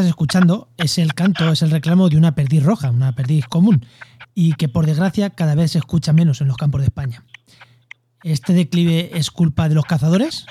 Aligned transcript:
estás 0.00 0.08
escuchando 0.12 0.68
es 0.78 0.96
el 0.96 1.14
canto, 1.14 1.52
es 1.52 1.60
el 1.60 1.70
reclamo 1.70 2.08
de 2.08 2.16
una 2.16 2.34
perdiz 2.34 2.62
roja, 2.62 2.90
una 2.90 3.14
perdiz 3.14 3.46
común, 3.46 3.84
y 4.34 4.54
que 4.54 4.68
por 4.68 4.86
desgracia 4.86 5.28
cada 5.28 5.54
vez 5.54 5.72
se 5.72 5.78
escucha 5.78 6.14
menos 6.14 6.40
en 6.40 6.48
los 6.48 6.56
campos 6.56 6.80
de 6.80 6.86
España. 6.86 7.24
¿Este 8.22 8.54
declive 8.54 9.10
es 9.12 9.30
culpa 9.30 9.68
de 9.68 9.74
los 9.74 9.84
cazadores? 9.84 10.46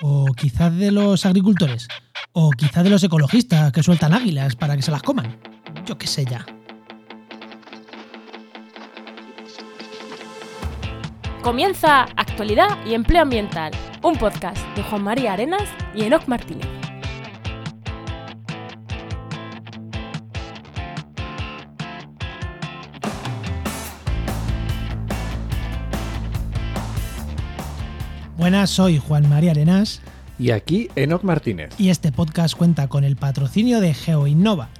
¿O 0.00 0.26
quizás 0.34 0.74
de 0.76 0.92
los 0.92 1.26
agricultores? 1.26 1.88
¿O 2.32 2.50
quizás 2.52 2.82
de 2.82 2.88
los 2.88 3.04
ecologistas 3.04 3.70
que 3.70 3.82
sueltan 3.82 4.14
águilas 4.14 4.56
para 4.56 4.76
que 4.76 4.82
se 4.82 4.90
las 4.90 5.02
coman? 5.02 5.38
Yo 5.84 5.98
qué 5.98 6.06
sé 6.06 6.24
ya. 6.24 6.46
Comienza 11.42 12.04
Actualidad 12.16 12.78
y 12.86 12.94
Empleo 12.94 13.22
Ambiental, 13.22 13.72
un 14.02 14.16
podcast 14.16 14.58
de 14.74 14.82
Juan 14.84 15.02
María 15.02 15.34
Arenas 15.34 15.68
y 15.94 16.04
Enoc 16.04 16.26
Martínez. 16.28 16.79
Buenas, 28.50 28.70
soy 28.70 28.98
Juan 28.98 29.28
María 29.28 29.52
Arenas 29.52 30.00
Y 30.36 30.50
aquí 30.50 30.88
Enoc 30.96 31.22
Martínez, 31.22 31.70
y 31.78 31.90
este 31.90 32.10
podcast 32.10 32.56
cuenta 32.56 32.88
con 32.88 33.04
el 33.04 33.14
patrocinio 33.14 33.80
de 33.80 33.94
GeoInnova. 33.94 34.70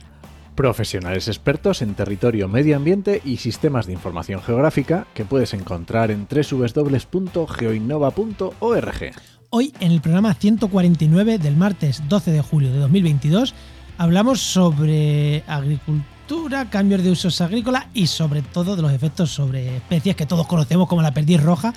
profesionales 0.57 1.29
expertos 1.29 1.81
en 1.81 1.95
territorio, 1.95 2.49
medio 2.49 2.75
ambiente 2.75 3.23
y 3.25 3.37
sistemas 3.37 3.87
de 3.87 3.93
información 3.93 4.43
geográfica 4.43 5.07
que 5.15 5.25
puedes 5.25 5.55
encontrar 5.55 6.11
en 6.11 6.27
www.geoinnova.org. 6.29 9.13
Hoy, 9.51 9.73
en 9.79 9.93
el 9.93 10.01
programa 10.01 10.35
149 10.35 11.39
del 11.39 11.57
martes 11.57 12.03
12 12.09 12.33
de 12.33 12.43
julio 12.43 12.73
de 12.73 12.81
2022, 12.81 13.55
hablamos 13.99 14.41
sobre 14.41 15.45
agricultura, 15.47 16.69
cambios 16.71 17.05
de 17.05 17.13
usos 17.13 17.41
agrícolas 17.41 17.87
y 17.95 18.09
sobre 18.09 18.43
todo 18.43 18.75
de 18.75 18.83
los 18.83 18.91
efectos 18.91 19.31
sobre 19.31 19.77
especies 19.77 20.17
que 20.17 20.27
todos 20.27 20.49
conocemos 20.49 20.89
como 20.89 21.03
la 21.03 21.15
perdiz 21.15 21.41
roja 21.41 21.73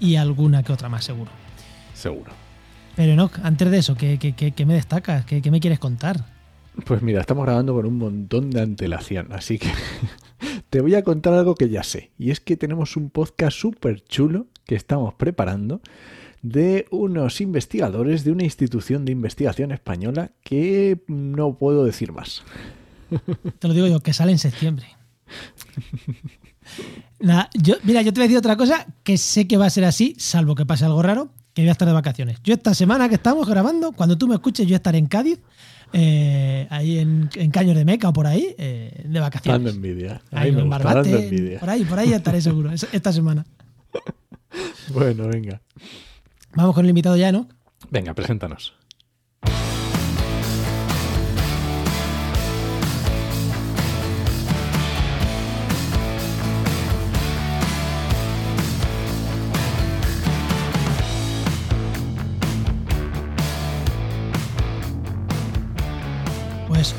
y 0.00 0.16
alguna 0.16 0.62
que 0.62 0.72
otra 0.72 0.88
más 0.88 1.04
seguro. 1.04 1.30
Seguro. 1.94 2.32
Pero 2.94 3.14
no, 3.16 3.30
antes 3.42 3.70
de 3.70 3.78
eso, 3.78 3.94
¿qué, 3.94 4.18
qué- 4.18 4.32
qué- 4.34 4.52
qué 4.52 4.66
me 4.66 4.74
destacas? 4.74 5.24
¿Qué, 5.26 5.42
qué 5.42 5.50
me 5.50 5.60
quieres 5.60 5.78
contar? 5.78 6.24
Pues 6.84 7.00
mira, 7.02 7.20
estamos 7.20 7.44
grabando 7.46 7.74
con 7.74 7.86
un 7.86 7.96
montón 7.98 8.50
de 8.50 8.60
antelación, 8.60 9.32
así 9.32 9.58
que 9.58 9.70
te 10.70 10.80
voy 10.80 10.94
a 10.94 11.02
contar 11.02 11.32
algo 11.34 11.54
que 11.54 11.68
ya 11.68 11.82
sé. 11.82 12.10
Y 12.18 12.30
es 12.30 12.40
que 12.40 12.56
tenemos 12.56 12.96
un 12.96 13.10
podcast 13.10 13.56
súper 13.58 14.02
chulo 14.04 14.46
que 14.64 14.74
estamos 14.74 15.14
preparando 15.14 15.80
de 16.42 16.86
unos 16.90 17.40
investigadores 17.40 18.24
de 18.24 18.32
una 18.32 18.44
institución 18.44 19.04
de 19.04 19.12
investigación 19.12 19.72
española 19.72 20.32
que 20.42 21.00
no 21.08 21.54
puedo 21.56 21.84
decir 21.84 22.12
más. 22.12 22.42
Te 23.58 23.68
lo 23.68 23.74
digo 23.74 23.86
yo, 23.86 24.00
que 24.00 24.12
sale 24.12 24.32
en 24.32 24.38
septiembre. 24.38 24.86
Yo, 27.54 27.74
mira, 27.84 28.02
yo 28.02 28.12
te 28.12 28.20
voy 28.20 28.24
a 28.24 28.28
decir 28.28 28.38
otra 28.38 28.56
cosa 28.56 28.86
que 29.02 29.16
sé 29.16 29.46
que 29.46 29.56
va 29.56 29.66
a 29.66 29.70
ser 29.70 29.84
así, 29.84 30.14
salvo 30.18 30.54
que 30.54 30.66
pase 30.66 30.84
algo 30.84 31.02
raro, 31.02 31.30
que 31.54 31.62
voy 31.62 31.68
a 31.70 31.72
estar 31.72 31.88
de 31.88 31.94
vacaciones. 31.94 32.38
Yo 32.44 32.52
esta 32.54 32.74
semana 32.74 33.08
que 33.08 33.14
estamos 33.14 33.48
grabando, 33.48 33.92
cuando 33.92 34.18
tú 34.18 34.28
me 34.28 34.34
escuches, 34.34 34.66
yo 34.66 34.76
estaré 34.76 34.98
en 34.98 35.06
Cádiz, 35.06 35.38
eh, 35.92 36.66
ahí 36.70 36.98
en, 36.98 37.30
en 37.34 37.50
Caños 37.50 37.74
de 37.76 37.84
Meca 37.84 38.08
o 38.10 38.12
por 38.12 38.26
ahí, 38.26 38.54
eh, 38.58 38.90
de 38.98 39.02
Dando 39.04 39.20
vacaciones. 39.20 39.74
envidia. 39.74 40.20
A 40.30 40.40
Ahí 40.40 40.50
mí 40.50 40.56
me 40.56 40.62
gusta, 40.64 40.78
Barbate, 40.84 41.10
dando 41.10 41.24
envidia. 41.24 41.60
por 41.60 41.70
ahí, 41.70 41.84
por 41.84 41.98
ahí 41.98 42.12
estaré 42.12 42.40
seguro, 42.42 42.70
es- 42.72 42.86
esta 42.92 43.12
semana. 43.12 43.44
Bueno, 44.92 45.26
venga. 45.28 45.60
Vamos 46.54 46.74
con 46.74 46.84
el 46.84 46.88
invitado 46.90 47.16
ya, 47.16 47.30
¿no? 47.32 47.48
Venga, 47.90 48.14
preséntanos. 48.14 48.72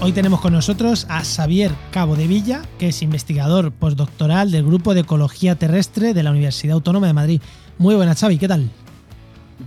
Hoy 0.01 0.11
tenemos 0.11 0.41
con 0.41 0.53
nosotros 0.53 1.05
a 1.09 1.23
Xavier 1.23 1.71
Cabo 1.91 2.15
de 2.15 2.27
Villa, 2.27 2.61
que 2.79 2.89
es 2.89 3.01
investigador 3.01 3.71
postdoctoral 3.71 4.51
del 4.51 4.65
Grupo 4.65 4.93
de 4.93 5.01
Ecología 5.01 5.55
Terrestre 5.55 6.13
de 6.13 6.23
la 6.23 6.31
Universidad 6.31 6.73
Autónoma 6.75 7.07
de 7.07 7.13
Madrid. 7.13 7.41
Muy 7.77 7.95
buenas, 7.95 8.19
Xavi, 8.19 8.37
¿qué 8.37 8.47
tal? 8.47 8.69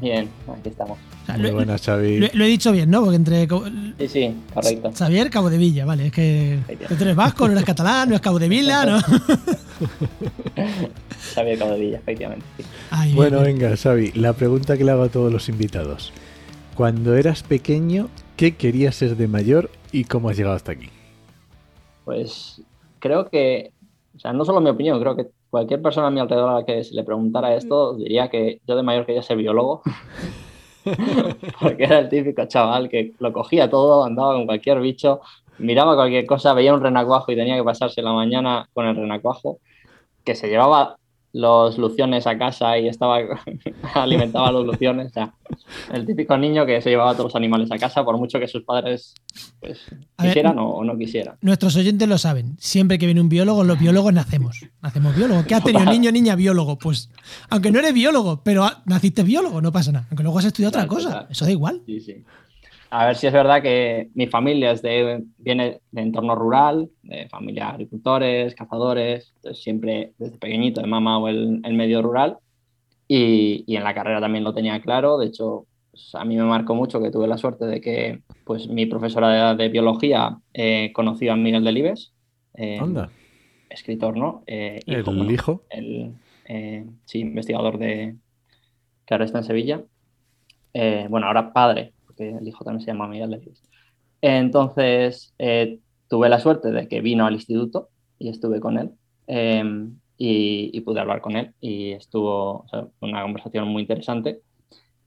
Bien, 0.00 0.28
aquí 0.48 0.68
estamos. 0.68 0.98
O 1.22 1.26
sea, 1.26 1.36
Muy 1.36 1.48
lo- 1.48 1.54
buenas, 1.54 1.82
Xavi. 1.82 2.18
Lo, 2.20 2.28
lo 2.32 2.44
he 2.44 2.48
dicho 2.48 2.72
bien, 2.72 2.90
¿no? 2.90 3.00
Porque 3.02 3.16
entre 3.16 3.46
Sí, 3.98 4.08
sí, 4.08 4.34
correcto. 4.54 4.92
Xavier 4.96 5.30
Cabo 5.30 5.50
de 5.50 5.58
Villa, 5.58 5.84
vale, 5.84 6.06
es 6.06 6.12
que 6.12 6.54
Efectivamente. 6.54 6.96
tú 6.96 7.04
eres 7.04 7.16
vasco, 7.16 7.46
no 7.46 7.52
eres 7.52 7.64
catalán, 7.64 8.08
no 8.08 8.14
es 8.14 8.20
Cabo 8.20 8.38
de 8.38 8.48
Villa, 8.48 8.84
¿no? 8.86 9.00
Xavier 11.34 11.58
Cabodilla, 11.58 11.98
efectivamente. 11.98 12.46
sí. 12.56 12.64
Ay, 12.90 13.12
Bueno, 13.14 13.42
bien, 13.42 13.58
venga, 13.58 13.76
Xavi, 13.76 14.12
la 14.12 14.32
pregunta 14.32 14.78
que 14.78 14.84
le 14.84 14.92
hago 14.92 15.02
a 15.02 15.08
todos 15.08 15.32
los 15.32 15.48
invitados. 15.48 16.12
Cuando 16.74 17.14
eras 17.16 17.42
pequeño, 17.42 18.08
¿qué 18.36 18.54
querías 18.56 18.94
ser 18.96 19.16
de 19.16 19.28
mayor 19.28 19.70
y 19.92 20.04
cómo 20.04 20.28
has 20.28 20.36
llegado 20.36 20.56
hasta 20.56 20.72
aquí? 20.72 20.88
Pues 22.04 22.62
creo 22.98 23.28
que, 23.28 23.72
o 24.16 24.18
sea, 24.18 24.32
no 24.32 24.44
solo 24.44 24.60
mi 24.60 24.70
opinión, 24.70 25.00
creo 25.00 25.16
que 25.16 25.28
cualquier 25.50 25.82
persona 25.82 26.06
a 26.06 26.10
mi 26.10 26.20
alrededor 26.20 26.50
a 26.50 26.54
la 26.60 26.64
que 26.64 26.84
se 26.84 26.94
le 26.94 27.02
preguntara 27.02 27.54
esto 27.54 27.94
diría 27.94 28.28
que 28.28 28.60
yo 28.66 28.76
de 28.76 28.82
mayor 28.82 29.06
quería 29.06 29.22
ser 29.22 29.36
biólogo. 29.36 29.82
Porque 31.60 31.84
era 31.84 31.98
el 31.98 32.08
típico 32.08 32.46
chaval 32.46 32.88
que 32.88 33.12
lo 33.18 33.32
cogía 33.32 33.68
todo, 33.68 34.04
andaba 34.04 34.34
con 34.34 34.46
cualquier 34.46 34.80
bicho, 34.80 35.20
miraba 35.58 35.94
cualquier 35.94 36.26
cosa, 36.26 36.54
veía 36.54 36.72
un 36.72 36.80
renacuajo 36.80 37.32
y 37.32 37.36
tenía 37.36 37.56
que 37.56 37.64
pasarse 37.64 38.00
la 38.00 38.12
mañana 38.12 38.68
con 38.72 38.86
el 38.86 38.96
renacuajo, 38.96 39.58
que 40.24 40.34
se 40.34 40.48
llevaba 40.48 40.96
los 41.32 41.78
luciones 41.78 42.26
a 42.26 42.36
casa 42.36 42.76
y 42.78 42.88
estaba 42.88 43.18
alimentaba 43.94 44.48
a 44.48 44.52
los 44.52 44.66
luciones. 44.66 45.08
O 45.08 45.10
sea, 45.10 45.34
el 45.92 46.06
típico 46.06 46.36
niño 46.36 46.66
que 46.66 46.80
se 46.82 46.90
llevaba 46.90 47.10
a 47.10 47.14
todos 47.14 47.26
los 47.26 47.36
animales 47.36 47.70
a 47.70 47.78
casa, 47.78 48.04
por 48.04 48.18
mucho 48.18 48.40
que 48.40 48.48
sus 48.48 48.62
padres 48.64 49.14
pues, 49.60 49.78
ver, 49.90 49.98
quisieran 50.18 50.58
o, 50.58 50.82
no 50.84 50.96
quisieran. 50.98 51.36
Nuestros 51.40 51.76
oyentes 51.76 52.08
lo 52.08 52.18
saben. 52.18 52.56
Siempre 52.58 52.98
que 52.98 53.06
viene 53.06 53.20
un 53.20 53.28
biólogo, 53.28 53.64
los 53.64 53.78
biólogos 53.78 54.12
nacemos. 54.12 54.66
Nacemos 54.82 55.14
biólogos. 55.14 55.46
¿Qué 55.46 55.54
has 55.54 55.64
tenido, 55.64 55.84
niño, 55.84 56.10
niña, 56.10 56.34
biólogo? 56.34 56.78
Pues, 56.78 57.10
aunque 57.48 57.70
no 57.70 57.78
eres 57.78 57.94
biólogo, 57.94 58.42
pero 58.42 58.68
naciste 58.86 59.22
biólogo, 59.22 59.60
no 59.60 59.72
pasa 59.72 59.92
nada. 59.92 60.06
Aunque 60.10 60.22
luego 60.22 60.38
has 60.38 60.46
estudiado 60.46 60.70
otra 60.70 60.86
cosa, 60.86 61.26
eso 61.30 61.44
da 61.44 61.50
igual. 61.50 61.82
Sí, 61.86 62.00
sí. 62.00 62.24
A 62.90 63.06
ver 63.06 63.16
si 63.16 63.28
es 63.28 63.32
verdad 63.32 63.62
que 63.62 64.10
mi 64.14 64.26
familia 64.26 64.72
es 64.72 64.82
de, 64.82 65.22
viene 65.38 65.80
de 65.92 66.02
entorno 66.02 66.34
rural, 66.34 66.90
de 67.02 67.28
familia 67.28 67.70
agricultores, 67.70 68.54
cazadores, 68.54 69.32
entonces 69.36 69.62
siempre 69.62 70.12
desde 70.18 70.38
pequeñito 70.38 70.80
he 70.80 70.86
mamado 70.86 71.28
el, 71.28 71.60
el 71.64 71.74
medio 71.74 72.02
rural 72.02 72.38
y, 73.06 73.64
y 73.66 73.76
en 73.76 73.84
la 73.84 73.94
carrera 73.94 74.20
también 74.20 74.42
lo 74.42 74.52
tenía 74.52 74.80
claro. 74.80 75.18
De 75.18 75.26
hecho, 75.26 75.66
pues, 75.92 76.14
a 76.14 76.24
mí 76.24 76.36
me 76.36 76.44
marcó 76.44 76.74
mucho 76.74 77.00
que 77.00 77.10
tuve 77.12 77.28
la 77.28 77.38
suerte 77.38 77.64
de 77.64 77.80
que 77.80 78.22
pues, 78.44 78.66
mi 78.68 78.86
profesora 78.86 79.54
de, 79.54 79.62
de 79.62 79.68
biología 79.68 80.38
eh, 80.52 80.90
conoció 80.92 81.32
a 81.32 81.36
Miguel 81.36 81.64
Delibes, 81.64 82.12
eh, 82.54 82.78
Anda, 82.80 83.10
escritor, 83.68 84.16
¿no? 84.16 84.42
Eh, 84.46 84.80
el 84.86 85.00
hijo, 85.00 85.12
bueno, 85.12 85.30
hijo. 85.30 85.62
el 85.70 86.12
eh, 86.46 86.84
sí, 87.04 87.20
investigador 87.20 87.78
de 87.78 88.16
que 89.06 89.14
ahora 89.14 89.24
está 89.24 89.38
en 89.38 89.44
Sevilla. 89.44 89.82
Eh, 90.74 91.06
bueno, 91.08 91.28
ahora 91.28 91.52
padre, 91.52 91.92
el 92.20 92.46
hijo 92.48 92.64
también 92.64 92.82
se 92.84 92.92
llama 92.92 93.08
Miguel 93.08 93.30
Delibes. 93.30 93.62
Entonces, 94.22 95.34
eh, 95.38 95.80
tuve 96.08 96.28
la 96.28 96.40
suerte 96.40 96.70
de 96.70 96.88
que 96.88 97.00
vino 97.00 97.26
al 97.26 97.34
instituto 97.34 97.88
y 98.18 98.28
estuve 98.28 98.60
con 98.60 98.78
él 98.78 98.90
eh, 99.26 99.62
y, 100.18 100.70
y 100.72 100.80
pude 100.82 101.00
hablar 101.00 101.20
con 101.22 101.36
él 101.36 101.54
y 101.60 101.92
estuvo 101.92 102.60
o 102.64 102.68
sea, 102.68 102.86
fue 102.98 103.08
una 103.08 103.22
conversación 103.22 103.68
muy 103.68 103.82
interesante 103.82 104.40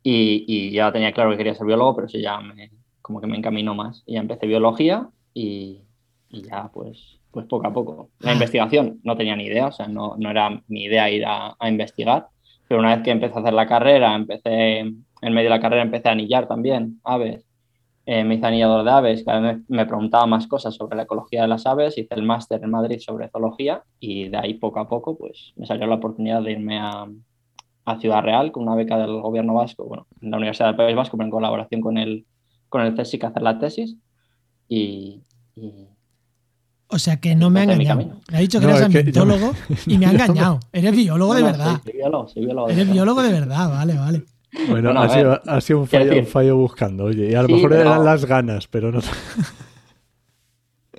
y, 0.04 0.45
y 0.48 0.71
ya 0.71 0.92
tenía 0.92 1.12
claro 1.13 1.31
que 1.31 1.38
quería 1.38 1.56
ser 1.56 1.68
biólogo, 1.68 1.95
pero 1.95 2.07
eso 2.07 2.18
ya 2.18 2.39
me, 2.42 2.71
como 3.01 3.21
que 3.21 3.27
me 3.27 3.38
encaminó 3.38 3.75
más. 3.75 4.04
Y 4.06 4.13
ya 4.16 4.19
empecé 4.21 4.48
biología 4.48 5.09
y, 5.33 5.81
y 6.30 6.44
ya 6.44 6.69
pues, 6.74 7.19
pues 7.31 7.45
poco 7.48 7.68
a 7.68 7.74
poco. 7.74 8.09
La 8.19 8.31
Ah. 8.31 8.33
investigación 8.33 9.00
no 9.04 9.16
tenía 9.18 9.36
ni 9.36 9.45
idea, 9.45 9.68
o 9.68 9.71
sea, 9.71 9.88
no, 9.88 10.16
no 10.18 10.30
era 10.30 10.62
mi 10.68 10.83
idea 10.86 11.09
ir 11.09 11.25
a, 11.25 11.56
a 11.59 11.69
investigar, 11.69 12.27
pero 12.68 12.80
una 12.81 12.95
vez 12.95 13.04
que 13.04 13.12
empecé 13.12 13.36
a 13.36 13.42
hacer 13.42 13.54
la 13.54 13.68
carrera, 13.68 14.16
empecé, 14.16 14.94
en 15.25 15.34
medio 15.34 15.50
de 15.50 15.56
la 15.56 15.62
carrera 15.62 15.81
empecé 15.84 16.10
a 16.10 16.12
anillar 16.12 16.48
también 16.48 17.00
aves. 17.04 17.46
Eh, 18.06 18.24
me 18.25 18.36
hice 18.36 18.46
anillador 18.46 18.84
de 18.84 18.92
aves, 18.92 19.24
cada 19.24 19.40
vez 19.40 19.58
me, 19.70 19.78
me 19.78 19.86
preguntaba 19.86 20.25
más 20.28 20.46
cosas 20.48 20.75
sobre 20.75 20.98
la 20.98 21.04
ecología 21.04 21.44
de 21.44 21.48
las 21.48 21.66
aves, 21.66 21.98
hice 21.98 22.14
el 22.16 22.24
máster 22.24 22.62
en 22.62 22.70
Madrid 22.70 23.00
sobre 23.00 23.30
zoología 23.30 23.81
y 24.00 24.28
de 24.28 24.38
ahí 24.38 24.56
poco 24.56 24.80
a 24.81 24.90
poco 24.90 25.18
pues 25.18 25.54
me 25.56 25.66
salió 25.66 25.88
la 25.88 25.96
oportunidad 25.96 26.42
de 26.42 26.52
irme 26.52 26.80
a, 26.80 27.08
a 27.86 28.00
Ciudad 28.00 28.22
Real 28.22 28.52
con 28.52 28.64
una 28.64 28.75
beca 28.75 28.98
del 28.98 29.22
gobierno 29.22 29.54
vasco, 29.54 29.86
bueno, 29.86 30.08
en 30.22 30.31
la 30.31 30.38
Universidad 30.38 30.68
del 30.68 30.75
País 30.75 30.96
Vasco, 30.98 31.16
pero 31.16 31.28
en 31.28 31.31
colaboración 31.31 31.80
con 31.80 31.98
el, 31.98 32.26
con 32.68 32.81
el 32.81 32.94
CSIC 32.94 33.24
a 33.24 33.28
hacer 33.28 33.42
la 33.42 33.58
tesis 33.58 33.96
y, 34.68 35.22
y- 35.56 35.88
O 36.90 37.00
sea 37.00 37.22
que 37.22 37.36
no 37.36 37.50
me 37.50 37.62
ha 37.62 37.64
engañado. 37.64 38.02
Le 38.30 38.38
ha 38.38 38.40
dicho 38.42 38.60
que 38.60 38.66
No, 38.68 38.72
eres 38.76 38.81
es 38.81 38.88
que 39.06 39.12
yo- 39.14 39.22
ambientólogo 39.22 39.54
y 39.88 39.98
me 39.98 40.08
ha 40.08 40.12
engañado. 40.14 40.60
Eres 40.74 40.92
biólogo 40.94 41.34
de 41.36 41.44
verdad. 41.44 41.80
Soy, 41.84 41.84
soy 41.84 41.94
biólogo, 41.94 42.28
soy 42.28 42.44
biólogo 42.46 42.68
de 42.68 42.74
Eres 42.74 42.86
verdad. 42.86 42.94
biólogo 42.94 43.22
de 43.24 43.31
verdad, 43.31 43.69
vale, 43.69 43.94
vale. 43.98 44.24
Bueno, 44.70 44.92
Bueno, 44.94 45.02
ha, 45.02 45.10
sido, 45.10 45.42
ha 45.48 45.62
sido 45.62 45.80
un 45.80 45.88
fallo, 45.88 46.20
un 46.20 46.26
fallo 46.28 46.56
buscando, 46.58 47.06
oye, 47.06 47.32
y 47.32 47.34
a 47.36 47.42
lo 47.42 47.48
Sí, 47.48 47.54
mejor 47.56 47.70
pero- 47.72 47.82
eran 47.82 48.06
las 48.06 48.26
ganas, 48.26 48.68
pero 48.68 48.92
no. 48.92 49.00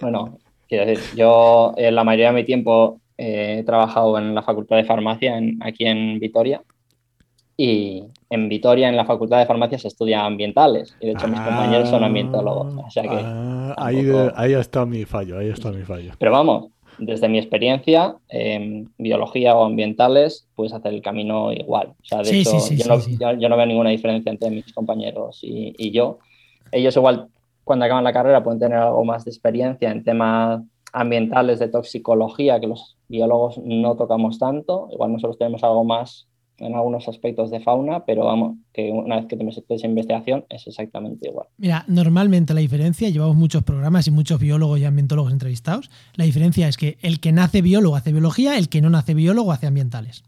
Bueno, 0.01 0.39
quiero 0.69 0.87
decir, 0.87 1.17
yo 1.17 1.73
en 1.77 1.95
la 1.95 2.05
mayoría 2.05 2.29
de 2.29 2.35
mi 2.35 2.45
tiempo 2.45 3.01
eh, 3.17 3.59
he 3.61 3.65
trabajado 3.65 4.19
en 4.19 4.35
la 4.35 4.43
Facultad 4.43 4.77
de 4.77 4.85
Farmacia 4.85 5.39
aquí 5.61 5.85
en 5.87 6.19
Vitoria 6.19 6.63
y 7.57 8.03
en 8.29 8.49
Vitoria, 8.49 8.89
en 8.89 8.97
la 8.97 9.05
Facultad 9.05 9.39
de 9.39 9.47
Farmacia, 9.47 9.79
se 9.79 9.87
estudian 9.87 10.25
ambientales. 10.25 10.97
Y 11.01 11.07
de 11.07 11.13
hecho, 11.13 11.29
mis 11.29 11.39
compañeros 11.41 11.89
son 11.89 12.03
ambientólogos. 12.03 12.75
O 12.85 12.91
sea 12.91 13.05
que 13.05 13.11
Ah, 13.23 13.75
ahí, 13.79 14.11
ahí 14.35 14.55
está 14.55 14.85
mi 14.85 15.05
fallo, 15.05 15.39
ahí 15.39 15.51
está 15.51 15.71
mi 15.71 15.83
fallo. 15.85 16.13
Pero 16.19 16.33
vamos, 16.33 16.73
desde 16.99 17.29
mi 17.29 17.39
experiencia, 17.39 18.17
en 18.29 18.93
biología 18.99 19.57
o 19.57 19.65
ambientales, 19.65 20.49
puedes 20.55 20.73
hacer 20.73 20.93
el 20.95 21.03
camino 21.03 21.53
igual. 21.53 21.89
O 21.89 22.05
sea, 22.05 22.19
de 22.23 22.31
Sí, 22.31 22.41
hecho, 22.41 22.51
sí, 22.51 22.61
sí, 22.61 22.77
yo, 22.79 22.85
sí, 22.85 22.89
no, 22.89 22.99
sí. 23.01 23.17
yo- 23.21 23.33
yo 23.41 23.49
no 23.49 23.57
veo 23.57 23.67
ninguna 23.67 23.91
diferencia 23.91 24.31
entre 24.31 24.51
mis 24.51 24.73
compañeros 24.73 25.41
y, 25.43 25.75
y 25.79 25.91
yo. 25.93 26.19
Ellos 26.73 26.97
igual, 26.97 27.29
cuando 27.65 27.85
acaban 27.85 28.05
la 28.05 28.13
carrera, 28.13 28.43
pueden 28.45 28.61
tener 28.61 28.79
algo 28.79 29.05
más 29.05 29.25
de 29.25 29.31
experiencia 29.31 29.91
en 29.91 30.05
temas 30.05 30.63
ambientales 30.93 31.59
de 31.59 31.69
toxicología, 31.69 32.61
que 32.61 32.69
los 32.69 32.97
biólogos 33.09 33.59
no 33.59 33.97
tocamos 33.97 34.39
tanto. 34.39 34.89
Igual 34.93 35.13
nosotros 35.13 35.39
tenemos 35.39 35.63
algo 35.65 35.85
más 35.85 36.29
en 36.59 36.75
algunos 36.75 37.09
aspectos 37.09 37.51
de 37.51 37.61
fauna, 37.61 38.05
pero 38.05 38.27
vamos, 38.27 38.57
que 38.73 38.91
una 38.91 39.17
vez 39.17 39.27
que 39.27 39.37
te 39.37 39.43
metes 39.45 39.83
en 39.85 39.91
investigación 39.91 40.45
es 40.49 40.67
exactamente 40.67 41.29
igual. 41.29 41.49
Mira, 41.59 41.85
normalmente 41.89 42.55
la 42.55 42.61
diferencia, 42.61 43.09
llevamos 43.11 43.37
muchos 43.37 43.63
programas 43.65 44.07
y 44.07 44.11
muchos 44.13 44.39
biólogos 44.41 44.79
y 44.79 44.85
ambientólogos 44.85 45.33
entrevistados, 45.33 45.91
la 46.15 46.25
diferencia 46.25 46.69
es 46.69 46.77
que 46.77 46.97
el 47.03 47.19
que 47.21 47.33
nace 47.33 47.61
biólogo 47.63 47.97
hace 47.97 48.13
biología, 48.13 48.57
el 48.57 48.69
que 48.69 48.81
no 48.81 48.91
nace 48.91 49.15
biólogo 49.15 49.51
hace 49.53 49.67
ambientales. 49.67 50.23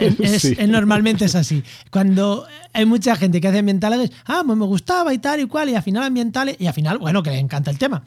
Es, 0.00 0.18
es- 0.20 0.42
Sí. 0.42 0.54
es- 0.58 0.68
normalmente 0.68 1.26
es 1.26 1.34
así. 1.34 1.62
Cuando 1.90 2.46
hay 2.72 2.86
mucha 2.86 3.14
gente 3.14 3.40
que 3.40 3.48
hace 3.48 3.58
ambientales, 3.58 4.10
ah, 4.26 4.42
pues 4.44 4.58
me 4.58 4.64
gustaba 4.66 5.12
y 5.14 5.18
tal 5.18 5.40
y 5.40 5.46
cual, 5.46 5.68
y 5.68 5.74
al 5.74 5.82
final 5.82 6.02
ambientales, 6.02 6.56
y 6.58 6.66
al 6.66 6.72
final, 6.74 6.98
bueno, 6.98 7.22
que 7.22 7.30
le 7.30 7.38
encanta 7.38 7.70
el 7.70 7.78
tema. 7.78 8.02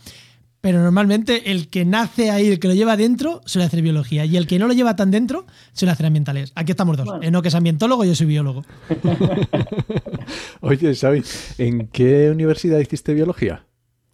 Pero 0.63 0.81
normalmente 0.81 1.51
el 1.51 1.67
que 1.67 1.83
nace 1.83 2.31
ahí, 2.31 2.47
el 2.47 2.57
que 2.57 2.69
lo 2.69 2.73
lleva 2.73 2.95
dentro, 2.95 3.41
suele 3.43 3.65
hacer 3.65 3.81
biología. 3.81 4.23
Y 4.23 4.37
el 4.37 4.47
que 4.47 4.57
no 4.59 4.67
lo 4.67 4.73
lleva 4.73 4.95
tan 4.95 5.11
dentro, 5.11 5.45
suele 5.73 5.91
hacer 5.91 6.05
ambientales. 6.05 6.53
Aquí 6.55 6.71
estamos 6.71 6.95
dos. 6.95 7.05
Bueno. 7.05 7.21
Enoch 7.21 7.45
es 7.45 7.53
ambientólogo, 7.53 8.05
yo 8.05 8.15
soy 8.15 8.27
biólogo. 8.27 8.63
Oye, 10.61 10.95
Xavi, 10.95 11.21
¿en 11.57 11.87
qué 11.87 12.29
universidad 12.31 12.79
hiciste 12.79 13.13
biología? 13.13 13.65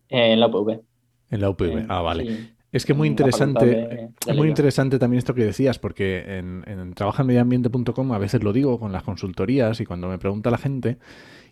En 0.09 0.39
la 0.39 0.47
UPV. 0.47 0.79
En 1.29 1.41
la 1.41 1.51
UPV. 1.51 1.77
Eh, 1.81 1.85
Ah, 1.87 2.01
vale. 2.01 2.25
sí. 2.25 2.49
Es 2.71 2.83
que 2.85 2.95
muy 2.95 3.07
interesante, 3.07 3.65
de- 3.65 3.75
de 3.75 4.09
es 4.25 4.35
muy 4.35 4.47
interesante 4.47 4.97
también 4.97 5.19
esto 5.19 5.35
que 5.35 5.43
decías, 5.45 5.77
porque 5.77 6.37
en, 6.39 6.63
en 6.67 6.93
trabajaenmedioambiente.com 6.95 8.11
a 8.13 8.17
veces 8.17 8.43
lo 8.43 8.53
digo 8.53 8.79
con 8.79 8.91
las 8.91 9.03
consultorías 9.03 9.79
y 9.81 9.85
cuando 9.85 10.07
me 10.07 10.17
pregunta 10.17 10.49
la 10.51 10.57
gente, 10.57 10.97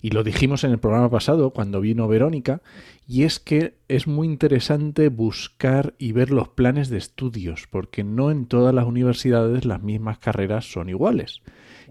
y 0.02 0.12
lo 0.12 0.24
dijimos 0.24 0.64
en 0.64 0.72
el 0.72 0.80
programa 0.80 1.10
pasado 1.10 1.52
cuando 1.52 1.82
vino 1.82 2.08
Verónica, 2.08 2.62
y 3.08 3.24
es 3.24 3.40
que 3.40 3.76
es 3.88 4.08
muy 4.08 4.28
interesante 4.28 5.10
buscar 5.10 5.94
y 5.98 6.12
ver 6.12 6.32
los 6.32 6.50
planes 6.50 6.90
de 6.90 6.98
estudios, 6.98 7.68
porque 7.70 8.04
no 8.04 8.32
en 8.32 8.46
todas 8.46 8.74
las 8.74 8.86
universidades 8.86 9.66
las 9.66 9.82
mismas 9.82 10.20
carreras 10.20 10.72
son 10.72 10.90
iguales. 10.90 11.42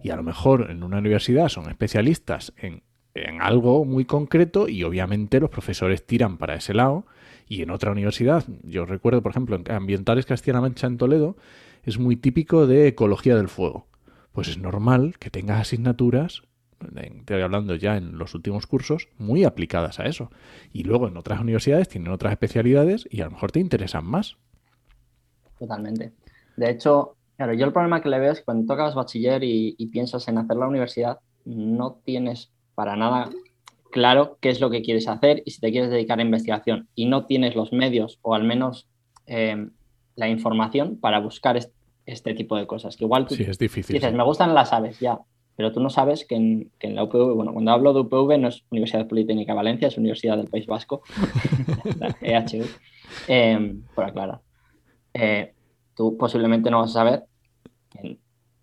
Y 0.02 0.10
a 0.10 0.16
lo 0.16 0.22
mejor 0.22 0.70
en 0.70 0.82
una 0.82 0.98
universidad 0.98 1.48
son 1.48 1.68
especialistas 1.68 2.52
en, 2.58 2.82
en 3.14 3.40
algo 3.40 3.84
muy 3.84 4.04
concreto 4.04 4.68
y 4.68 4.84
obviamente 4.84 5.40
los 5.40 5.50
profesores 5.50 6.06
tiran 6.06 6.36
para 6.36 6.54
ese 6.54 6.74
lado. 6.74 7.06
Y 7.48 7.62
en 7.62 7.70
otra 7.70 7.92
universidad, 7.92 8.44
yo 8.62 8.86
recuerdo, 8.86 9.22
por 9.22 9.30
ejemplo, 9.30 9.56
en 9.56 9.70
Ambientales 9.70 10.26
Castilla-La 10.26 10.60
Mancha 10.60 10.86
en 10.86 10.98
Toledo, 10.98 11.36
es 11.84 11.98
muy 11.98 12.16
típico 12.16 12.66
de 12.66 12.88
ecología 12.88 13.36
del 13.36 13.48
fuego. 13.48 13.86
Pues 14.32 14.48
es 14.48 14.58
normal 14.58 15.14
que 15.18 15.30
tengas 15.30 15.60
asignaturas, 15.60 16.42
en- 16.96 17.18
estoy 17.20 17.40
hablando 17.42 17.74
ya 17.74 17.96
en 17.96 18.18
los 18.18 18.34
últimos 18.34 18.66
cursos, 18.66 19.08
muy 19.18 19.44
aplicadas 19.44 19.98
a 20.00 20.04
eso. 20.06 20.30
Y 20.72 20.84
luego 20.84 21.08
en 21.08 21.16
otras 21.16 21.40
universidades 21.40 21.88
tienen 21.88 22.12
otras 22.12 22.32
especialidades 22.32 23.06
y 23.10 23.20
a 23.20 23.26
lo 23.26 23.32
mejor 23.32 23.52
te 23.52 23.60
interesan 23.60 24.04
más. 24.06 24.36
Totalmente. 25.58 26.12
De 26.56 26.70
hecho, 26.70 27.16
claro, 27.36 27.54
yo 27.54 27.66
el 27.66 27.72
problema 27.72 28.02
que 28.02 28.08
le 28.08 28.18
veo 28.18 28.32
es 28.32 28.40
que 28.40 28.44
cuando 28.44 28.66
tocas 28.72 28.94
bachiller 28.94 29.42
y, 29.44 29.74
y 29.78 29.86
piensas 29.86 30.26
en 30.28 30.38
hacer 30.38 30.56
la 30.56 30.68
universidad, 30.68 31.18
no 31.44 32.00
tienes 32.04 32.50
para 32.74 32.96
nada 32.96 33.30
claro 33.90 34.36
qué 34.40 34.50
es 34.50 34.60
lo 34.60 34.68
que 34.68 34.82
quieres 34.82 35.08
hacer 35.08 35.42
y 35.46 35.52
si 35.52 35.60
te 35.60 35.70
quieres 35.70 35.90
dedicar 35.90 36.18
a 36.18 36.22
investigación 36.22 36.88
y 36.94 37.06
no 37.06 37.24
tienes 37.24 37.54
los 37.54 37.72
medios 37.72 38.18
o 38.20 38.34
al 38.34 38.44
menos 38.44 38.86
eh, 39.26 39.68
la 40.16 40.28
información 40.28 40.98
para 41.00 41.20
buscar 41.20 41.56
est- 41.56 41.72
este 42.04 42.34
tipo 42.34 42.56
de 42.56 42.66
cosas. 42.66 42.96
Que 42.96 43.04
igual 43.04 43.26
tú 43.26 43.34
Sí, 43.34 43.44
es 43.44 43.58
difícil. 43.58 43.94
dices, 43.94 44.10
sí. 44.10 44.16
me 44.16 44.24
gustan 44.24 44.54
las 44.54 44.72
aves, 44.72 45.00
ya, 45.00 45.18
pero 45.56 45.72
tú 45.72 45.80
no 45.80 45.90
sabes 45.90 46.24
que 46.24 46.34
en, 46.36 46.70
que 46.78 46.86
en 46.86 46.94
la 46.94 47.04
UPV, 47.04 47.34
bueno, 47.34 47.52
cuando 47.52 47.70
hablo 47.72 47.92
de 47.92 48.00
UPV 48.00 48.38
no 48.38 48.48
es 48.48 48.64
Universidad 48.70 49.08
Politécnica 49.08 49.52
de 49.52 49.56
Valencia, 49.56 49.88
es 49.88 49.98
Universidad 49.98 50.36
del 50.36 50.48
País 50.48 50.66
Vasco, 50.66 51.02
la 51.98 52.16
EHU, 52.20 52.64
eh, 53.28 53.76
por 53.94 54.04
aclarar. 54.04 54.40
Eh, 55.14 55.52
tú 55.94 56.16
posiblemente 56.16 56.70
no 56.70 56.80
vas 56.80 56.90
a 56.90 56.94
saber 56.94 57.24
en, 57.94 58.18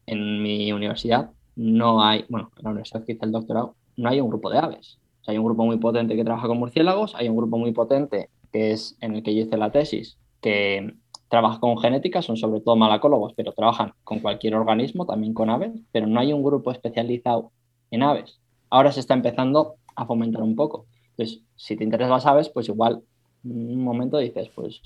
en 0.06 0.44
mi 0.44 0.72
universidad 0.72 1.32
no 1.56 2.04
hay, 2.04 2.26
bueno, 2.30 2.52
en 2.58 2.64
la 2.64 2.70
universidad 2.72 3.06
que 3.06 3.14
hice 3.14 3.26
el 3.26 3.32
doctorado, 3.32 3.76
no 3.96 4.10
hay 4.10 4.20
un 4.20 4.30
grupo 4.30 4.50
de 4.50 4.58
aves. 4.58 5.00
O 5.22 5.26
sea, 5.26 5.32
hay 5.34 5.38
un 5.38 5.46
grupo 5.46 5.66
muy 5.66 5.78
potente 5.78 6.16
que 6.16 6.24
trabaja 6.24 6.48
con 6.48 6.58
murciélagos, 6.58 7.16
hay 7.16 7.30
un 7.30 7.38
grupo 7.38 7.58
muy 7.58 7.72
potente 7.72 8.30
que 8.52 8.72
es 8.72 8.98
en 9.02 9.16
el 9.16 9.24
que 9.24 9.36
yo 9.36 9.44
hice 9.44 9.58
la 9.58 9.72
tesis, 9.72 10.18
que 10.42 10.96
trabaja 11.34 11.60
con 11.60 11.80
genética, 11.80 12.22
son 12.22 12.38
sobre 12.38 12.62
todo 12.62 12.76
malacólogos, 12.76 13.34
pero 13.36 13.54
trabajan 13.54 13.94
con 14.04 14.20
cualquier 14.20 14.54
organismo, 14.54 15.08
también 15.08 15.34
con 15.34 15.50
aves, 15.50 15.72
pero 15.92 16.06
no 16.06 16.20
hay 16.20 16.32
un 16.32 16.44
grupo 16.44 16.72
especializado 16.72 17.52
en 17.90 18.04
aves. 18.04 18.40
Ahora 18.70 18.92
se 18.92 19.00
está 19.00 19.16
empezando 19.16 19.78
a 19.96 20.06
fomentar 20.06 20.44
un 20.44 20.56
poco. 20.56 20.86
Entonces, 21.10 21.42
si 21.56 21.76
te 21.76 21.84
interesan 21.84 22.12
las 22.12 22.28
aves, 22.28 22.50
pues 22.50 22.70
igual 22.70 23.02
en 23.44 23.72
un 23.72 23.84
momento 23.84 24.20
dices, 24.20 24.48
pues 24.54 24.80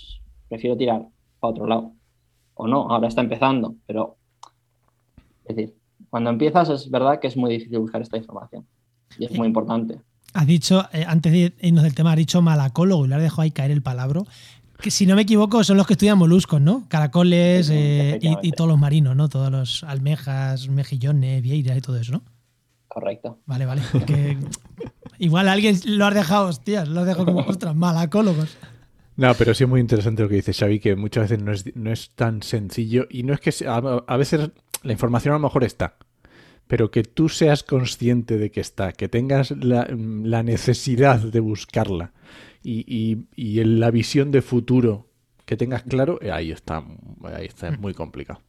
prefiero 0.48 0.78
tirar 0.78 1.06
para 1.42 1.52
otro 1.52 1.68
lado. 1.68 1.92
O 2.54 2.66
no, 2.66 2.90
ahora 2.90 3.10
está 3.10 3.20
empezando, 3.20 3.76
pero 3.86 4.16
es 5.44 5.54
decir, 5.54 5.76
cuando 6.10 6.30
empiezas 6.30 6.70
es 6.70 6.90
verdad 6.90 7.20
que 7.20 7.28
es 7.28 7.36
muy 7.36 7.52
difícil 7.52 7.78
buscar 7.80 8.02
esta 8.02 8.16
información 8.16 8.66
y 9.20 9.26
es 9.26 9.32
muy 9.32 9.48
importante. 9.48 10.00
Has 10.34 10.48
dicho, 10.48 10.86
eh, 10.94 11.04
antes 11.06 11.30
de 11.30 11.54
irnos 11.60 11.84
del 11.84 11.94
tema, 11.94 12.12
has 12.12 12.18
dicho 12.18 12.42
malacólogo 12.42 13.06
y 13.06 13.10
le 13.10 13.16
has 13.16 13.22
dejado 13.22 13.42
ahí 13.42 13.52
caer 13.52 13.72
el 13.72 13.82
palabra. 13.82 14.22
Que 14.82 14.92
si 14.92 15.06
no 15.08 15.16
me 15.16 15.24
equivoco, 15.24 15.64
son 15.64 15.78
los 15.78 15.88
que 15.88 15.94
estudian 15.94 16.18
moluscos, 16.18 16.62
¿no? 16.62 16.86
Caracoles 16.88 17.68
Sí, 17.68 17.74
eh, 17.76 18.20
y, 18.42 18.52
todos 18.52 18.70
los 18.70 18.78
marinos, 18.80 19.16
¿no? 19.16 19.28
Todos 19.28 19.52
los 19.52 19.84
almejas, 19.84 20.70
mejillones, 20.70 21.42
vieiras 21.42 21.78
y 21.78 21.82
todo 21.82 21.98
eso, 21.98 22.12
¿no? 22.12 22.24
Correcto. 22.88 23.40
Vale, 23.46 23.66
vale. 23.66 23.82
Que 24.06 24.38
igual 25.20 25.50
alguien 25.50 25.80
lo 25.86 26.06
has 26.06 26.14
dejado, 26.14 26.48
hostias, 26.48 26.88
lo 26.88 27.02
has 27.02 27.08
dejado 27.08 27.26
como, 27.26 27.40
ostras, 27.48 27.76
malacólogos. 27.76 28.56
No, 29.16 29.34
pero 29.34 29.56
sí 29.56 29.64
es 29.64 29.70
muy 29.70 29.82
interesante 29.82 30.22
lo 30.22 30.30
que 30.30 30.36
dice 30.36 30.54
Xavi, 30.54 30.80
que 30.80 30.96
muchas 30.96 31.24
veces 31.30 31.44
no 31.44 31.52
es, 31.52 31.76
no 31.76 31.92
es 31.92 32.12
tan 32.12 32.44
sencillo 32.44 33.08
y 33.10 33.24
no 33.24 33.34
es 33.34 33.40
que 33.40 33.52
sea- 33.52 33.78
a, 33.78 34.04
a 34.08 34.18
veces 34.18 34.52
la 34.84 34.92
información 34.92 35.34
a 35.34 35.38
lo 35.38 35.44
mejor 35.44 35.64
está, 35.64 35.96
pero 36.68 36.92
que 36.92 37.02
tú 37.04 37.28
seas 37.30 37.64
consciente 37.64 38.38
de 38.38 38.52
que 38.52 38.62
está, 38.62 38.92
que 38.94 39.10
tengas 39.10 39.52
la, 39.52 39.88
la 39.90 40.44
necesidad 40.44 41.20
de 41.20 41.40
buscarla 41.40 42.14
y, 42.70 42.84
y- 42.88 43.26
y 43.36 43.60
en 43.62 43.80
la 43.80 43.92
visión 43.92 44.32
de 44.32 44.42
futuro 44.42 45.10
que 45.46 45.56
tengas 45.56 45.84
claro, 45.84 46.20
eh, 46.22 46.32
ahí 46.32 46.52
está, 46.52 46.84
ahí 47.24 47.46
está, 47.46 47.70
es 47.70 47.80
muy 47.80 47.94
complicado. 47.94 48.42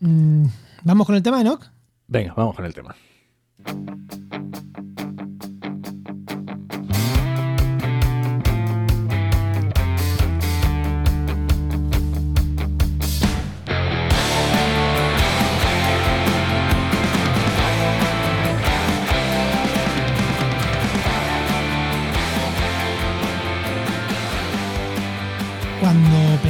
Mm, 0.00 0.46
Vamos 0.84 1.06
con 1.06 1.16
el 1.16 1.22
tema, 1.22 1.40
Enoch. 1.40 1.64
Venga, 2.08 2.34
vamos 2.36 2.54
con 2.56 2.66
el 2.66 2.74
tema. 2.74 2.94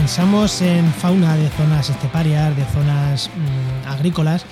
Pensamos 0.04 0.60
en 0.60 0.92
fauna 0.92 1.34
de 1.34 1.48
zonas 1.48 1.88
esteparias, 1.88 2.54
de 2.54 2.62
zonas 2.66 3.30
mm, 3.34 3.88
agrícolas, 3.88 4.44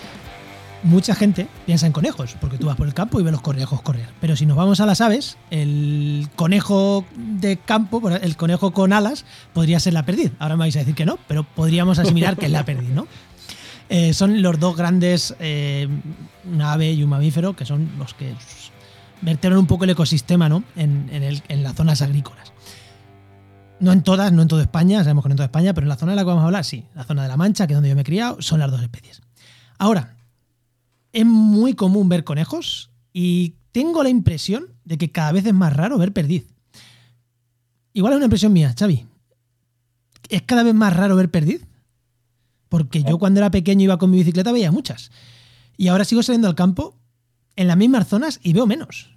mucha 0.82 1.14
gente 1.14 1.47
piensa 1.66 1.85
en 1.87 1.92
conejos, 1.92 2.37
porque 2.40 2.56
tú 2.56 2.68
vas 2.68 2.76
por 2.76 2.87
el 2.87 2.94
campo 2.94 3.21
y 3.21 3.23
ves 3.23 3.32
los 3.32 3.42
conejos 3.42 3.82
correr. 3.82 4.09
Pero 4.18 4.35
si 4.35 4.47
nos 4.47 4.56
vamos 4.56 4.80
a 4.80 4.87
las 4.87 5.02
aves, 5.02 5.37
el 5.50 6.26
conejo 6.37 7.04
de 7.18 7.59
campo, 7.59 8.00
el 8.09 8.35
conejo 8.38 8.71
con 8.73 8.94
alas, 8.94 9.26
podría 9.52 9.78
ser 9.78 9.92
la 9.92 10.06
perdiz. 10.06 10.32
Ahora 10.38 10.56
me 10.56 10.61
vais 10.61 10.76
a 10.76 10.78
decir 10.78 10.94
que 10.94 11.04
no, 11.04 11.18
pero 11.28 11.44
podríamos 11.44 11.99
asimilar 11.99 12.38
que 12.38 12.47
es 12.47 12.52
la 12.52 12.64
perdiz, 12.64 12.88
¿no? 12.88 13.06
Eh, 13.90 14.14
son 14.14 14.40
los 14.40 14.59
dos 14.59 14.75
grandes, 14.75 15.35
eh, 15.38 15.87
una 16.50 16.73
ave 16.73 16.92
y 16.94 17.02
un 17.04 17.11
mamífero, 17.11 17.54
que 17.54 17.66
son 17.66 17.90
los 17.99 18.14
que 18.14 18.32
vertebran 19.21 19.59
un 19.59 19.66
poco 19.66 19.85
el 19.85 19.90
ecosistema 19.90 20.49
¿no? 20.49 20.64
en 20.76 21.11
el- 21.12 21.42
en 21.49 21.62
las 21.62 21.75
zonas 21.75 22.00
agrícolas. 22.00 22.52
No 23.83 23.91
en 23.91 24.05
todas, 24.05 24.33
no 24.33 24.43
en 24.43 24.49
toda 24.49 24.62
España, 24.62 25.03
sabemos 25.03 25.25
que 25.25 25.29
no 25.29 25.33
en 25.33 25.39
toda 25.39 25.47
España, 25.47 25.75
pero 25.75 25.87
en 25.87 25.89
la 25.89 25.97
zona 25.97 26.12
de 26.12 26.17
la 26.17 26.23
que 26.23 26.27
vamos 26.27 26.43
a 26.43 26.47
hablar, 26.47 26.65
sí. 26.65 26.87
La 26.95 27.03
zona 27.03 27.25
de 27.25 27.29
la 27.29 27.37
Mancha, 27.37 27.67
que 27.67 27.73
es 27.73 27.77
donde 27.77 27.89
yo 27.89 27.97
me 27.97 28.03
he 28.03 28.05
criado, 28.05 28.41
son 28.41 28.61
las 28.61 28.71
dos 28.71 28.81
especies. 28.81 29.21
Ahora, 29.77 30.15
es 31.12 31.27
muy 31.27 31.75
común 31.75 32.09
ver 32.09 32.23
conejos 32.23 32.93
y 33.12 33.57
tengo 33.73 34.05
la 34.05 34.09
impresión 34.09 34.69
de 34.85 34.99
que 34.99 35.11
cada 35.11 35.33
vez 35.33 35.47
es 35.47 35.53
más 35.53 35.75
raro 35.75 35.99
ver 35.99 36.12
perdiz. 36.12 36.47
igual 37.93 38.12
es 38.12 38.19
una 38.19 38.27
impresión 38.27 38.53
mía, 38.53 38.73
Xavi. 38.79 39.05
Es 40.29 40.43
cada 40.43 40.62
vez 40.62 40.75
más 40.75 40.97
raro 40.97 41.17
ver 41.17 41.29
perdiz. 41.29 41.67
Porque 42.69 43.03
yo 43.03 43.19
cuando 43.19 43.41
era 43.41 43.51
pequeño 43.51 43.83
iba 43.83 43.99
con 43.99 44.12
mi 44.12 44.19
bicicleta 44.19 44.53
veía 44.53 44.71
muchas. 44.71 45.11
Y 45.77 45.89
ahora 45.89 46.05
sigo 46.05 46.23
saliendo 46.23 46.47
al 46.47 46.55
campo 46.55 46.95
en 47.57 47.67
las 47.67 47.77
mismas 47.77 48.07
zonas 48.07 48.39
y 48.45 48.53
veo 48.53 48.65
menos. 48.65 49.11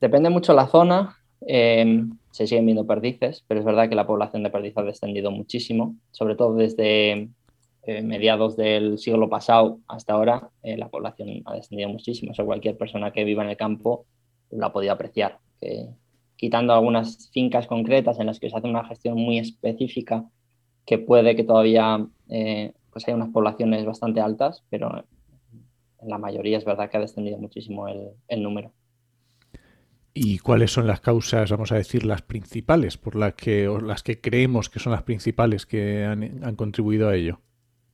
Depende 0.00 0.28
mucho 0.28 0.52
la 0.54 0.66
zona. 0.66 1.16
eh, 1.46 2.04
se 2.32 2.46
siguen 2.46 2.64
viendo 2.64 2.86
perdices, 2.86 3.44
pero 3.46 3.60
es 3.60 3.66
verdad 3.66 3.88
que 3.88 3.94
la 3.94 4.06
población 4.06 4.42
de 4.42 4.50
perdiz 4.50 4.76
ha 4.76 4.82
descendido 4.82 5.30
muchísimo, 5.30 5.96
sobre 6.10 6.34
todo 6.34 6.54
desde 6.54 7.28
eh, 7.84 8.02
mediados 8.02 8.56
del 8.56 8.98
siglo 8.98 9.28
pasado 9.28 9.80
hasta 9.86 10.14
ahora, 10.14 10.50
eh, 10.62 10.78
la 10.78 10.88
población 10.88 11.42
ha 11.44 11.54
descendido 11.54 11.90
muchísimo. 11.90 12.32
Eso 12.32 12.46
cualquier 12.46 12.78
persona 12.78 13.12
que 13.12 13.24
viva 13.24 13.44
en 13.44 13.50
el 13.50 13.56
campo 13.56 14.06
lo 14.50 14.64
ha 14.64 14.72
podido 14.72 14.94
apreciar. 14.94 15.40
Que, 15.60 15.90
quitando 16.36 16.72
algunas 16.72 17.30
fincas 17.32 17.66
concretas 17.66 18.18
en 18.18 18.26
las 18.26 18.40
que 18.40 18.48
se 18.48 18.56
hace 18.56 18.66
una 18.66 18.84
gestión 18.86 19.18
muy 19.18 19.38
específica, 19.38 20.24
que 20.86 20.98
puede 20.98 21.36
que 21.36 21.44
todavía 21.44 22.06
eh, 22.30 22.72
pues 22.90 23.06
hay 23.06 23.14
unas 23.14 23.28
poblaciones 23.28 23.84
bastante 23.84 24.20
altas, 24.20 24.64
pero 24.70 25.04
en 26.00 26.08
la 26.08 26.18
mayoría 26.18 26.56
es 26.56 26.64
verdad 26.64 26.88
que 26.90 26.96
ha 26.96 27.00
descendido 27.00 27.38
muchísimo 27.38 27.88
el 27.88 28.42
número. 28.42 28.72
¿Y 30.14 30.38
cuáles 30.38 30.70
son 30.72 30.86
las 30.86 31.00
causas, 31.00 31.50
vamos 31.50 31.72
a 31.72 31.76
decir, 31.76 32.04
las 32.04 32.20
principales 32.22 32.98
por 32.98 33.16
las 33.16 33.34
que, 33.34 33.66
o 33.68 33.80
las 33.80 34.02
que 34.02 34.20
creemos 34.20 34.68
que 34.68 34.78
son 34.78 34.92
las 34.92 35.02
principales 35.04 35.64
que 35.64 36.04
han, 36.04 36.44
han 36.44 36.54
contribuido 36.56 37.08
a 37.08 37.16
ello? 37.16 37.40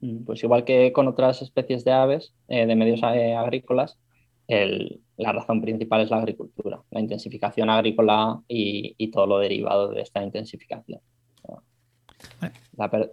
Mm, 0.00 0.24
Pues 0.24 0.42
igual 0.42 0.64
que 0.64 0.92
con 0.92 1.06
otras 1.06 1.42
especies 1.42 1.84
de 1.84 1.92
aves, 1.92 2.34
eh, 2.48 2.66
de 2.66 2.74
medios 2.76 3.00
eh, 3.04 3.34
agrícolas, 3.34 3.98
el- 4.48 5.00
la 5.16 5.32
razón 5.32 5.60
principal 5.60 6.00
es 6.02 6.10
la 6.10 6.18
agricultura, 6.18 6.80
la 6.90 7.00
intensificación 7.00 7.70
agrícola 7.70 8.40
y, 8.48 8.94
y 8.98 9.10
todo 9.10 9.26
lo 9.26 9.38
derivado 9.38 9.88
de 9.90 10.00
esta 10.02 10.22
intensificación. 10.22 11.00
Vale. 12.40 12.54
La 12.76 12.90
per- 12.90 13.12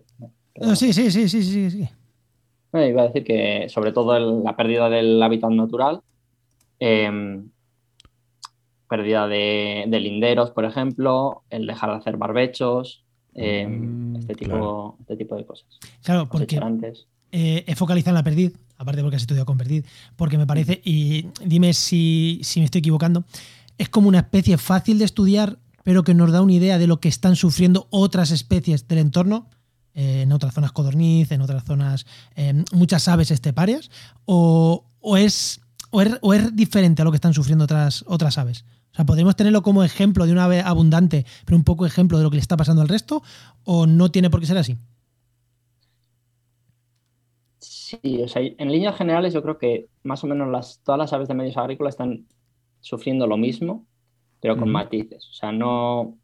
No, 0.61 0.75
sí, 0.75 0.93
sí, 0.93 1.11
sí, 1.11 1.27
sí, 1.29 1.43
sí, 1.43 1.69
sí. 1.71 1.89
No, 2.73 2.85
iba 2.85 3.03
a 3.03 3.07
decir 3.07 3.23
que 3.23 3.67
sobre 3.69 3.91
todo 3.91 4.15
el- 4.17 4.43
la 4.43 4.55
pérdida 4.55 4.89
del 4.89 5.21
hábitat 5.21 5.51
natural, 5.51 6.01
em, 6.79 7.49
pérdida 8.95 9.27
de, 9.27 9.85
de 9.87 9.99
linderos, 9.99 10.51
por 10.51 10.65
ejemplo, 10.65 11.43
el 11.49 11.67
dejar 11.67 11.89
de 11.91 11.97
hacer 11.97 12.17
barbechos, 12.17 13.03
em, 13.33 14.13
Mm, 14.13 14.15
este, 14.17 14.35
tipo, 14.35 14.51
claro. 14.51 14.95
este 15.01 15.17
tipo 15.17 15.35
de 15.35 15.45
cosas. 15.45 15.67
Claro, 16.03 16.27
porque 16.29 16.59
eh, 17.31 17.63
he 17.67 17.75
focalizado 17.75 18.11
en 18.11 18.15
la 18.15 18.23
perdiz, 18.23 18.53
aparte 18.77 19.01
porque 19.01 19.17
has 19.17 19.23
estudiado 19.23 19.45
con 19.45 19.57
perdiz, 19.57 19.85
porque 20.15 20.37
me 20.37 20.47
parece, 20.47 20.81
y 20.85 21.27
dime 21.43 21.73
si, 21.73 22.39
si 22.43 22.59
me 22.59 22.65
estoy 22.65 22.79
equivocando, 22.79 23.25
es 23.77 23.89
como 23.89 24.07
una 24.07 24.19
especie 24.19 24.57
fácil 24.57 24.99
de 24.99 25.05
estudiar, 25.05 25.59
pero 25.83 26.03
que 26.03 26.13
nos 26.13 26.31
da 26.31 26.41
una 26.41 26.53
idea 26.53 26.77
de 26.77 26.87
lo 26.87 26.99
que 26.99 27.09
están 27.09 27.35
sufriendo 27.35 27.87
otras 27.89 28.31
especies 28.31 28.87
del 28.87 28.99
entorno, 28.99 29.49
eh, 29.93 30.21
en 30.23 30.31
otras 30.31 30.53
zonas 30.53 30.71
codorniz, 30.71 31.31
en 31.31 31.41
otras 31.41 31.63
zonas 31.65 32.05
eh, 32.35 32.53
muchas 32.71 33.07
aves 33.07 33.31
esteparias, 33.31 33.91
o, 34.25 34.85
o 35.01 35.17
es, 35.17 35.61
o, 35.91 36.01
es, 36.01 36.17
o 36.21 36.33
es 36.33 36.55
diferente 36.55 37.01
a 37.01 37.05
lo 37.05 37.11
que 37.11 37.17
están 37.17 37.33
sufriendo 37.33 37.65
otras, 37.65 38.03
otras 38.07 38.37
aves. 38.37 38.65
O 38.95 38.97
sea, 38.97 39.05
podríamos 39.05 39.35
tenerlo 39.35 39.61
como 39.61 39.83
ejemplo 39.83 40.25
de 40.25 40.31
una 40.31 40.45
ave 40.45 40.61
abundante, 40.61 41.25
pero 41.43 41.57
un 41.57 41.65
poco 41.65 41.85
ejemplo 41.85 42.17
de 42.17 42.23
lo 42.23 42.29
que 42.29 42.37
le 42.37 42.41
está 42.41 42.55
pasando 42.55 42.81
al 42.81 42.87
resto, 42.87 43.23
o 43.65 43.85
no 43.87 44.09
tiene 44.09 44.29
por 44.29 44.39
qué 44.39 44.45
ser 44.45 44.57
así. 44.57 44.77
Sí, 47.59 48.21
o 48.23 48.27
sea, 48.29 48.41
en 48.41 48.71
líneas 48.71 48.95
generales 48.95 49.33
yo 49.33 49.43
creo 49.43 49.57
que 49.57 49.89
más 50.03 50.23
o 50.23 50.27
menos 50.27 50.47
las, 50.47 50.79
todas 50.81 50.97
las 50.97 51.11
aves 51.11 51.27
de 51.27 51.33
medios 51.33 51.57
agrícolas 51.57 51.95
están 51.95 52.25
sufriendo 52.79 53.27
lo 53.27 53.35
mismo, 53.35 53.85
pero 54.39 54.55
con 54.55 54.71
matices. 54.71 55.27
O 55.29 55.33
sea, 55.33 55.51
no, 55.51 56.17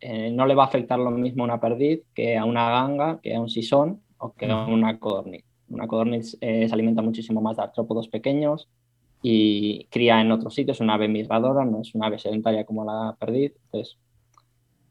eh, 0.00 0.30
no 0.30 0.46
le 0.46 0.54
va 0.54 0.64
a 0.64 0.68
afectar 0.68 0.98
lo 0.98 1.10
mismo 1.10 1.42
a 1.42 1.48
una 1.48 1.60
perdiz 1.60 2.04
que 2.14 2.38
a 2.38 2.46
una 2.46 2.70
ganga, 2.70 3.20
que 3.22 3.34
a 3.34 3.40
un 3.40 3.50
sisón 3.50 4.00
o 4.16 4.32
que 4.32 4.46
a 4.46 4.64
una 4.64 4.98
codorniz. 4.98 5.44
Una 5.68 5.86
codorniz 5.86 6.38
eh, 6.40 6.66
se 6.66 6.72
alimenta 6.72 7.02
muchísimo 7.02 7.42
más 7.42 7.58
de 7.58 7.64
artrópodos 7.64 8.08
pequeños 8.08 8.70
y 9.26 9.86
cría 9.86 10.20
en 10.20 10.30
otros 10.32 10.54
sitios, 10.54 10.76
es 10.76 10.80
una 10.82 10.94
ave 10.94 11.08
migradora, 11.08 11.64
no 11.64 11.80
es 11.80 11.94
una 11.94 12.08
ave 12.08 12.18
sedentaria 12.18 12.66
como 12.66 12.84
la 12.84 13.16
perdiz, 13.18 13.52
entonces 13.64 13.96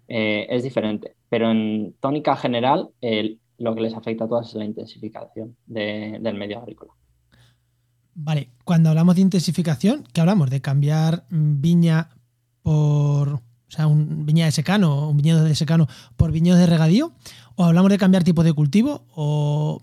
eh, 0.07 0.47
es 0.49 0.63
diferente. 0.63 1.15
Pero 1.29 1.51
en 1.51 1.93
tónica 1.99 2.35
general, 2.35 2.89
el- 2.99 3.39
lo 3.59 3.75
que 3.75 3.81
les 3.81 3.93
afecta 3.93 4.23
a 4.23 4.27
todas 4.27 4.49
es 4.49 4.55
la 4.55 4.65
intensificación 4.65 5.55
de- 5.67 6.17
del 6.19 6.35
medio 6.35 6.57
agrícola. 6.57 6.91
Vale, 8.15 8.49
cuando 8.65 8.89
hablamos 8.89 9.15
de 9.15 9.21
intensificación, 9.21 10.03
¿qué 10.11 10.21
hablamos? 10.21 10.49
¿De 10.49 10.61
cambiar 10.61 11.25
viña 11.29 12.09
por. 12.63 13.33
O 13.35 13.41
sea, 13.75 13.85
un 13.87 14.25
viña 14.25 14.45
de 14.45 14.51
secano, 14.51 15.09
un 15.09 15.17
viñedo 15.17 15.43
de 15.43 15.55
secano 15.55 15.87
por 16.17 16.31
viñedos 16.31 16.59
de 16.59 16.65
regadío? 16.67 17.11
¿O 17.55 17.63
hablamos 17.65 17.89
de 17.91 17.97
cambiar 17.99 18.23
tipo 18.23 18.43
de 18.43 18.53
cultivo? 18.53 19.05
¿O, 19.15 19.79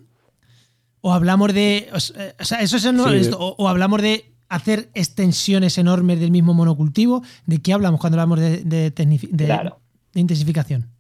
o 1.00 1.12
hablamos 1.12 1.54
de. 1.54 1.88
O 1.92 2.00
sea, 2.00 2.34
o 2.40 2.44
sea, 2.44 2.60
eso 2.60 2.76
es 2.76 2.82
Sí, 2.82 3.30
o, 3.36 3.54
o 3.58 3.68
hablamos 3.68 4.02
de 4.02 4.24
hacer 4.50 4.90
extensiones 4.94 5.78
enormes 5.78 6.20
del 6.20 6.30
mismo 6.30 6.52
monocultivo? 6.52 7.22
¿De 7.46 7.62
qué 7.62 7.72
hablamos 7.72 8.00
cuando 8.00 8.20
hablamos 8.20 8.40
de, 8.40 8.62
de 8.64 9.46
Claro, 9.46 9.80
de 10.12 10.20
intensificación? 10.20 10.90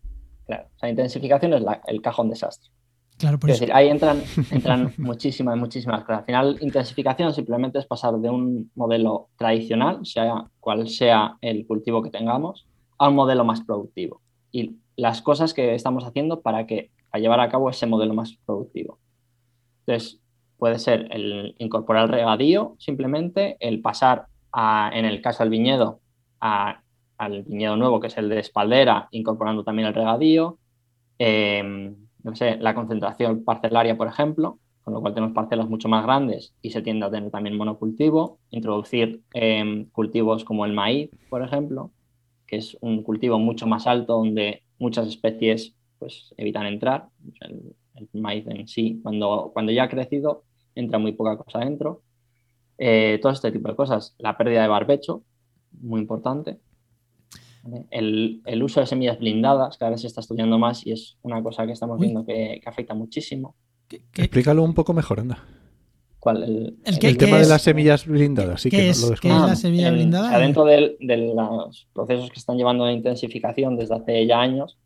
claro. 0.46 0.66
O 0.74 0.78
sea, 0.78 0.88
intensificación 0.88 1.52
es 1.52 1.60
la- 1.62 1.80
el 1.86 2.00
cajón 2.00 2.30
desastre. 2.30 2.70
Claro, 3.18 3.38
por 3.38 3.50
eso. 3.50 3.60
decir, 3.60 3.74
ahí 3.74 3.88
entran, 3.88 4.22
entran 4.50 4.94
muchísimas, 4.98 5.58
muchísimas 5.58 6.04
cosas. 6.04 6.20
Al 6.20 6.24
final, 6.24 6.58
intensificación 6.62 7.34
simplemente 7.34 7.78
es 7.78 7.84
pasar 7.86 8.14
de 8.18 8.30
un 8.30 8.70
modelo 8.74 9.28
tradicional, 9.36 10.06
sea 10.06 10.46
cual 10.58 10.88
sea 10.88 11.36
el 11.42 11.66
cultivo 11.66 12.02
que 12.02 12.08
tengamos, 12.10 12.66
a 12.98 13.08
un 13.08 13.14
modelo 13.16 13.44
más 13.44 13.60
productivo. 13.60 14.22
Y 14.50 14.76
las 14.96 15.20
cosas 15.20 15.52
que 15.52 15.74
estamos 15.74 16.04
haciendo 16.04 16.40
para, 16.40 16.66
que, 16.66 16.90
llevar 17.14 17.40
a 17.40 17.48
cabo 17.50 17.68
ese 17.68 17.86
modelo 17.86 18.14
más 18.14 18.38
productivo. 18.46 18.98
Entonces, 19.86 20.18
puede 20.60 20.78
ser 20.78 21.08
el 21.10 21.56
incorporar 21.58 22.04
el 22.04 22.10
regadío, 22.10 22.76
simplemente 22.78 23.56
el 23.58 23.80
pasar, 23.80 24.26
en 24.92 25.04
el 25.04 25.22
caso 25.22 25.42
del 25.42 25.50
viñedo, 25.50 26.00
al 26.38 27.42
viñedo 27.42 27.76
nuevo, 27.76 27.98
que 27.98 28.08
es 28.08 28.18
el 28.18 28.28
de 28.28 28.38
espaldera, 28.38 29.08
incorporando 29.10 29.64
también 29.64 29.88
el 29.88 29.94
regadío. 29.94 30.58
Eh, 31.18 31.94
no 32.22 32.36
sé, 32.36 32.56
la 32.58 32.74
concentración 32.74 33.42
parcelaria, 33.44 33.96
por 33.96 34.06
ejemplo, 34.06 34.58
con 34.82 34.94
lo 34.94 35.00
cual 35.00 35.14
tenemos 35.14 35.34
parcelas 35.34 35.68
mucho 35.68 35.88
más 35.88 36.04
grandes 36.04 36.54
y 36.60 36.70
se 36.70 36.82
tiende 36.82 37.06
a 37.06 37.10
tener 37.10 37.30
también 37.30 37.56
monocultivo. 37.56 38.38
Introducir 38.50 39.22
eh, 39.34 39.86
cultivos 39.92 40.44
como 40.44 40.66
el 40.66 40.72
maíz, 40.72 41.10
por 41.30 41.42
ejemplo, 41.42 41.90
que 42.46 42.56
es 42.56 42.76
un 42.80 43.02
cultivo 43.02 43.38
mucho 43.38 43.66
más 43.66 43.86
alto 43.86 44.18
donde 44.18 44.62
muchas 44.78 45.06
especies 45.06 45.74
pues, 45.98 46.34
evitan 46.36 46.66
entrar. 46.66 47.08
El, 47.40 47.74
el 47.94 48.20
maíz 48.20 48.46
en 48.46 48.66
sí, 48.68 49.00
cuando, 49.02 49.50
cuando 49.52 49.72
ya 49.72 49.84
ha 49.84 49.88
crecido, 49.88 50.44
entra 50.74 50.98
muy 50.98 51.12
poca 51.12 51.36
cosa 51.36 51.60
dentro. 51.60 52.02
Eh, 52.78 53.18
todo 53.20 53.32
este 53.32 53.52
tipo 53.52 53.68
de 53.68 53.76
cosas. 53.76 54.14
La 54.18 54.36
pérdida 54.38 54.62
de 54.62 54.68
barbecho, 54.68 55.22
muy 55.80 56.00
importante. 56.00 56.58
El, 57.90 58.40
el 58.46 58.62
uso 58.62 58.80
de 58.80 58.86
semillas 58.86 59.18
blindadas 59.18 59.76
cada 59.76 59.90
vez 59.90 60.00
se 60.00 60.06
está 60.06 60.22
estudiando 60.22 60.58
más 60.58 60.86
y 60.86 60.92
es 60.92 61.18
una 61.22 61.42
cosa 61.42 61.66
que 61.66 61.72
estamos 61.72 62.00
viendo 62.00 62.24
que, 62.24 62.58
que 62.62 62.68
afecta 62.68 62.94
muchísimo. 62.94 63.54
¿Qué, 63.86 64.02
qué- 64.12 64.22
Explícalo 64.22 64.62
un 64.62 64.72
poco 64.72 64.94
mejor, 64.94 65.20
anda. 65.20 65.44
¿Cuál? 66.18 66.42
El, 66.42 66.78
El 66.84 66.98
que- 66.98 67.08
El 67.08 67.18
¿qué 67.18 67.26
tema 67.26 67.38
de 67.38 67.46
las 67.46 67.60
semillas 67.62 68.06
blindadas, 68.06 68.62
sí 68.62 68.70
qué 68.70 68.78
que 68.78 68.84
no 68.84 68.90
es- 68.90 69.10
lo 69.10 69.16
qué 69.16 69.28
es 69.28 69.34
la 69.34 69.56
semilla 69.56 69.88
en- 69.88 69.94
blindada? 69.94 70.26
o 70.26 70.30
sea, 70.30 70.38
dentro 70.38 70.64
de, 70.64 70.96
los 71.34 71.86
procesos 71.92 72.30
que 72.30 72.38
están 72.38 72.56
llevando 72.56 72.86
de 72.86 72.92
intensificación 72.94 73.76
desde 73.76 73.94
hace 73.94 74.26
ya 74.26 74.40
años, 74.40 74.78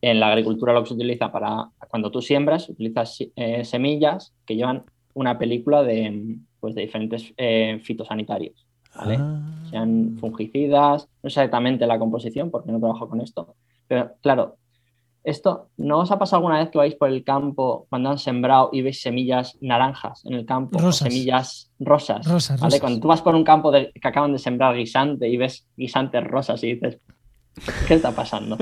en 0.00 0.18
la 0.18 0.28
agricultura 0.28 0.72
lo 0.72 0.82
que 0.82 0.88
se 0.88 0.94
utiliza 0.94 1.30
para 1.30 1.68
cuando 1.90 2.10
tú 2.10 2.22
siembras, 2.22 2.68
utilizas 2.68 3.18
eh, 3.36 3.64
semillas 3.64 4.34
que 4.46 4.56
llevan 4.56 4.84
una 5.14 5.38
película 5.38 5.82
de, 5.82 6.36
pues, 6.60 6.74
de 6.74 6.82
diferentes 6.82 7.32
eh, 7.36 7.80
fitosanitarios. 7.82 8.66
¿vale? 8.94 9.16
Ah. 9.18 9.40
sean 9.70 10.18
fungicidas, 10.20 11.08
no 11.22 11.30
sé 11.30 11.40
exactamente 11.40 11.86
la 11.86 11.98
composición 11.98 12.50
porque 12.50 12.70
no 12.70 12.78
trabajo 12.78 13.08
con 13.08 13.22
esto, 13.22 13.54
pero 13.88 14.12
claro, 14.20 14.56
esto, 15.24 15.68
¿no 15.78 16.00
os 16.00 16.10
ha 16.10 16.18
pasado 16.18 16.38
alguna 16.40 16.58
vez 16.58 16.68
que 16.70 16.76
vais 16.76 16.94
por 16.96 17.08
el 17.08 17.24
campo 17.24 17.86
cuando 17.88 18.10
han 18.10 18.18
sembrado 18.18 18.68
y 18.72 18.82
veis 18.82 19.00
semillas 19.00 19.56
naranjas 19.62 20.26
en 20.26 20.34
el 20.34 20.44
campo? 20.44 20.76
o 20.78 20.82
Rosas. 20.82 21.10
semillas 21.10 21.70
rosas. 21.78 22.26
Rosas, 22.26 22.60
¿vale? 22.60 22.66
rosas. 22.70 22.80
Cuando 22.80 23.00
tú 23.00 23.08
vas 23.08 23.22
por 23.22 23.34
un 23.34 23.44
campo 23.44 23.70
de- 23.70 23.92
que 23.92 24.08
acaban 24.08 24.32
de 24.32 24.38
sembrar 24.38 24.76
guisante 24.76 25.26
y 25.28 25.36
ves 25.38 25.66
guisantes 25.76 26.24
rosas 26.24 26.62
y 26.64 26.74
dices, 26.74 26.98
¿qué 27.88 27.94
está 27.94 28.12
pasando? 28.12 28.56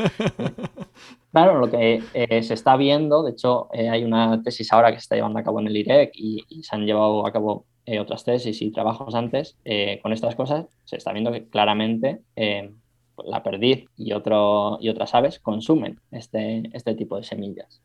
Claro, 1.33 1.59
lo 1.59 1.71
que 1.71 2.03
eh, 2.13 2.43
se 2.43 2.55
está 2.55 2.77
viendo, 2.77 3.23
de 3.23 3.33
hecho, 3.33 3.69
eh, 3.73 3.89
hay 3.89 4.03
una 4.05 4.43
tesis 4.43 4.73
ahora 4.73 4.91
que 4.91 4.97
se 4.97 5.03
está 5.03 5.15
llevando 5.15 5.39
a 5.39 5.45
cabo 5.45 5.61
en 5.61 5.69
el 5.69 5.77
IREC 5.77 6.11
y, 6.15 6.63
se 6.63 6.75
han 6.75 6.85
llevado 6.85 7.25
a 7.25 7.33
cabo 7.33 7.67
eh, 7.87 8.01
otras 8.01 8.25
tesis 8.25 8.61
y 8.63 8.73
trabajos 8.73 9.15
antes 9.15 9.57
con 10.03 10.13
estas 10.13 10.35
cosas, 10.35 10.67
se 10.85 10.97
está 10.97 11.13
viendo 11.13 11.31
que 11.33 11.49
claramente 11.49 12.23
la 12.37 13.43
perdiz 13.43 13.87
y, 13.97 14.13
otras 14.13 15.15
aves 15.15 15.39
consumen 15.39 16.01
este, 16.11 16.63
este 16.73 16.95
tipo 16.95 17.17
de 17.17 17.23
semillas. 17.23 17.81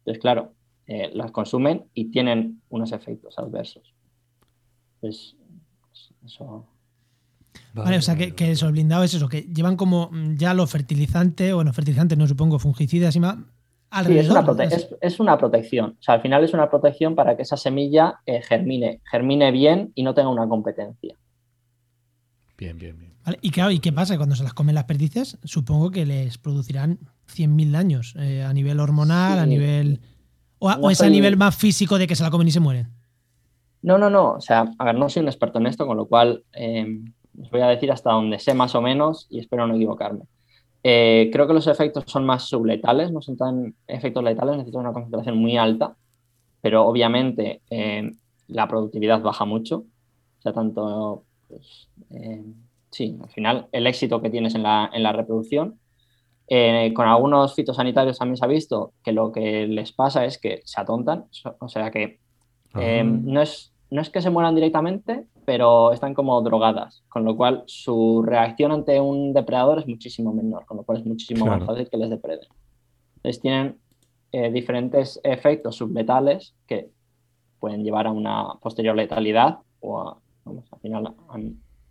Entonces, 0.00 0.20
claro, 0.20 0.52
las 0.86 1.30
consumen 1.32 1.86
y 1.94 2.10
tienen 2.10 2.60
unos 2.68 2.92
efectos 2.92 3.38
adversos. 3.38 3.94
Pues, 5.00 5.36
eso. 6.24 6.66
Vale, 7.74 7.98
o 7.98 8.02
sea, 8.02 8.16
que, 8.16 8.34
que 8.34 8.50
eso, 8.50 8.70
blindado 8.72 9.04
es 9.04 9.14
eso, 9.14 9.28
que 9.28 9.42
llevan 9.42 9.76
como 9.76 10.10
mm, 10.12 10.34
ya 10.36 10.54
los 10.54 10.70
fertilizantes, 10.70 11.54
bueno, 11.54 11.72
fertilizantes 11.72 12.18
no 12.18 12.26
supongo, 12.26 12.58
fungicidas 12.58 13.14
y 13.16 13.20
más, 13.20 13.36
Sí, 13.36 13.42
alrededor. 13.90 14.24
es 14.24 14.30
una, 14.30 14.40
¿no? 14.42 14.46
prote- 14.48 14.72
es, 14.74 14.88
es 15.00 15.20
una 15.20 15.38
protección. 15.38 15.96
O 15.98 16.02
sea, 16.02 16.14
al 16.16 16.20
final 16.22 16.44
es 16.44 16.52
una 16.52 16.68
protección 16.68 17.14
para 17.14 17.36
que 17.36 17.42
esa 17.42 17.56
semilla 17.56 18.16
eh, 18.26 18.42
germine, 18.42 19.00
germine 19.10 19.50
bien 19.50 19.92
y 19.94 20.02
no 20.02 20.12
tenga 20.14 20.28
una 20.28 20.46
competencia. 20.48 21.14
Bien, 22.56 22.76
bien, 22.78 22.98
bien. 22.98 23.12
Vale, 23.24 23.38
Y 23.40 23.50
claro, 23.50 23.70
¿y 23.70 23.78
qué 23.78 23.92
pasa? 23.92 24.16
Cuando 24.16 24.34
se 24.34 24.42
las 24.42 24.52
comen 24.54 24.74
las 24.74 24.84
perdices, 24.84 25.38
supongo 25.44 25.90
que 25.90 26.04
les 26.04 26.38
producirán 26.38 26.98
100.000 27.34 27.70
daños 27.70 28.14
eh, 28.18 28.42
a 28.42 28.52
nivel 28.52 28.80
hormonal, 28.80 29.38
a 29.38 29.46
nivel... 29.46 30.00
O, 30.58 30.68
a- 30.68 30.76
No 30.76 30.88
o 30.88 30.90
es 30.90 31.00
a 31.00 31.04
soy- 31.04 31.12
nivel 31.12 31.36
más 31.36 31.54
físico 31.56 31.98
de 31.98 32.06
que 32.06 32.16
se 32.16 32.22
la 32.24 32.30
comen 32.30 32.48
y 32.48 32.50
se 32.50 32.60
mueren. 32.60 32.88
No, 33.80 33.96
no, 33.96 34.10
no. 34.10 34.32
O 34.32 34.40
sea, 34.40 34.66
a 34.76 34.84
ver, 34.84 34.96
no 34.96 35.08
soy 35.08 35.22
un 35.22 35.28
experto 35.28 35.58
en 35.60 35.66
esto, 35.68 35.86
con 35.86 35.96
lo 35.96 36.06
cual 36.06 36.42
eh, 36.52 36.84
os 37.40 37.50
voy 37.50 37.60
a 37.60 37.68
decir 37.68 37.90
hasta 37.90 38.12
donde 38.12 38.38
sé 38.38 38.54
más 38.54 38.74
o 38.74 38.82
menos 38.82 39.26
y 39.30 39.38
espero 39.38 39.66
no 39.66 39.74
equivocarme. 39.74 40.24
Eh, 40.82 41.30
creo 41.32 41.46
que 41.46 41.54
los 41.54 41.66
efectos 41.66 42.04
son 42.06 42.24
más 42.24 42.44
subletales, 42.44 43.10
no 43.10 43.20
son 43.20 43.36
tan 43.36 43.74
efectos 43.86 44.22
letales, 44.22 44.56
necesitan 44.56 44.82
una 44.82 44.92
concentración 44.92 45.38
muy 45.38 45.56
alta, 45.56 45.96
pero 46.60 46.86
obviamente 46.86 47.62
eh, 47.70 48.10
la 48.46 48.68
productividad 48.68 49.20
baja 49.20 49.44
mucho. 49.44 49.78
O 49.78 50.42
sea, 50.42 50.52
tanto, 50.52 51.24
pues, 51.48 51.88
eh, 52.10 52.44
sí, 52.90 53.18
al 53.20 53.30
final 53.30 53.66
el 53.72 53.86
éxito 53.86 54.22
que 54.22 54.30
tienes 54.30 54.54
en 54.54 54.62
la, 54.62 54.90
en 54.92 55.02
la 55.02 55.12
reproducción. 55.12 55.78
Con 56.94 57.06
algunos 57.06 57.54
fitosanitarios 57.54 58.18
también 58.18 58.38
se 58.38 58.44
ha 58.46 58.48
visto 58.48 58.94
que 59.04 59.12
lo 59.12 59.30
que 59.32 59.66
les 59.66 59.92
pasa 59.92 60.24
es 60.24 60.38
que 60.38 60.62
se 60.64 60.80
atontan, 60.80 61.26
o 61.60 61.68
sea 61.68 61.90
que 61.90 62.20
Ah. 62.74 63.02
no, 63.02 63.40
es, 63.42 63.72
no 63.90 64.02
es 64.02 64.10
que 64.10 64.20
se 64.20 64.30
mueran 64.30 64.54
directamente, 64.54 65.24
pero 65.44 65.92
están 65.92 66.12
como 66.14 66.40
drogadas, 66.42 67.02
con 67.08 67.24
lo 67.24 67.36
cual 67.36 67.62
su 67.66 68.22
reacción 68.22 68.70
ante 68.72 69.00
un 69.00 69.32
depredador 69.32 69.78
es 69.78 69.86
muchísimo 69.86 70.32
menor, 70.34 70.66
con 70.66 70.76
lo 70.76 70.82
cual 70.82 70.98
es 70.98 71.06
muchísimo 71.06 71.44
Claro. 71.46 71.60
más 71.60 71.66
fácil 71.66 71.88
que 71.90 71.96
les 71.96 72.10
depreden. 72.10 72.46
Entonces 73.16 73.40
tienen 73.40 73.76
eh, 74.32 74.50
diferentes 74.52 75.18
efectos 75.24 75.76
subletales 75.76 76.54
que 76.66 76.90
pueden 77.60 77.82
llevar 77.82 78.06
a 78.06 78.12
una 78.12 78.54
posterior 78.60 78.94
letalidad 78.94 79.58
o 79.80 80.00
a, 80.00 80.18
vamos, 80.44 80.64
al 80.72 80.80
final 80.80 81.06
a, 81.06 81.14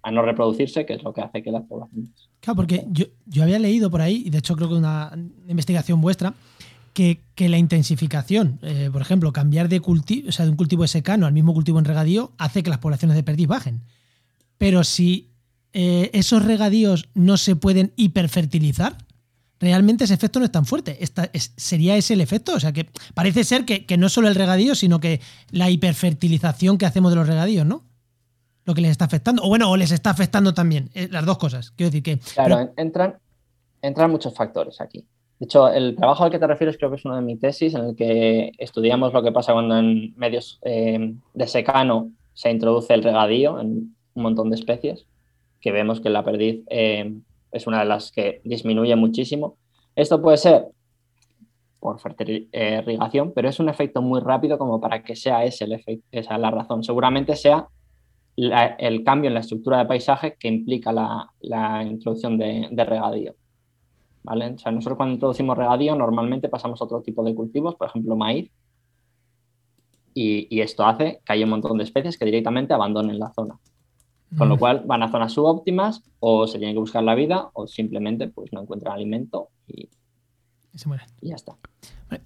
a 0.03 0.11
no 0.11 0.21
reproducirse, 0.21 0.85
que 0.85 0.93
es 0.93 1.03
lo 1.03 1.11
que 1.13 1.21
hace 1.21 1.41
que 1.41 1.51
las 1.51 1.63
poblaciones. 1.63 2.29
Claro, 2.39 2.55
porque 2.55 2.85
yo, 2.91 3.05
yo 3.25 3.43
había 3.43 3.59
leído 3.59 3.89
por 3.89 4.01
ahí, 4.01 4.23
y 4.25 4.29
de 4.29 4.37
hecho 4.37 4.55
creo 4.55 4.69
que 4.69 4.75
una 4.75 5.11
investigación 5.47 5.99
vuestra, 5.99 6.33
que, 6.97 7.21
que 7.35 7.47
la 7.47 7.59
intensificación, 7.59 8.57
eh, 8.63 8.89
por 8.91 9.03
ejemplo, 9.03 9.31
cambiar 9.31 9.69
de 9.69 9.79
cultivo, 9.81 10.29
o 10.29 10.31
sea, 10.31 10.45
de 10.45 10.51
un 10.51 10.57
cultivo 10.57 10.81
de 10.81 10.87
secano 10.87 11.27
al 11.27 11.31
mismo 11.33 11.53
cultivo 11.53 11.77
en 11.77 11.85
regadío, 11.85 12.31
hace 12.39 12.63
que 12.63 12.71
las 12.71 12.79
poblaciones 12.79 13.15
de 13.15 13.21
perdiz 13.21 13.45
bajen. 13.47 13.83
Pero 14.57 14.83
si 14.83 15.29
eh, 15.73 16.09
esos 16.13 16.43
regadíos 16.43 17.07
no 17.13 17.37
se 17.37 17.55
pueden 17.55 17.93
hiperfertilizar, 17.97 18.97
realmente 19.59 20.05
ese 20.05 20.15
efecto 20.15 20.39
no 20.39 20.45
es 20.45 20.51
tan 20.51 20.65
fuerte. 20.65 20.97
Esta, 21.03 21.29
es- 21.33 21.53
¿Sería 21.55 21.95
ese 21.97 22.15
el 22.15 22.21
efecto? 22.21 22.55
O 22.55 22.59
sea, 22.59 22.71
que 22.73 22.89
parece 23.13 23.43
ser 23.43 23.63
que, 23.65 23.85
que 23.85 23.97
no 23.97 24.09
solo 24.09 24.27
el 24.27 24.33
regadío, 24.33 24.73
sino 24.73 24.99
que 24.99 25.21
la 25.51 25.69
hiperfertilización 25.69 26.79
que 26.79 26.87
hacemos 26.87 27.11
de 27.11 27.17
los 27.17 27.27
regadíos, 27.27 27.65
¿no? 27.67 27.83
Lo 28.65 28.73
que 28.73 28.81
les 28.81 28.89
está 28.89 29.05
afectando. 29.05 29.43
O 29.43 29.49
bueno, 29.49 29.69
o 29.69 29.77
les 29.77 29.91
está 29.91 30.09
afectando 30.09 30.55
también. 30.55 30.89
eh, 30.95 31.07
las 31.11 31.25
dos 31.27 31.37
cosas. 31.37 31.69
Quiero 31.77 31.91
decir 31.91 32.01
que. 32.01 32.17
Claro, 32.33 32.55
pero- 32.57 32.73
entran, 32.77 33.15
entran 33.83 34.09
muchos 34.09 34.33
factores 34.33 34.81
aquí. 34.81 35.05
De 35.39 35.45
hecho, 35.45 35.69
el 35.69 35.95
trabajo 35.95 36.23
al 36.23 36.31
que 36.31 36.39
te 36.39 36.47
refieres 36.47 36.77
creo 36.77 36.89
que 36.89 36.95
es 36.95 37.05
uno 37.05 37.15
de 37.15 37.21
mi 37.21 37.37
tesis, 37.37 37.75
en 37.75 37.85
el 37.85 37.95
que 37.95 38.51
estudiamos 38.57 39.13
lo 39.13 39.21
que 39.21 39.31
pasa 39.31 39.53
cuando 39.53 39.77
en 39.77 40.15
medios 40.15 40.59
eh, 40.63 41.13
de 41.33 41.47
secano 41.47 42.11
se 42.33 42.49
introduce 42.49 42.93
el 42.93 43.03
regadío 43.03 43.59
en 43.59 43.95
un 44.15 44.23
montón 44.23 44.49
de 44.49 44.55
especies, 44.55 45.05
que 45.61 45.71
vemos 45.71 46.01
que 46.01 46.09
la 46.09 46.23
perdiz 46.23 46.63
eh, 46.69 47.13
es 47.51 47.67
una 47.67 47.79
de 47.79 47.85
las 47.85 48.11
que 48.11 48.41
disminuye 48.45 48.95
muchísimo. 48.95 49.57
Esto 49.95 50.21
puede 50.21 50.37
ser 50.37 50.65
por 51.79 51.99
fertil- 51.99 52.49
eh, 52.51 52.83
pero 53.35 53.49
es 53.49 53.59
un 53.59 53.69
efecto 53.69 54.01
muy 54.01 54.19
rápido 54.19 54.57
como 54.57 54.81
para 54.81 55.03
que 55.03 55.15
sea 55.15 55.43
ese 55.43 55.65
el 55.65 55.73
efecto, 55.73 56.05
esa 56.11 56.35
es 56.35 56.41
la 56.41 56.49
razón. 56.49 56.83
Seguramente 56.83 57.35
sea 57.35 57.67
el 58.35 59.03
cambio 59.03 59.27
en 59.27 59.35
la 59.35 59.39
estructura 59.41 59.79
de 59.79 59.85
paisaje 59.85 60.35
que 60.39 60.47
implica 60.47 60.91
la, 60.91 61.83
introducción 61.83 62.37
de 62.39 62.85
regadío. 62.85 63.35
¿Vale? 64.29 64.49
O 64.55 64.57
sea, 64.57 64.73
nosotros 64.73 64.97
cuando 64.97 65.13
introducimos 65.13 65.57
regadío 65.57 65.95
normalmente 65.95 66.49
pasamos 66.49 66.81
a 66.81 66.83
otro 66.83 67.01
tipo 67.01 67.23
de 67.23 67.33
cultivos, 67.33 67.75
por 67.75 67.87
ejemplo 67.87 68.15
maíz, 68.17 68.51
y, 70.13 70.47
y 70.53 70.61
esto 70.61 70.85
hace 70.85 71.21
que 71.25 71.33
haya 71.33 71.45
un 71.45 71.51
montón 71.51 71.77
de 71.77 71.83
especies 71.85 72.17
que 72.17 72.25
directamente 72.25 72.73
abandonen 72.73 73.19
la 73.19 73.31
zona. 73.33 73.57
Con 74.37 74.49
lo 74.49 74.55
Mm. 74.55 74.59
cual 74.59 74.83
van 74.85 75.03
a 75.03 75.09
zonas 75.09 75.31
subóptimas 75.31 76.03
o 76.19 76.45
se 76.47 76.57
tienen 76.57 76.75
que 76.75 76.79
buscar 76.81 77.03
la 77.03 77.15
vida 77.15 77.49
o 77.53 77.67
simplemente 77.67 78.27
pues, 78.27 78.51
no 78.51 78.61
encuentran 78.63 78.93
alimento 78.95 79.47
y, 79.67 79.87
Se 80.75 80.89
mueren. 80.89 81.07
y 81.21 81.29
ya 81.29 81.35
está. 81.35 81.55
Vale. 82.09 82.23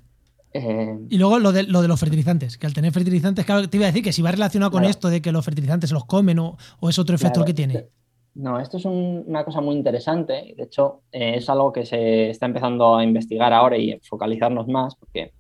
Eh, 0.54 0.98
Y 1.10 1.18
luego 1.20 1.38
lo 1.38 1.52
de, 1.52 1.64
lo 1.64 1.84
de 1.84 1.88
los 1.88 2.00
fertilizantes, 2.00 2.58
que 2.58 2.66
al 2.66 2.74
tener 2.74 2.92
fertilizantes, 2.92 3.46
claro, 3.46 3.70
te 3.70 3.78
iba 3.78 3.86
a 3.86 3.90
decir 3.90 4.04
que 4.04 4.12
si 4.14 4.24
va 4.24 4.32
relacionado 4.32 4.72
con 4.72 4.80
Claro. 4.80 4.90
esto 4.90 5.10
de 5.10 5.22
que 5.22 5.32
los 5.32 5.46
fertilizantes 5.46 5.90
se 5.92 5.94
los 5.94 6.06
comen 6.06 6.40
o, 6.40 6.58
o 6.80 6.90
es 6.90 6.98
otro 6.98 7.14
efecto 7.16 7.42
Claro, 7.42 7.46
que 7.46 7.54
tiene. 7.54 7.86
No, 8.34 8.60
esto 8.60 8.78
es 8.78 8.86
un- 8.86 9.24
una 9.28 9.44
cosa 9.44 9.60
muy 9.62 9.76
interesante 9.76 10.42
y 10.48 10.54
de 10.54 10.64
hecho 10.64 11.02
eh, 11.12 11.34
es 11.38 11.50
algo 11.50 11.72
que 11.74 11.86
se 11.86 12.30
está 12.30 12.46
empezando 12.46 12.96
a 12.96 13.04
investigar 13.04 13.52
ahora 13.54 13.78
y 13.78 14.00
focalizarnos 14.08 14.68
más 14.68 14.96
porque 14.96 15.34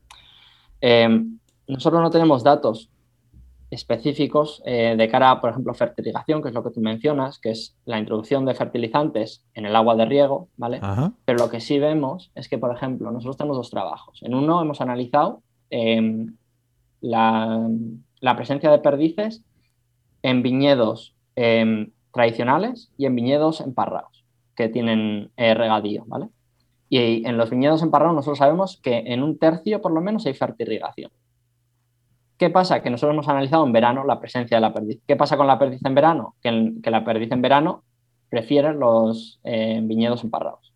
eh, 0.82 1.08
nosotros 1.67 2.01
no 2.01 2.10
tenemos 2.10 2.43
datos 2.43 2.89
específicos 3.69 4.62
eh, 4.65 4.95
de 4.97 5.08
cara 5.08 5.32
a, 5.32 5.39
por 5.39 5.49
ejemplo, 5.51 5.73
fertilización, 5.73 6.41
que 6.41 6.49
es 6.49 6.54
lo 6.54 6.62
que 6.63 6.71
tú 6.71 6.82
mencionas, 6.82 7.39
que 7.39 7.51
es 7.51 7.77
la 7.86 7.97
introducción 7.99 8.43
de 8.45 8.54
fertilizantes 8.54 9.45
en 9.54 9.65
el 9.65 9.75
agua 9.77 9.95
de 9.95 10.06
riego, 10.06 10.49
¿vale? 10.58 10.80
Ajá. 10.82 11.13
Pero 11.23 11.39
lo 11.45 11.49
que 11.49 11.62
sí 11.62 11.80
vemos 11.80 12.32
es 12.36 12.49
que, 12.49 12.58
por 12.58 12.75
ejemplo, 12.75 13.10
nosotros 13.12 13.38
tenemos 13.38 13.56
dos 13.56 13.69
trabajos. 13.69 14.21
En 14.23 14.36
uno 14.36 14.62
hemos 14.62 14.82
analizado 14.82 15.41
eh, 15.69 16.25
la, 16.99 17.69
la 18.19 18.36
presencia 18.36 18.69
de 18.69 18.80
perdices 18.80 19.41
en 20.21 20.43
viñedos 20.43 21.15
eh, 21.38 21.89
tradicionales 22.13 22.91
y 22.97 23.06
en 23.06 23.15
viñedos 23.15 23.62
emparrados, 23.62 24.26
que 24.56 24.69
tienen 24.69 25.32
eh, 25.38 25.54
regadío, 25.54 26.04
¿vale? 26.08 26.28
Y 26.89 27.26
en 27.26 27.38
los 27.38 27.50
viñedos 27.50 27.82
emparrados 27.84 28.15
nosotros 28.15 28.38
sabemos 28.39 28.78
que 28.84 28.97
en 29.08 29.24
un 29.24 29.38
tercio 29.39 29.82
por 29.82 29.91
lo 29.93 30.02
menos 30.02 30.26
hay 30.26 30.34
fertirrigación. 30.34 31.12
¿Qué 32.38 32.50
pasa? 32.50 32.82
Que 32.82 32.89
nosotros 32.89 33.13
hemos 33.13 33.28
analizado 33.28 33.65
en 33.65 33.71
verano 33.71 34.04
la 34.04 34.19
presencia 34.19 34.58
de 34.58 34.62
la 34.62 34.74
perdiz. 34.74 35.00
¿Qué 35.08 35.15
pasa 35.15 35.38
con 35.38 35.47
la 35.47 35.60
perdiz 35.60 35.80
en 35.86 35.93
verano? 35.95 36.36
Que, 36.41 36.50
en- 36.50 36.82
que 36.82 36.89
la 36.91 37.06
perdiz 37.06 37.32
en 37.32 37.41
verano 37.41 37.84
prefiere 38.30 38.74
los 38.74 39.39
eh, 39.43 39.80
viñedos 39.84 40.24
emparrados. 40.24 40.74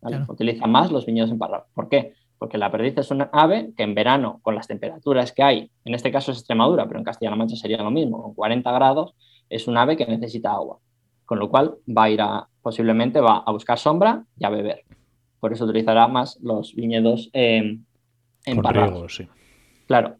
¿vale? 0.00 0.16
Claro. 0.16 0.32
Utiliza 0.32 0.66
más 0.66 0.90
los 0.90 1.04
viñedos 1.04 1.30
emparrados. 1.30 1.66
¿Por 1.74 1.88
qué? 1.88 2.14
Porque 2.38 2.56
la 2.58 2.70
perdiz 2.70 2.96
es 2.98 3.10
una 3.10 3.28
ave 3.32 3.72
que 3.76 3.82
en 3.82 3.94
verano, 3.94 4.40
con 4.42 4.54
las 4.54 4.66
temperaturas 4.66 5.32
que 5.32 5.42
hay, 5.42 5.70
en 5.84 5.94
este 5.94 6.10
caso 6.10 6.32
es 6.32 6.38
Extremadura, 6.38 6.86
pero 6.86 6.98
en 6.98 7.04
Castilla-La 7.04 7.36
Mancha 7.36 7.54
sería 7.56 7.82
lo 7.82 7.90
mismo, 7.90 8.20
con 8.22 8.34
40 8.34 8.72
grados, 8.72 9.14
es 9.54 9.66
un 9.68 9.76
ave 9.76 9.96
que 9.96 10.06
necesita 10.06 10.52
agua. 10.52 10.78
Con 11.24 11.38
lo 11.38 11.48
cual 11.50 11.76
va 11.88 12.04
a 12.04 12.10
ir 12.10 12.20
a, 12.20 12.48
posiblemente 12.60 13.20
va 13.20 13.38
a 13.46 13.52
buscar 13.52 13.78
sombra 13.78 14.24
y 14.38 14.44
a 14.44 14.50
beber. 14.50 14.84
Por 15.40 15.52
eso 15.52 15.64
utilizará 15.64 16.08
más 16.08 16.38
los 16.42 16.74
viñedos 16.74 17.30
eh, 17.32 17.78
Con 18.44 18.56
emparrados. 18.56 19.16
sí. 19.16 19.28
Claro. 19.86 20.16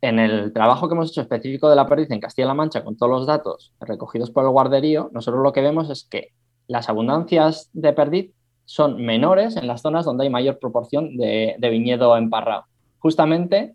En 0.00 0.18
el 0.18 0.52
trabajo 0.52 0.88
que 0.88 0.94
hemos 0.94 1.10
hecho 1.10 1.22
específico 1.22 1.68
de 1.70 1.76
la 1.76 1.86
perdiz 1.88 2.10
en 2.10 2.20
Castilla-La 2.20 2.54
Mancha, 2.54 2.84
con 2.84 2.96
todos 2.96 3.10
los 3.10 3.26
datos 3.26 3.72
recogidos 3.80 4.30
por 4.30 4.44
el 4.44 4.50
guarderío, 4.50 5.10
nosotros 5.12 5.42
lo 5.42 5.52
que 5.52 5.62
vemos 5.62 5.88
es 5.90 6.04
que 6.04 6.32
las 6.68 6.88
abundancias 6.88 7.70
de 7.72 7.92
perdiz 7.92 8.32
son 8.64 9.00
menores 9.04 9.56
en 9.56 9.66
las 9.66 9.82
zonas 9.82 10.04
donde 10.04 10.24
hay 10.24 10.30
mayor 10.30 10.58
proporción 10.58 11.16
de, 11.16 11.56
de 11.58 11.70
viñedo 11.70 12.16
emparrado. 12.16 12.64
Justamente 12.98 13.74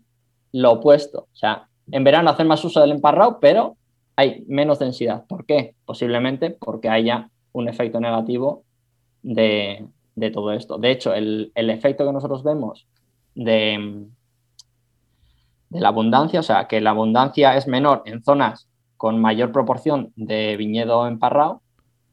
lo 0.52 0.72
opuesto. 0.72 1.20
O 1.32 1.36
sea, 1.36 1.68
en 1.90 2.04
verano 2.04 2.30
hacen 2.30 2.46
más 2.46 2.64
uso 2.64 2.80
del 2.80 2.92
emparrado, 2.92 3.38
pero 3.40 3.76
hay 4.16 4.44
menos 4.48 4.78
densidad. 4.78 5.24
¿Por 5.26 5.46
qué? 5.46 5.74
Posiblemente 5.84 6.50
porque 6.50 6.88
haya 6.88 7.30
un 7.52 7.68
efecto 7.68 8.00
negativo 8.00 8.64
de, 9.22 9.86
de 10.14 10.30
todo 10.30 10.52
esto. 10.52 10.78
De 10.78 10.90
hecho, 10.90 11.14
el, 11.14 11.52
efecto 11.54 12.04
que 12.04 12.12
nosotros 12.12 12.42
vemos 12.42 12.86
de, 13.34 14.06
de 15.70 15.80
la 15.80 15.88
abundancia, 15.88 16.40
o 16.40 16.42
sea, 16.42 16.68
que 16.68 16.80
la 16.80 16.90
abundancia 16.90 17.56
es 17.56 17.66
menor 17.66 18.02
en 18.06 18.22
zonas 18.22 18.68
con 18.96 19.20
mayor 19.20 19.52
proporción 19.52 20.12
de 20.16 20.56
viñedo 20.56 21.06
emparrado, 21.06 21.62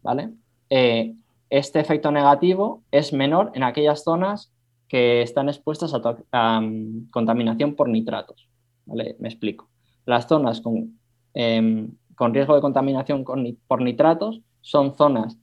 ¿vale? 0.02 0.32
Eh, 0.70 1.16
este 1.50 1.80
efecto 1.80 2.12
negativo 2.12 2.84
es 2.92 3.12
menor 3.14 3.52
en 3.54 3.64
aquellas 3.64 4.04
zonas 4.04 4.52
que 4.88 5.22
están 5.22 5.50
expuestas 5.50 5.94
a, 6.32 6.62
mm, 6.62 7.10
contaminación 7.12 7.76
por 7.76 7.90
nitratos, 7.90 8.48
¿vale? 8.86 9.16
Me 9.20 9.28
explico. 9.28 9.68
Las 10.06 10.28
zonas 10.28 10.62
con, 10.62 10.99
em, 11.34 11.90
con 12.16 12.34
riesgo 12.34 12.56
de 12.56 12.62
contaminación 12.62 13.24
por 13.68 13.82
nitratos 13.82 14.42
son 14.62 14.96
zonas 14.96 15.38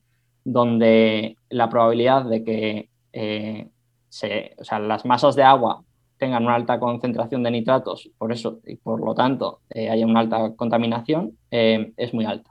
donde 0.44 1.37
la 1.51 1.68
probabilidad 1.68 2.25
de 2.25 2.44
que 2.44 2.88
eh, 3.12 3.68
se- 4.09 4.55
o 4.59 4.64
sea, 4.64 4.79
las 4.79 5.05
masas 5.05 5.35
de 5.37 5.42
agua 5.42 5.83
tengan 6.18 6.44
una 6.44 6.55
alta 6.55 6.79
concentración 6.79 7.42
de 7.42 7.51
nitratos, 7.51 8.09
por 8.16 8.33
eso 8.33 8.61
y 8.66 8.77
por 8.77 9.05
lo 9.05 9.14
tanto 9.14 9.61
eh, 9.70 9.90
haya 9.90 10.07
una 10.07 10.20
alta 10.20 10.55
contaminación, 10.55 11.33
eh, 11.51 11.92
es 11.96 12.14
muy 12.14 12.25
alta. 12.25 12.51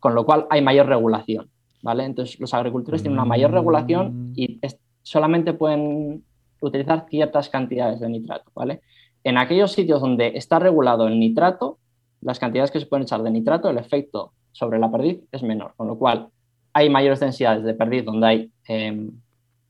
con 0.00 0.16
lo 0.16 0.26
cual 0.26 0.48
hay 0.50 0.60
mayor 0.62 0.86
regulación, 0.86 1.48
¿vale? 1.80 2.04
Entonces 2.04 2.40
los 2.40 2.52
agricultores 2.54 3.02
tienen 3.02 3.16
una 3.20 3.24
mayor 3.24 3.52
regulación 3.52 4.30
Mm. 4.30 4.32
y 4.34 4.58
es- 4.60 4.76
solamente 5.04 5.52
pueden 5.52 6.24
utilizar 6.60 7.06
ciertas 7.08 7.48
cantidades 7.48 8.00
de 8.00 8.08
nitrato, 8.08 8.50
¿vale? 8.52 8.80
En 9.22 9.38
aquellos 9.38 9.70
sitios 9.70 10.00
donde 10.00 10.32
está 10.34 10.58
regulado 10.58 11.06
el 11.06 11.20
nitrato, 11.20 11.78
las 12.22 12.38
cantidades 12.38 12.70
que 12.70 12.80
se 12.80 12.86
pueden 12.86 13.02
echar 13.04 13.22
de 13.22 13.30
nitrato, 13.30 13.68
el 13.70 13.78
efecto 13.78 14.32
sobre 14.52 14.78
la 14.78 14.90
perdiz 14.90 15.18
es 15.30 15.42
menor, 15.42 15.74
con 15.76 15.86
lo 15.88 15.96
cual 15.98 16.28
hay 16.72 16.88
mayores 16.88 17.20
densidades 17.20 17.64
de 17.64 17.74
perdiz 17.74 18.04
donde 18.04 18.26
hay, 18.26 18.50
em, 18.66 19.10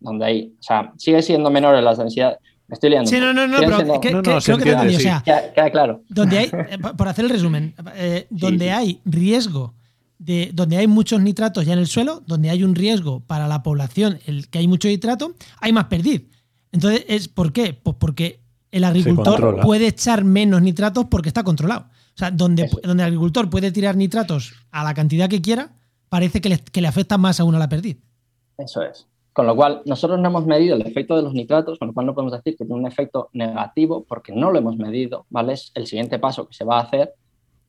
donde 0.00 0.24
hay, 0.24 0.54
o 0.58 0.62
sea, 0.62 0.92
sigue 0.96 1.22
siendo 1.22 1.50
menores 1.50 1.82
las 1.82 1.98
densidades. 1.98 2.38
Me 2.68 2.74
estoy 2.74 2.90
liando. 2.90 3.10
Sí, 3.10 3.18
no, 3.18 3.32
no, 3.32 3.46
no, 3.46 3.58
pero 3.58 3.76
siendo- 3.76 4.00
que- 4.00 4.10
No, 4.12 4.22
no, 4.22 4.22
creo 4.40 4.58
que 4.58 4.64
te. 4.64 4.96
O 4.96 5.00
sea, 5.00 5.22
Queda- 5.24 5.52
queda 5.52 5.70
claro. 5.70 6.02
donde 6.08 6.38
hay, 6.38 6.46
eh, 6.70 6.78
por 6.96 7.08
hacer 7.08 7.24
el 7.24 7.30
resumen, 7.30 7.74
eh, 7.96 8.26
donde 8.30 8.66
sí. 8.66 8.70
hay 8.70 9.00
riesgo, 9.04 9.74
de, 10.18 10.50
donde 10.54 10.76
hay 10.76 10.86
muchos 10.86 11.20
nitratos 11.20 11.66
ya 11.66 11.72
en 11.72 11.80
el 11.80 11.86
suelo, 11.88 12.22
donde 12.26 12.48
hay 12.50 12.62
un 12.62 12.74
riesgo 12.74 13.20
para 13.20 13.48
la 13.48 13.62
población, 13.62 14.18
el 14.26 14.48
que 14.48 14.58
hay 14.58 14.68
mucho 14.68 14.88
nitrato, 14.88 15.34
hay 15.60 15.72
más 15.72 15.86
perdiz. 15.86 16.22
Entonces, 16.70 17.04
¿es 17.08 17.28
¿por 17.28 17.52
qué? 17.52 17.74
Pues 17.74 17.96
porque 17.98 18.40
el 18.70 18.84
agricultor 18.84 19.60
puede 19.60 19.88
echar 19.88 20.24
menos 20.24 20.62
nitratos 20.62 21.06
porque 21.10 21.28
está 21.28 21.42
controlado. 21.42 21.86
O 22.14 22.18
sea, 22.18 22.30
donde, 22.30 22.64
Eso 22.64 22.80
donde 22.82 23.02
el 23.02 23.08
agricultor 23.08 23.48
puede 23.48 23.72
tirar 23.72 23.96
nitratos 23.96 24.54
a 24.70 24.84
la 24.84 24.94
cantidad 24.94 25.28
que 25.28 25.40
quiera, 25.40 25.72
parece 26.08 26.40
que 26.40 26.50
le, 26.50 26.58
que 26.58 26.82
le 26.82 26.88
afecta 26.88 27.16
más 27.18 27.40
aún 27.40 27.54
a 27.54 27.58
la 27.58 27.68
perdiz. 27.68 27.98
Eso 28.58 28.82
es. 28.82 29.06
Con 29.32 29.46
lo 29.46 29.56
cual, 29.56 29.80
nosotros 29.86 30.20
no 30.20 30.28
hemos 30.28 30.44
medido 30.44 30.76
el 30.76 30.82
efecto 30.82 31.16
de 31.16 31.22
los 31.22 31.32
nitratos, 31.32 31.78
con 31.78 31.88
lo 31.88 31.94
cual 31.94 32.04
no 32.04 32.14
podemos 32.14 32.32
decir 32.32 32.54
que 32.54 32.66
tiene 32.66 32.78
un 32.78 32.86
efecto 32.86 33.30
negativo 33.32 34.04
porque 34.06 34.32
no 34.32 34.50
lo 34.50 34.58
hemos 34.58 34.76
medido, 34.76 35.24
¿vale? 35.30 35.54
Es 35.54 35.72
el 35.74 35.86
siguiente 35.86 36.18
paso 36.18 36.46
que 36.46 36.54
se 36.54 36.64
va 36.64 36.78
a 36.78 36.82
hacer, 36.82 37.14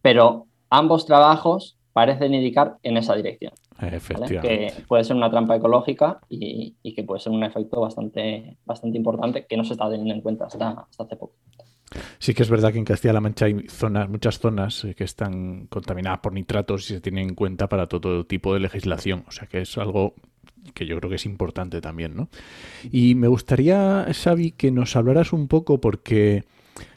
pero 0.02 0.48
ambos 0.70 1.06
trabajos 1.06 1.78
parecen 1.94 2.34
indicar 2.34 2.78
en 2.84 2.98
esa 2.98 3.16
dirección, 3.16 3.54
¿vale? 3.80 3.96
Efectivamente. 3.96 4.74
Que 4.76 4.84
puede 4.88 5.06
ser 5.06 5.16
una 5.16 5.30
trampa 5.30 5.56
ecológica 5.56 6.20
y, 6.28 6.76
y 6.84 6.94
que 6.94 7.04
puede 7.04 7.22
ser 7.22 7.32
un 7.32 7.46
efecto 7.46 7.80
bastante, 7.80 8.58
bastante 8.66 8.98
importante 8.98 9.46
que 9.46 9.56
no 9.56 9.64
se 9.64 9.74
está 9.74 9.90
teniendo 9.90 10.16
en 10.16 10.22
cuenta 10.22 10.48
hasta, 10.48 10.86
hasta 10.90 11.04
hace 11.04 11.16
poco. 11.16 11.36
Sí 12.20 12.34
que 12.34 12.44
es 12.44 12.50
verdad 12.50 12.72
que 12.72 12.80
en 12.80 12.86
Castilla-La 12.86 13.22
Mancha 13.22 13.46
hay 13.46 13.68
zonas, 13.68 14.10
muchas 14.10 14.40
zonas 14.40 14.84
eh, 14.86 14.96
que 14.96 15.04
están 15.04 15.68
contaminadas 15.68 16.20
por 16.20 16.34
nitratos 16.34 16.90
y 16.90 16.96
se 16.96 17.02
tienen 17.02 17.30
en 17.30 17.36
cuenta 17.36 17.70
para 17.70 17.88
todo 17.88 18.26
tipo 18.26 18.54
de 18.54 18.60
legislación. 18.60 19.24
O 19.28 19.32
sea 19.32 19.48
que 19.48 19.62
es 19.62 19.78
algo 19.78 20.16
que 20.74 20.86
yo 20.86 20.98
creo 20.98 21.10
que 21.10 21.18
es 21.18 21.26
importante 21.26 21.82
también, 21.82 22.16
¿no? 22.16 22.30
Y 22.92 23.16
me 23.16 23.28
gustaría, 23.28 24.08
Xavi, 24.12 24.52
que 24.52 24.72
nos 24.72 24.96
hablaras 24.96 25.34
un 25.34 25.48
poco 25.48 25.82
porque, 25.82 26.46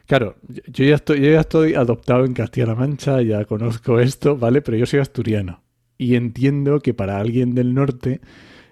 claro, 0.07 0.37
yo 0.49 0.85
ya 0.85 0.95
estoy, 0.95 1.75
adoptado 1.75 2.25
en 2.25 2.33
Castilla-La 2.33 2.75
Mancha, 2.75 3.21
ya 3.23 3.45
conozco 3.45 3.99
esto, 4.01 4.37
¿vale? 4.37 4.63
Pero 4.63 4.77
yo 4.77 4.87
soy 4.87 5.01
asturiano 5.01 5.63
y 5.99 6.15
entiendo 6.15 6.81
que 6.81 6.95
para 6.95 7.19
alguien 7.19 7.55
del 7.55 7.75
norte 7.75 8.21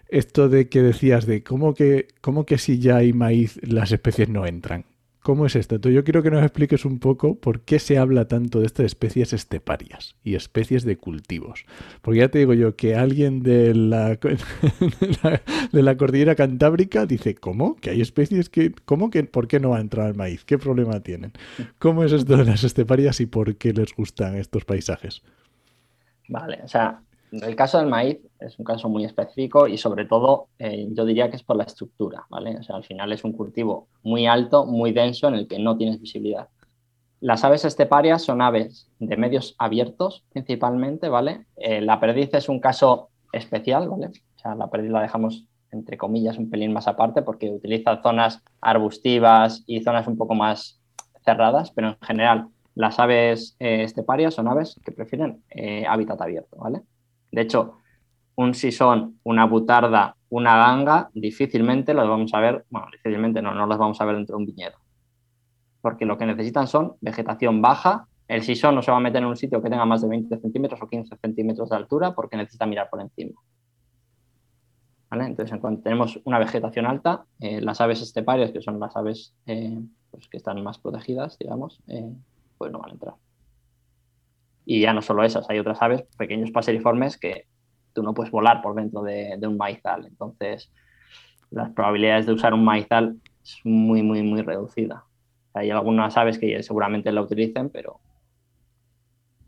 esto 0.08 0.48
de 0.48 0.68
que 0.68 0.82
decías 0.82 1.26
de 1.26 1.42
cómo 1.42 1.74
que, 1.74 2.08
cómo 2.20 2.44
que 2.46 2.58
si 2.58 2.78
ya 2.78 2.96
hay 2.96 3.12
maíz 3.12 3.58
las 3.62 3.90
especies 3.90 4.28
no 4.28 4.46
entran. 4.46 4.84
¿Cómo 5.24 5.46
es 5.46 5.56
esto? 5.56 5.76
Entonces 5.76 5.96
yo 5.96 6.04
quiero 6.04 6.22
que 6.22 6.30
nos 6.30 6.42
expliques 6.42 6.84
un 6.84 6.98
poco 6.98 7.36
por 7.36 7.62
qué 7.62 7.78
se 7.78 7.96
habla 7.96 8.28
tanto 8.28 8.60
de 8.60 8.66
estas 8.66 8.84
especies 8.84 9.32
esteparias 9.32 10.16
y 10.22 10.34
especies 10.34 10.84
de 10.84 10.98
cultivos. 10.98 11.64
Porque 12.02 12.20
ya 12.20 12.28
te 12.28 12.40
digo 12.40 12.52
yo 12.52 12.76
que 12.76 12.94
alguien 12.94 13.42
de 13.42 13.72
la, 13.74 14.18
de 15.72 15.82
la, 15.82 15.96
cordillera 15.96 16.34
cantábrica 16.34 17.06
dice, 17.06 17.34
¿cómo? 17.36 17.76
¿Que 17.76 17.88
hay 17.88 18.02
especies 18.02 18.50
que... 18.50 18.74
¿Cómo 18.84 19.08
que... 19.08 19.24
¿Por 19.24 19.48
qué 19.48 19.60
no 19.60 19.70
va 19.70 19.78
a 19.78 19.80
entrar 19.80 20.08
el 20.08 20.14
maíz? 20.14 20.44
¿Qué 20.44 20.58
problema 20.58 21.00
tienen? 21.00 21.32
¿Cómo 21.78 22.04
es 22.04 22.12
esto 22.12 22.36
de 22.36 22.44
las 22.44 22.62
esteparias 22.62 23.18
y 23.22 23.24
por 23.24 23.56
qué 23.56 23.72
les 23.72 23.94
gustan 23.94 24.36
estos 24.36 24.66
paisajes? 24.66 25.22
Vale, 26.28 26.60
o 26.62 26.68
sea, 26.68 27.00
el 27.42 27.56
caso 27.56 27.78
del 27.78 27.88
maíz 27.88 28.18
es 28.38 28.58
un 28.58 28.64
caso 28.64 28.88
muy 28.88 29.04
específico 29.04 29.66
y 29.66 29.78
sobre 29.78 30.04
todo 30.04 30.48
eh, 30.58 30.86
yo 30.90 31.04
diría 31.04 31.30
que 31.30 31.36
es 31.36 31.42
por 31.42 31.56
la 31.56 31.64
estructura, 31.64 32.26
¿vale? 32.30 32.56
O 32.58 32.62
sea, 32.62 32.76
al 32.76 32.84
final 32.84 33.12
es 33.12 33.24
un 33.24 33.32
cultivo 33.32 33.88
muy 34.02 34.26
alto, 34.26 34.66
muy 34.66 34.92
denso 34.92 35.28
en 35.28 35.34
el 35.34 35.48
que 35.48 35.58
no 35.58 35.76
tienes 35.76 36.00
visibilidad. 36.00 36.48
Las 37.20 37.42
aves 37.44 37.64
esteparias 37.64 38.22
son 38.22 38.42
aves 38.42 38.90
de 38.98 39.16
medios 39.16 39.54
abiertos 39.58 40.24
principalmente, 40.30 41.08
¿vale? 41.08 41.46
Eh, 41.56 41.80
la 41.80 41.98
perdiz 41.98 42.32
es 42.34 42.48
un 42.48 42.60
caso 42.60 43.10
especial, 43.32 43.88
¿vale? 43.88 44.08
O 44.08 44.38
sea, 44.38 44.54
la 44.54 44.70
perdiz 44.70 44.90
la 44.90 45.02
dejamos 45.02 45.46
entre 45.70 45.98
comillas 45.98 46.38
un 46.38 46.50
pelín 46.50 46.72
más 46.72 46.86
aparte 46.86 47.22
porque 47.22 47.50
utiliza 47.50 48.00
zonas 48.00 48.42
arbustivas 48.60 49.64
y 49.66 49.82
zonas 49.82 50.06
un 50.06 50.16
poco 50.16 50.34
más 50.34 50.80
cerradas, 51.24 51.72
pero 51.72 51.88
en 51.88 51.96
general 52.00 52.48
las 52.76 52.98
aves 53.00 53.56
eh, 53.58 53.82
esteparias 53.82 54.34
son 54.34 54.46
aves 54.46 54.80
que 54.84 54.92
prefieren 54.92 55.42
hábitat 55.88 56.20
abierto, 56.20 56.56
¿vale? 56.56 56.82
De 57.34 57.42
hecho, 57.42 57.78
un 58.36 58.54
sisón, 58.54 59.18
una 59.24 59.46
butarda, 59.46 60.16
una 60.28 60.56
ganga, 60.56 61.10
difícilmente 61.14 61.94
los 61.94 62.08
vamos 62.08 62.32
a 62.34 62.40
ver, 62.40 62.64
bueno, 62.70 62.86
difícilmente 62.92 63.42
no, 63.42 63.54
no 63.54 63.66
los 63.66 63.78
vamos 63.78 64.00
a 64.00 64.04
ver 64.04 64.16
dentro 64.16 64.36
de 64.36 64.42
un 64.42 64.46
viñedo. 64.46 64.76
Porque 65.80 66.06
lo 66.06 66.16
que 66.16 66.26
necesitan 66.26 66.66
son 66.66 66.94
vegetación 67.00 67.60
baja. 67.60 68.06
El 68.28 68.42
sisón 68.42 68.74
no 68.74 68.82
se 68.82 68.90
va 68.90 68.96
a 68.96 69.00
meter 69.00 69.22
en 69.22 69.28
un 69.28 69.36
sitio 69.36 69.60
que 69.62 69.68
tenga 69.68 69.84
más 69.84 70.02
de 70.02 70.08
20 70.08 70.38
centímetros 70.38 70.80
o 70.80 70.88
15 70.88 71.16
centímetros 71.16 71.68
de 71.68 71.76
altura 71.76 72.14
porque 72.14 72.36
necesita 72.36 72.66
mirar 72.66 72.88
por 72.88 73.00
encima. 73.00 73.34
Entonces, 75.10 75.52
en 75.52 75.60
cuanto 75.60 75.82
tenemos 75.82 76.20
una 76.24 76.38
vegetación 76.38 76.86
alta, 76.86 77.26
eh, 77.38 77.60
las 77.60 77.80
aves 77.80 78.02
esteparias, 78.02 78.50
que 78.50 78.60
son 78.60 78.80
las 78.80 78.96
aves 78.96 79.34
eh, 79.46 79.80
pues, 80.10 80.28
que 80.28 80.36
están 80.36 80.62
más 80.62 80.78
protegidas, 80.78 81.38
digamos, 81.38 81.80
eh, 81.86 82.12
pues 82.58 82.72
no 82.72 82.80
van 82.80 82.90
a 82.90 82.92
entrar. 82.94 83.14
Y 84.66 84.80
ya 84.80 84.92
no 84.92 85.02
solo 85.02 85.24
esas, 85.24 85.48
hay 85.50 85.58
otras 85.58 85.80
aves, 85.82 86.04
pequeños 86.16 86.50
paseriformes, 86.50 87.16
que 87.18 87.46
tú 87.92 88.02
no 88.02 88.14
puedes 88.14 88.32
volar 88.32 88.62
por 88.62 88.74
dentro 88.74 89.02
de, 89.02 89.36
de 89.38 89.46
un 89.46 89.56
maizal. 89.56 90.06
Entonces, 90.06 90.70
las 91.50 91.70
probabilidades 91.70 92.26
de 92.26 92.32
usar 92.32 92.54
un 92.54 92.64
maizal 92.64 93.16
es 93.44 93.58
muy, 93.64 94.02
muy, 94.02 94.22
muy 94.22 94.42
reducida. 94.42 95.04
Hay 95.52 95.70
algunas 95.70 96.16
aves 96.16 96.38
que 96.38 96.62
seguramente 96.62 97.12
la 97.12 97.22
utilicen, 97.22 97.68
pero, 97.70 98.00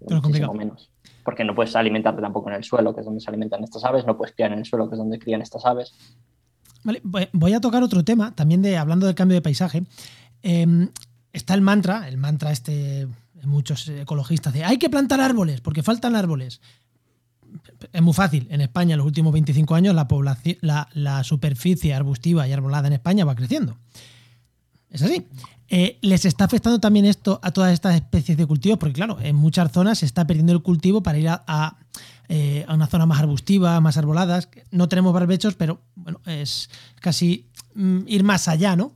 Pero 0.07 0.21
complicado. 0.23 0.55
menos. 0.55 0.91
Porque 1.25 1.45
no 1.45 1.55
puedes 1.55 1.75
alimentarte 1.75 2.21
tampoco 2.21 2.49
en 2.51 2.57
el 2.57 2.63
suelo, 2.65 2.95
que 2.95 3.01
es 3.01 3.07
donde 3.07 3.21
se 3.21 3.29
alimentan 3.31 3.65
estas 3.65 3.85
aves, 3.85 4.07
no 4.07 4.17
puedes 4.17 4.35
criar 4.35 4.53
en 4.53 4.59
el 4.61 4.65
suelo, 4.65 4.89
que 4.89 4.95
es 4.95 4.99
donde 4.99 5.19
crían 5.19 5.43
estas 5.43 5.65
aves. 5.67 5.95
Vale, 6.85 7.01
voy- 7.33 7.53
a 7.53 7.61
tocar 7.61 7.83
otro 7.83 8.05
tema, 8.05 8.33
también 8.37 8.63
de 8.63 8.77
hablando 8.77 9.07
del 9.07 9.17
cambio 9.17 9.35
de 9.35 9.43
paisaje. 9.43 9.83
Eh, 10.45 10.89
está 11.33 11.55
el 11.55 11.63
mantra, 11.63 12.07
el 12.07 12.17
mantra 12.17 12.53
este, 12.53 13.09
muchos 13.45 13.89
ecologistas, 13.89 14.53
de 14.53 14.65
hay 14.65 14.79
que 14.79 14.91
plantar 14.91 15.21
árboles, 15.21 15.61
porque 15.61 15.83
faltan 15.83 16.17
árboles. 16.17 16.61
Es 17.93 18.03
muy 18.03 18.15
fácil. 18.15 18.47
En 18.51 18.61
España, 18.61 18.95
en 18.95 18.99
los 18.99 19.07
últimos 19.07 19.33
25 19.33 19.75
años, 19.75 19.95
la, 19.95 20.09
población, 20.09 20.57
la, 20.61 21.25
superficie 21.25 21.95
arbustiva 21.95 22.47
y 22.49 22.53
arbolada 22.53 22.89
en 22.89 22.95
España 22.95 23.25
va 23.25 23.35
creciendo. 23.35 23.77
Es 24.91 25.03
así. 25.03 25.27
Eh, 25.69 25.99
¿Les 26.01 26.25
está 26.25 26.45
afectando 26.45 26.79
también 26.79 27.07
esto 27.07 27.41
a 27.43 27.51
todas 27.51 27.73
estas 27.73 27.95
especies 27.97 28.39
de 28.39 28.47
cultivos? 28.47 28.79
Porque, 28.79 28.95
claro, 28.95 29.19
en 29.21 29.37
muchas 29.37 29.73
zonas 29.73 29.99
se 29.99 30.07
está 30.07 30.27
perdiendo 30.27 30.53
el 30.53 30.63
cultivo 30.63 31.03
para 31.03 31.19
ir 31.19 31.29
a, 31.29 31.45
a, 31.47 31.79
eh, 32.29 32.65
una 32.69 32.87
zona 32.87 33.07
más 33.07 33.21
arbustiva, 33.21 33.81
más 33.81 33.97
arboladas. 33.97 34.49
No 34.71 34.89
tenemos 34.89 35.13
barbechos, 35.13 35.55
pero 35.55 35.81
bueno, 35.95 36.21
es 36.27 36.71
casi 37.01 37.49
mm, 37.75 38.01
ir 38.07 38.25
más 38.25 38.49
allá, 38.49 38.77
¿no? 38.77 38.93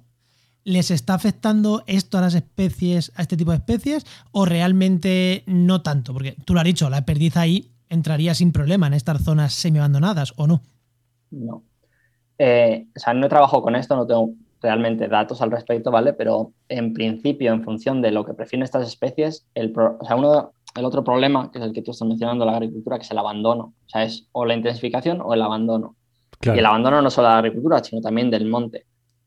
¿Les 0.71 0.93
está 0.93 1.15
afectando 1.15 1.83
esto 1.87 2.17
a 2.19 2.21
las 2.21 2.35
especies, 2.35 3.11
a 3.17 3.23
este 3.23 3.37
tipo 3.37 3.51
de 3.51 3.57
especies, 3.57 4.07
o 4.31 4.45
realmente 4.45 5.43
no 5.47 5.83
tanto? 5.83 6.13
Porque 6.13 6.37
tú 6.45 6.55
lo 6.55 6.61
has 6.61 6.65
dicho, 6.65 6.89
la 6.89 7.05
perdiz 7.05 7.37
ahí 7.37 7.73
entraría 7.89 8.35
sin 8.35 8.53
problema 8.53 8.87
en 8.87 8.95
estas 8.95 9.25
zonas 9.25 9.53
semi-abandonadas, 9.53 10.33
¿o 10.37 10.47
no? 10.47 10.63
No. 11.33 11.65
Eh, 12.39 12.87
o 12.97 13.01
sea, 13.01 13.15
no 13.15 13.27
he 13.27 13.29
trabajado 13.29 13.63
con 13.63 13.75
esto, 13.75 13.97
no 13.97 14.07
tengo 14.07 14.31
realmente 14.63 15.09
datos 15.09 15.43
al 15.43 15.51
respecto, 15.51 15.91
¿vale? 15.91 16.13
Pero 16.13 16.53
en 16.69 16.93
principio, 16.93 17.53
en 17.53 17.65
función 17.65 18.01
de 18.01 18.13
lo 18.13 18.25
que 18.25 18.35
prefieren 18.35 18.63
estas 18.63 18.87
especies, 18.87 19.47
el, 19.55 19.73
pro- 19.73 19.99
o 20.01 20.05
sea, 20.05 20.15
uno, 20.15 20.53
el 20.77 20.85
otro 20.85 21.03
problema, 21.03 21.51
que 21.51 21.59
es 21.59 21.65
el 21.65 21.73
que 21.73 21.83
tú 21.83 21.91
estás 21.91 22.07
mencionando, 22.07 22.45
la 22.45 22.53
agricultura, 22.53 22.97
que 22.97 23.05
es 23.05 23.11
el 23.11 23.19
abandono. 23.19 23.75
O 23.87 23.89
sea, 23.89 24.05
es 24.05 24.29
o 24.31 24.45
la 24.45 24.55
intensificación 24.55 25.21
o 25.21 25.35
el 25.35 25.43
abandono. 25.43 25.97
Claro. 26.39 26.57
Y 26.57 26.61
el 26.61 26.67
abandono 26.67 27.03
no 27.03 27.11
solo 27.11 27.27
de 27.27 27.33
la 27.33 27.39
agricultura, 27.39 27.83
sino 27.83 28.01
también 28.01 28.31
del 28.31 28.47
monte. 28.47 28.87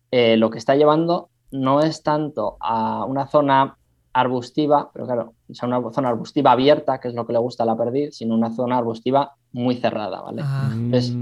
Eh, 0.10 0.38
lo 0.38 0.50
que 0.52 0.60
está 0.60 0.76
llevando 0.76 1.32
no 1.54 1.82
es 1.82 2.02
tanto 2.02 2.58
a 2.60 3.06
una 3.06 3.28
zona 3.28 3.78
arbustiva, 4.12 4.89
pero 4.92 5.06
claro, 5.06 5.34
o 5.50 5.54
sea, 5.54 5.68
una 5.68 5.92
zona 5.92 6.10
arbustiva 6.10 6.52
abierta, 6.52 7.00
que 7.00 7.08
es 7.08 7.13
lo 7.13 7.26
que 7.26 7.34
le 7.34 7.39
gusta 7.39 7.63
a 7.63 7.66
la 7.66 7.78
perdiz, 7.78 8.16
sino 8.18 8.34
una 8.34 8.52
zona 8.52 8.78
arbustiva 8.78 9.36
muy 9.52 9.76
cerrada, 9.76 10.22
¿vale? 10.22 10.42
Ah, 10.44 10.72
Entonces, 10.74 11.16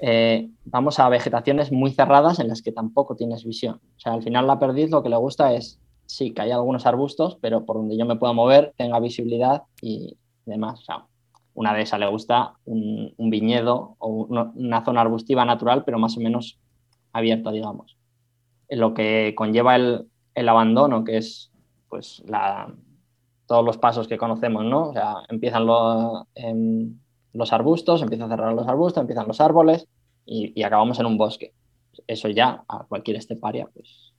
eh, 0.00 0.50
vamos 0.64 0.98
a 0.98 1.08
vegetaciones 1.08 1.70
muy 1.70 1.92
cerradas 1.92 2.40
en 2.40 2.48
las 2.48 2.62
que 2.62 2.72
tampoco 2.72 3.14
tienes 3.14 3.44
visión. 3.44 3.76
O 3.96 4.00
sea, 4.00 4.12
al 4.12 4.22
final 4.22 4.46
la 4.46 4.58
perdiz 4.58 4.90
lo 4.90 5.02
que 5.02 5.08
le 5.08 5.16
gusta 5.16 5.52
es, 5.54 5.80
sí, 6.06 6.32
que 6.32 6.42
haya 6.42 6.56
algunos 6.56 6.84
arbustos, 6.86 7.38
pero 7.40 7.64
por 7.64 7.76
donde 7.76 7.96
yo 7.96 8.06
me 8.06 8.16
pueda 8.16 8.32
mover, 8.32 8.74
tenga 8.76 8.98
visibilidad 8.98 9.62
y 9.80 10.16
demás. 10.46 10.80
O 10.80 10.84
sea, 10.84 11.06
una 11.54 11.74
de 11.74 11.82
esas 11.82 12.00
le 12.00 12.08
gusta 12.08 12.54
un, 12.64 13.14
un 13.16 13.30
viñedo 13.30 13.94
o 13.98 14.08
una, 14.08 14.50
una 14.54 14.84
zona 14.84 15.00
arbustiva 15.02 15.44
natural, 15.44 15.84
pero 15.84 15.98
más 15.98 16.16
o 16.16 16.20
menos 16.20 16.58
abierta, 17.12 17.52
digamos. 17.52 17.99
Lo 18.70 18.94
que 18.94 19.34
conlleva 19.36 19.76
el, 19.76 20.06
el 20.34 20.48
abandono, 20.48 21.04
que 21.04 21.16
es 21.18 21.50
pues 21.88 22.22
la, 22.26 22.72
todos 23.46 23.64
los 23.64 23.78
pasos 23.78 24.06
que 24.06 24.16
conocemos, 24.16 24.64
¿no? 24.64 24.90
O 24.90 24.92
sea, 24.92 25.16
empiezan 25.28 25.66
los, 25.66 26.22
em, 26.36 26.98
los 27.32 27.52
arbustos, 27.52 28.00
empieza 28.00 28.26
a 28.26 28.28
cerrar 28.28 28.54
los 28.54 28.68
arbustos, 28.68 29.00
empiezan 29.00 29.26
los 29.26 29.40
árboles 29.40 29.88
y, 30.24 30.62
acabamos 30.62 31.00
en 31.00 31.06
un 31.06 31.18
bosque. 31.18 31.52
Eso 32.06 32.28
ya 32.28 32.62
a 32.68 32.84
cualquier 32.84 33.16
esteparia, 33.16 33.68
pues. 33.74 34.09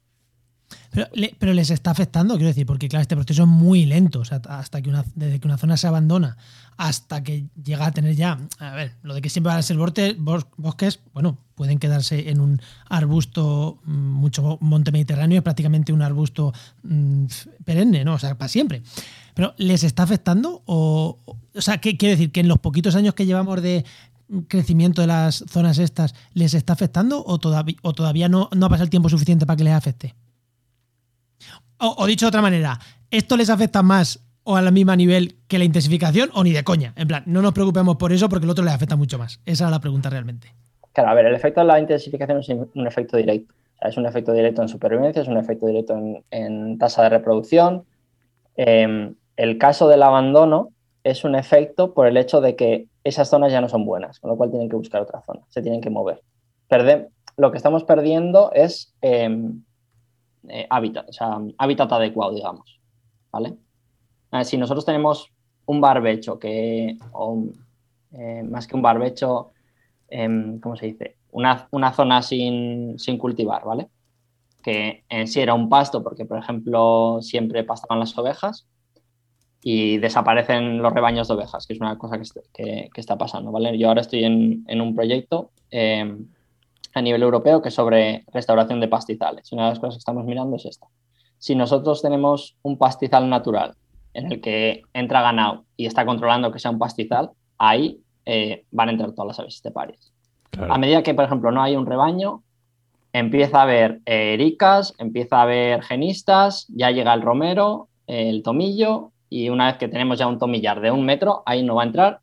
Pero, 0.92 1.54
les 1.54 1.70
está 1.70 1.92
afectando, 1.92 2.36
quiero 2.36 2.50
decir, 2.50 2.66
porque 2.66 2.90
claro, 2.90 3.02
este 3.02 3.16
proceso 3.16 3.44
es 3.44 3.48
muy 3.48 3.86
lento. 3.86 4.20
O 4.20 4.26
sea, 4.26 4.42
hasta 4.50 4.82
que 4.82 4.90
una, 4.90 5.06
desde 5.16 5.40
que 5.40 5.48
una 5.48 5.58
zona 5.58 5.78
se 5.78 5.88
abandona 5.88 6.38
hasta 6.78 7.24
que 7.24 7.46
llega 7.64 7.86
a 7.86 7.92
tener 7.92 8.16
ya. 8.16 8.40
A 8.60 8.72
ver, 8.72 8.94
lo 9.04 9.14
de 9.14 9.22
que 9.22 9.30
siempre 9.30 9.50
van 9.50 9.60
a 9.60 9.62
ser 9.62 9.78
bosques, 9.78 11.00
bueno, 11.14 11.38
pueden 11.56 11.78
quedarse 11.78 12.30
en 12.30 12.42
un 12.42 12.62
arbusto 12.90 13.80
mm, 13.84 13.92
mucho 13.92 14.58
monte 14.62 14.92
mediterráneo, 14.92 15.38
es 15.38 15.44
prácticamente 15.44 15.94
un 15.94 16.02
arbusto 16.02 16.54
mm, 16.84 17.26
perenne, 17.64 18.04
¿no? 18.04 18.16
O 18.16 18.20
sea, 18.20 18.36
para 18.38 18.50
siempre. 18.50 18.82
Pero 19.36 19.54
¿les 19.58 19.84
está 19.84 20.04
afectando? 20.04 20.64
O, 20.66 21.20
o 21.54 21.62
sea, 21.62 21.78
¿qué 21.78 21.98
quiere 21.98 22.16
decir? 22.16 22.32
¿Que 22.32 22.40
en 22.40 22.48
los 22.48 22.60
poquitos 22.60 22.96
años 22.96 23.14
que 23.14 23.26
llevamos 23.26 23.62
de 23.62 23.86
crecimiento 24.48 25.02
de 25.02 25.08
las 25.08 25.44
zonas 25.50 25.78
estas 25.78 26.16
les 26.34 26.54
está 26.54 26.74
afectando 26.74 27.24
o 27.26 27.38
todavía, 27.38 27.76
o 27.82 27.94
todavía 27.94 28.30
no, 28.30 28.50
no 28.56 28.66
ha 28.66 28.70
pasado 28.70 28.86
el 28.86 28.90
tiempo 28.90 29.10
suficiente 29.10 29.46
para 29.46 29.58
que 29.58 29.64
les 29.66 29.74
afecte? 29.74 30.16
O, 31.84 32.06
dicho 32.06 32.26
de 32.26 32.30
otra 32.30 32.44
manera, 32.44 32.78
¿esto 33.10 33.36
les 33.36 33.50
afecta 33.50 33.82
más 33.82 34.24
o 34.44 34.56
a 34.56 34.62
la 34.62 34.70
misma 34.70 34.96
nivel 34.96 35.38
que 35.48 35.58
la 35.58 35.63
intensificación 35.63 36.30
o 36.36 36.44
ni 36.44 36.52
de 36.52 36.63
coña? 36.63 36.94
En 36.96 37.08
plan, 37.08 37.24
no 37.26 37.41
nos 37.41 37.54
preocupemos 37.54 37.96
por 37.96 38.13
eso 38.13 38.30
porque 38.30 38.46
el 38.46 38.52
otro 38.52 38.63
les 38.63 38.74
afecta 38.74 38.96
mucho 38.96 39.17
más. 39.17 39.41
Esa 39.48 39.65
es 39.65 39.72
la 39.72 39.80
pregunta 39.80 40.12
realmente. 40.12 40.54
Claro, 40.94 41.10
a 41.10 41.13
ver, 41.15 41.26
el 41.26 41.34
efecto 41.34 41.62
de 41.62 41.65
la 41.65 41.80
intensificación 41.80 42.39
es 42.39 42.50
un 42.50 42.86
efecto 42.86 43.17
directo. 43.17 43.56
es 43.82 43.98
un 43.98 44.06
efecto 44.06 44.32
directo 44.32 44.62
en 44.62 44.67
supervivencia, 44.67 45.24
es 45.24 45.28
un 45.28 45.38
efecto 45.38 45.65
directo 45.65 45.98
en, 46.30 46.78
tasa 46.78 47.02
de 47.02 47.10
reproducción. 47.10 47.84
Em, 48.56 49.15
el 49.36 49.58
caso 49.58 49.88
del 49.88 50.04
abandono 50.04 50.70
es 51.04 51.24
un 51.24 51.34
efecto 51.34 51.96
por 51.96 52.06
el 52.06 52.15
hecho 52.15 52.41
de 52.41 52.56
que 52.56 52.86
esas 53.04 53.28
zonas 53.28 53.52
ya 53.52 53.60
no 53.60 53.70
son 53.70 53.86
buenas, 53.86 54.20
con 54.20 54.30
lo 54.30 54.38
cual 54.38 54.52
tienen 54.52 54.70
que 54.70 54.76
buscar 54.76 55.02
otra 55.02 55.22
zona, 55.22 55.41
se 55.50 55.63
tienen 55.63 55.82
que 55.82 55.89
mover. 55.89 56.22
lo 57.38 57.50
que 57.50 57.58
estamos 57.58 57.84
perdiendo 57.86 58.52
es 58.54 58.94
em, 59.02 59.63
eh, 60.48 60.68
hábitat, 60.70 61.10
o 61.10 61.14
sea, 61.14 61.40
hábitat 61.58 61.92
adecuado, 61.92 62.34
digamos. 62.34 62.80
¿vale? 63.32 63.56
si 64.44 64.58
nosotros 64.58 64.86
tenemos 64.86 65.32
un 65.66 65.82
barbecho 65.82 66.40
que, 66.40 66.98
eh, 68.12 68.44
más 68.44 68.68
que 68.68 68.76
un 68.76 68.82
barbecho, 68.82 69.52
em, 70.10 70.60
¿cómo 70.60 70.76
se 70.76 70.88
dice? 70.88 71.18
Una, 71.32 71.68
zona 71.94 72.22
sin, 72.22 72.98
sin, 73.00 73.18
cultivar, 73.18 73.64
¿vale? 73.66 73.90
Que 74.64 75.04
en 75.10 75.28
sí 75.28 75.40
era 75.42 75.54
un 75.54 75.70
pasto, 75.70 76.04
porque 76.04 76.26
por 76.26 76.38
ejemplo 76.38 77.20
siempre 77.22 77.64
pastaban 77.64 78.00
las 78.00 78.18
ovejas, 78.18 78.68
y 79.64 79.98
desaparecen 80.00 80.80
los 80.80 80.94
rebaños 80.94 81.28
de 81.28 81.36
ovejas, 81.36 81.68
que 81.68 81.74
es 81.74 81.80
una 81.80 81.98
cosa 81.98 82.20
que, 82.52 82.90
está 82.96 83.18
pasando, 83.18 83.52
¿vale? 83.52 83.78
Yo 83.78 83.90
ahora 83.90 84.02
estoy 84.02 84.24
en, 84.24 84.82
un 84.82 84.96
proyecto 84.96 85.52
em, 85.70 86.28
a 86.94 87.02
nivel 87.02 87.24
europeo 87.24 87.62
que 87.62 87.72
sobre 87.72 88.26
restauración 88.34 88.80
de 88.80 88.88
pastizales. 88.88 89.52
Una 89.52 89.64
de 89.64 89.70
las 89.70 89.80
cosas 89.80 89.96
que 89.96 90.00
estamos 90.00 90.26
mirando 90.26 90.56
es 90.56 90.66
esta. 90.66 90.88
Si 91.38 91.56
nosotros 91.56 92.02
tenemos 92.02 92.58
un 92.62 92.78
pastizal 92.78 93.30
natural 93.30 93.76
en 94.14 94.32
el 94.32 94.42
que 94.42 94.84
entra 94.94 95.22
ganado 95.22 95.66
y 95.78 95.86
está 95.86 96.06
controlando 96.06 96.52
que 96.52 96.60
sea 96.60 96.72
un 96.72 96.80
pastizal, 96.80 97.32
ahí 97.58 98.02
eh, 98.26 98.66
van 98.72 98.90
a 98.90 98.92
entrar 98.92 99.12
todas 99.14 99.28
las 99.28 99.40
aves 99.40 99.56
esteparias. 99.56 100.12
A 100.58 100.78
medida 100.78 101.02
que, 101.02 101.14
por 101.14 101.26
ejemplo, 101.26 101.52
no 101.52 101.62
hay 101.62 101.76
un 101.76 101.86
rebaño, 101.86 102.44
empieza 103.14 103.60
a 103.60 103.64
haber 103.64 104.02
eh, 104.06 104.34
ericas, 104.34 104.94
empieza 104.98 105.38
a 105.38 105.44
haber 105.44 105.82
genistas, 105.84 106.68
ya 106.70 106.92
llega 106.92 107.14
el 107.14 107.22
romero, 107.22 107.88
el 108.08 108.44
tomillo 108.44 109.12
y 109.30 109.50
una 109.50 109.68
vez 109.68 109.78
que 109.78 109.88
tenemos 109.88 110.20
ya 110.20 110.28
un 110.28 110.40
tomillar 110.40 110.82
de 110.82 110.92
un 110.92 111.06
metro, 111.06 111.44
ahí 111.46 111.64
no 111.64 111.76
va 111.76 111.84
a 111.84 111.86
entrar 111.86 112.20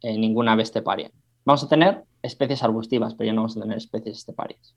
eh, 0.00 0.16
ninguna 0.16 0.52
ave 0.52 0.62
esteparia. 0.62 1.10
Vamos 1.44 1.64
a 1.64 1.68
tener 1.68 2.04
especies 2.22 2.62
arbustivas, 2.62 3.14
pero 3.14 3.26
ya 3.26 3.32
no 3.32 3.42
vamos 3.42 3.56
a 3.56 3.60
tener 3.60 3.76
especies 3.76 4.18
esteparias. 4.18 4.74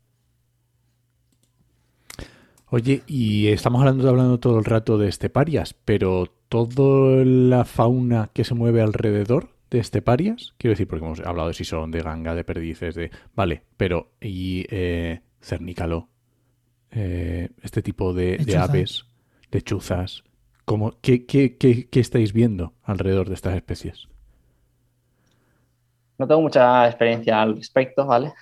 Oye, 2.72 3.02
y 3.08 3.48
estamos 3.48 3.80
hablando, 3.82 4.08
hablando 4.08 4.40
todo 4.40 4.60
el 4.60 4.66
rato 4.66 4.98
de 4.98 5.10
esteparias, 5.10 5.74
pero 5.74 6.32
toda 6.50 7.26
la 7.26 7.66
fauna 7.66 8.30
que 8.34 8.44
se 8.44 8.54
mueve 8.54 8.82
alrededor 8.82 9.50
de 9.72 9.80
esteparias, 9.80 10.54
quiero 10.58 10.74
decir, 10.74 10.88
porque 10.88 11.06
hemos 11.06 11.20
hablado 11.22 11.48
de 11.48 11.56
sisón, 11.56 11.92
de 11.92 12.02
ganga, 12.02 12.36
de 12.36 12.44
perdices, 12.44 12.96
de... 12.96 13.12
Vale, 13.36 13.64
pero 13.78 14.12
¿y 14.22 14.66
eh, 14.70 15.22
cernícalo? 15.42 16.10
Eh, 16.92 17.50
este 17.62 17.82
tipo 17.82 18.14
de 18.14 18.58
aves, 18.58 19.06
de 19.52 19.62
chuzas, 19.62 20.24
qué, 21.02 21.90
estáis 21.94 22.34
viendo 22.34 22.74
alrededor 22.84 23.30
de 23.30 23.36
estas 23.36 23.56
especies? 23.56 24.08
No 26.20 26.28
tengo 26.28 26.42
mucha 26.42 26.86
experiencia 26.86 27.42
al 27.42 27.56
respecto, 27.56 28.06
¿vale? 28.06 28.34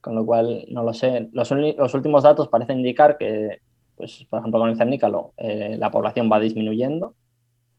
Con 0.00 0.14
lo 0.14 0.24
cual 0.26 0.64
no 0.70 0.82
lo 0.82 0.92
sé. 0.92 1.28
Los, 1.32 1.50
últimos 1.50 2.22
datos 2.22 2.48
parecen 2.48 2.78
indicar 2.78 3.18
que, 3.18 3.60
pues, 3.94 4.26
por 4.28 4.40
ejemplo, 4.40 4.58
con 4.58 4.70
el 4.70 4.76
cernícalo, 4.76 5.34
eh, 5.36 5.76
la 5.78 5.90
población 5.90 6.30
va 6.32 6.40
disminuyendo, 6.40 7.14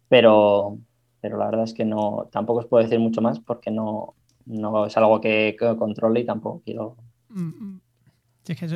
pero, 0.08 0.78
pero 1.20 1.38
la 1.38 1.46
verdad 1.46 1.64
es 1.64 1.74
que 1.74 1.84
no, 1.84 2.30
tampoco 2.32 2.60
os 2.60 2.68
puedo 2.68 2.84
decir 2.84 3.00
mucho 3.00 3.22
más 3.22 3.40
porque 3.40 3.72
no, 3.72 4.14
no 4.46 4.86
es 4.86 4.96
algo 4.96 5.20
que, 5.20 5.56
que 5.60 5.76
controle 5.76 6.20
y 6.20 6.26
tampoco 6.26 6.62
quiero. 6.64 6.96
Mm, 7.30 7.42
mm. 7.42 7.82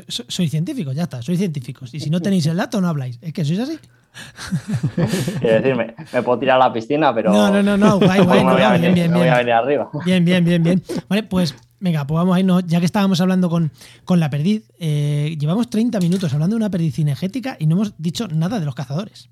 Soy, 0.08 0.48
científico, 0.48 0.92
ya 0.92 1.04
está, 1.04 1.22
soy 1.22 1.38
científicos. 1.38 1.94
Y 1.94 2.00
si 2.00 2.10
no 2.10 2.22
tenéis 2.22 2.46
el 2.46 2.58
dato, 2.58 2.80
no 2.82 2.88
habláis. 2.88 3.18
Es 3.22 3.34
que 3.34 3.44
sois 3.44 3.60
así. 3.60 3.80
Quiero 5.40 5.62
decir, 5.62 5.76
me, 5.76 6.24
puedo 6.24 6.40
tirar 6.40 6.56
a 6.62 6.68
la 6.68 6.74
piscina, 6.74 7.14
pero. 7.14 7.32
No, 7.32 7.52
no, 7.52 7.62
no, 7.62 7.78
no, 7.78 8.00
guay, 8.00 8.22
guay. 8.22 8.44
no, 8.44 8.56
bien, 8.56 8.94
bien, 8.94 9.14
voy 9.14 9.28
a 9.28 9.38
venir 9.38 9.54
arriba. 9.54 9.90
Bien, 10.06 10.24
bien, 10.24 10.44
bien, 10.44 10.64
bien. 10.64 10.84
Vale, 11.10 11.24
pues 11.24 11.56
venga, 11.80 12.06
pues 12.08 12.16
vamos 12.18 12.36
a 12.36 12.40
irnos. 12.40 12.66
Ya 12.66 12.80
que 12.80 12.86
estábamos 12.86 13.20
hablando 13.22 13.50
con, 13.50 13.72
con 14.04 14.20
la 14.20 14.30
perdiz, 14.30 14.72
eh, 14.80 15.36
llevamos 15.40 15.70
30 15.70 16.00
minutos 16.00 16.34
hablando 16.34 16.56
de 16.56 16.58
una 16.58 16.70
perdiz 16.70 16.96
cinegética 16.96 17.58
y 17.60 17.68
no 17.68 17.76
hemos 17.76 17.94
dicho 17.98 18.28
nada 18.28 18.60
de 18.60 18.66
los 18.66 18.76
cazadores. 18.76 19.30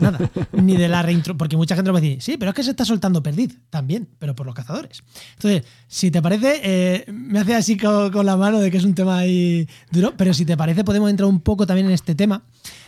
Nada. 0.00 0.18
Ni 0.52 0.76
de 0.76 0.88
la 0.88 1.02
reintro. 1.02 1.36
Porque 1.36 1.56
mucha 1.56 1.76
gente 1.76 1.90
va 1.90 1.98
a 1.98 2.00
decir, 2.00 2.20
sí, 2.20 2.36
pero 2.38 2.50
es 2.50 2.54
que 2.54 2.62
se 2.62 2.70
está 2.70 2.84
soltando 2.84 3.22
perdiz. 3.22 3.58
También, 3.70 4.08
pero 4.18 4.34
por 4.34 4.46
los 4.46 4.54
cazadores. 4.54 5.02
Entonces, 5.34 5.64
si 5.88 6.10
te 6.10 6.22
parece, 6.22 6.60
eh, 6.62 7.04
me 7.12 7.38
hace 7.38 7.54
así 7.54 7.76
con, 7.76 8.24
la 8.24 8.36
mano 8.36 8.60
de 8.60 8.70
que 8.70 8.78
es 8.78 8.84
un 8.84 8.94
tema 8.94 9.18
ahí 9.18 9.68
duro, 9.90 10.14
pero 10.16 10.34
si 10.34 10.44
te 10.44 10.56
parece, 10.56 10.84
podemos 10.84 11.10
entrar 11.10 11.28
un 11.28 11.40
poco 11.40 11.66
también 11.66 11.86
en 11.86 11.92
este 11.92 12.14
tema 12.14 12.42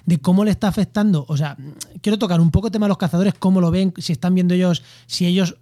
de 0.07 0.19
cómo 0.19 0.45
le 0.45 0.51
está 0.51 0.69
afectando. 0.69 1.25
O 1.29 1.37
sea, 1.37 1.57
quiero 2.01 2.19
tocar 2.19 2.41
un 2.41 2.51
poco 2.51 2.69
el 2.69 2.73
tema 2.73 2.87
de 2.87 2.89
los 2.89 2.99
cazadores, 2.99 3.35
cómo 3.39 3.61
lo 3.61 3.71
ven, 3.71 3.93
si 3.99 4.13
están 4.13 4.35
viendo 4.35 4.55
ellos, 4.55 4.83
si 5.07 5.27
ellos 5.27 5.57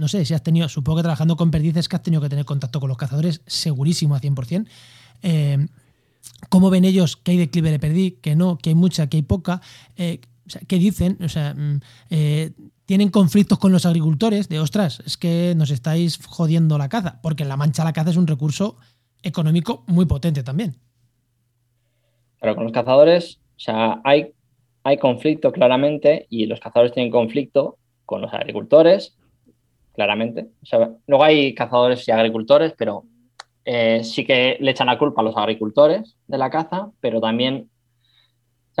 no 0.00 0.08
sé, 0.08 0.24
si 0.24 0.32
has 0.32 0.42
tenido, 0.42 0.66
supongo 0.68 0.96
que 0.96 1.02
trabajando 1.02 1.36
con 1.36 1.50
perdices 1.50 1.86
que 1.86 1.94
has 1.94 2.02
tenido 2.02 2.22
que 2.22 2.30
tener 2.30 2.46
contacto 2.46 2.80
con 2.80 2.88
los 2.88 2.96
cazadores, 2.96 3.42
segurísimo 3.46 4.14
a 4.14 4.20
100%. 4.20 4.66
Eh, 5.22 5.66
¿Cómo 6.48 6.70
ven 6.70 6.86
ellos 6.86 7.18
que 7.18 7.32
hay 7.32 7.36
declive 7.36 7.70
de 7.70 7.78
perdiz, 7.78 8.14
que 8.22 8.34
no, 8.34 8.56
que 8.56 8.70
hay 8.70 8.74
mucha, 8.74 9.08
que 9.08 9.18
hay 9.18 9.22
poca? 9.22 9.60
Eh, 9.96 10.20
¿qué 10.66 10.76
dicen? 10.76 11.18
O 11.22 11.28
sea, 11.28 11.54
mm, 11.54 11.80
eh, 12.10 12.52
tienen 12.86 13.10
conflictos 13.10 13.58
con 13.58 13.72
los 13.72 13.86
agricultores 13.86 14.48
de, 14.48 14.60
ostras, 14.60 15.00
es 15.06 15.16
que 15.16 15.54
nos 15.56 15.70
estáis 15.70 16.24
jodiendo 16.26 16.78
la 16.78 16.88
caza, 16.88 17.20
porque 17.22 17.44
en 17.44 17.48
La 17.48 17.56
Mancha 17.56 17.84
la 17.84 17.92
caza 17.92 18.10
es 18.10 18.16
un 18.16 18.26
recurso 18.26 18.76
económico 19.22 19.84
muy 19.86 20.06
potente 20.06 20.42
también. 20.42 20.76
Pero 22.40 22.54
con 22.54 22.64
los 22.64 22.72
cazadores, 22.72 23.38
o 23.56 23.60
sea, 23.60 24.00
hay, 24.04 24.32
hay 24.82 24.96
conflicto 24.98 25.52
claramente 25.52 26.26
y 26.30 26.46
los 26.46 26.60
cazadores 26.60 26.92
tienen 26.92 27.12
conflicto 27.12 27.76
con 28.06 28.22
los 28.22 28.32
agricultores, 28.32 29.16
claramente. 29.94 30.48
O 30.62 30.66
sea, 30.66 30.90
luego 31.06 31.24
hay 31.24 31.54
cazadores 31.54 32.08
y 32.08 32.10
agricultores, 32.10 32.74
pero 32.76 33.04
eh, 33.64 34.02
sí 34.02 34.24
que 34.24 34.56
le 34.58 34.70
echan 34.70 34.86
la 34.86 34.98
culpa 34.98 35.20
a 35.20 35.24
los 35.24 35.36
agricultores 35.36 36.16
de 36.26 36.38
la 36.38 36.50
caza, 36.50 36.90
pero 37.00 37.20
también 37.20 37.68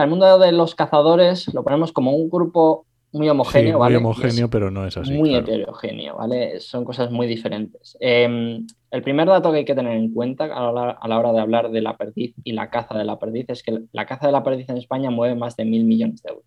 el 0.04 0.10
mundo 0.10 0.38
de 0.38 0.52
los 0.52 0.74
cazadores 0.74 1.52
lo 1.54 1.62
ponemos 1.62 1.92
como 1.92 2.12
un 2.12 2.28
grupo 2.28 2.86
muy 3.12 3.28
homogéneo, 3.28 3.78
Muy 3.78 3.94
homogéneo, 3.96 4.48
pero 4.48 4.70
no 4.70 4.86
es 4.86 4.96
así. 4.96 5.12
Muy 5.12 5.34
heterogéneo, 5.34 6.16
¿vale? 6.16 6.60
Son 6.60 6.84
cosas 6.84 7.10
muy 7.10 7.26
diferentes. 7.26 7.96
Em, 7.98 8.66
el 8.90 9.02
primer 9.02 9.26
dato 9.26 9.50
que 9.50 9.58
hay 9.58 9.64
que 9.64 9.74
tener 9.74 9.96
en 9.96 10.12
cuenta 10.12 10.44
a 10.44 10.72
la, 11.08 11.18
hora 11.18 11.32
de 11.32 11.40
hablar 11.40 11.70
de 11.70 11.80
la 11.80 11.96
perdiz 11.96 12.34
y 12.44 12.52
la 12.52 12.70
caza 12.70 12.96
de 12.96 13.04
la 13.04 13.18
perdiz 13.18 13.46
es 13.48 13.62
que 13.64 13.80
la 13.92 14.06
caza 14.06 14.26
de 14.26 14.32
la 14.32 14.44
perdiz 14.44 14.68
en 14.68 14.76
España 14.76 15.10
mueve 15.10 15.34
más 15.34 15.56
de 15.56 15.64
mil 15.64 15.84
millones 15.84 16.22
de 16.22 16.30
euros, 16.30 16.44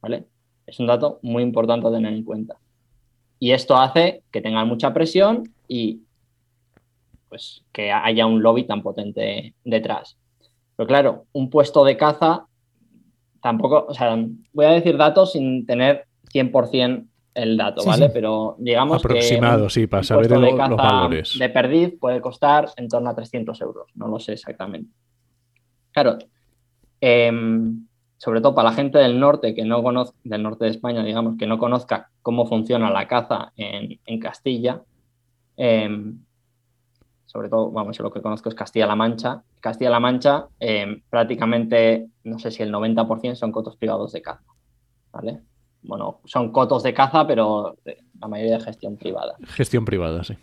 ¿vale? 0.00 0.26
Es 0.66 0.78
un 0.78 0.86
dato 0.86 1.18
muy 1.22 1.42
importante 1.42 1.88
a 1.88 1.92
tener 1.92 2.12
en 2.12 2.22
cuenta. 2.22 2.56
Y 3.40 3.50
esto 3.50 3.76
hace 3.76 4.22
que 4.30 4.40
tengan 4.40 4.68
mucha 4.68 4.94
presión 4.94 5.52
y 5.66 6.02
pues 7.28 7.64
que 7.72 7.90
haya 7.90 8.24
un 8.24 8.42
lobby 8.42 8.64
tan 8.64 8.82
potente 8.82 9.54
detrás. 9.64 10.16
Pero 10.76 10.86
claro, 10.86 11.24
un 11.32 11.50
puesto 11.50 11.84
de 11.84 11.96
caza 11.96 12.46
tampoco, 13.42 13.86
o 13.88 13.94
sea, 13.94 14.16
voy 14.52 14.64
a 14.66 14.70
decir 14.70 14.96
datos 14.96 15.32
sin 15.32 15.66
tener 15.66 16.06
100% 16.32 17.06
el 17.34 17.56
dato, 17.56 17.84
¿vale? 17.84 18.08
Pero 18.08 18.56
digamos 18.58 18.98
Aproximado, 19.04 19.64
que 19.64 19.70
sí, 19.70 19.86
para 19.86 20.02
saber 20.02 20.28
de 20.28 20.38
los 20.38 20.76
valores. 20.76 21.38
De 21.38 21.48
perdiz 21.50 21.94
puede 22.00 22.20
costar 22.20 22.70
en 22.76 22.88
torno 22.88 23.10
a 23.10 23.14
300 23.14 23.60
euros, 23.60 23.90
no 23.94 24.08
lo 24.08 24.18
sé 24.18 24.32
exactamente. 24.32 24.90
Claro, 25.92 26.18
em, 27.00 27.86
sobre 28.16 28.40
todo 28.40 28.54
para 28.54 28.70
la 28.70 28.74
gente 28.74 28.98
del 28.98 29.20
norte 29.20 29.54
que 29.54 29.64
no 29.64 29.82
conozca, 29.82 30.16
del 30.24 30.42
norte 30.42 30.64
de 30.64 30.70
España, 30.70 31.04
digamos, 31.04 31.36
que 31.36 31.46
no 31.46 31.58
conozca 31.58 32.10
cómo 32.22 32.46
funciona 32.46 32.90
la 32.90 33.06
caza 33.06 33.52
en, 33.56 34.18
Castilla, 34.18 34.82
em, 35.56 36.18
sobre 37.36 37.48
todo, 37.48 37.70
vamos, 37.70 37.98
lo 38.00 38.10
que 38.10 38.22
conozco 38.22 38.48
es 38.48 38.54
Castilla-La 38.54 38.96
Mancha. 38.96 39.42
Castilla-La 39.60 40.00
Mancha, 40.00 40.46
em, 40.58 41.02
prácticamente, 41.10 42.08
no 42.24 42.38
sé 42.38 42.50
si 42.50 42.62
el 42.62 42.72
90% 42.72 43.36
son 43.36 43.52
cotos 43.52 43.76
privados 43.76 44.12
de 44.12 44.22
caza, 44.22 44.44
¿vale? 45.12 45.40
Bueno, 45.82 46.20
son 46.24 46.50
cotos 46.50 46.82
de 46.82 46.94
caza, 46.94 47.26
pero 47.26 47.76
la 48.18 48.28
mayoría 48.28 48.58
de 48.58 48.64
gestión 48.64 48.96
privada. 48.96 49.36
Gestión 49.48 49.84
privada, 49.84 50.24
sí. 50.24 50.34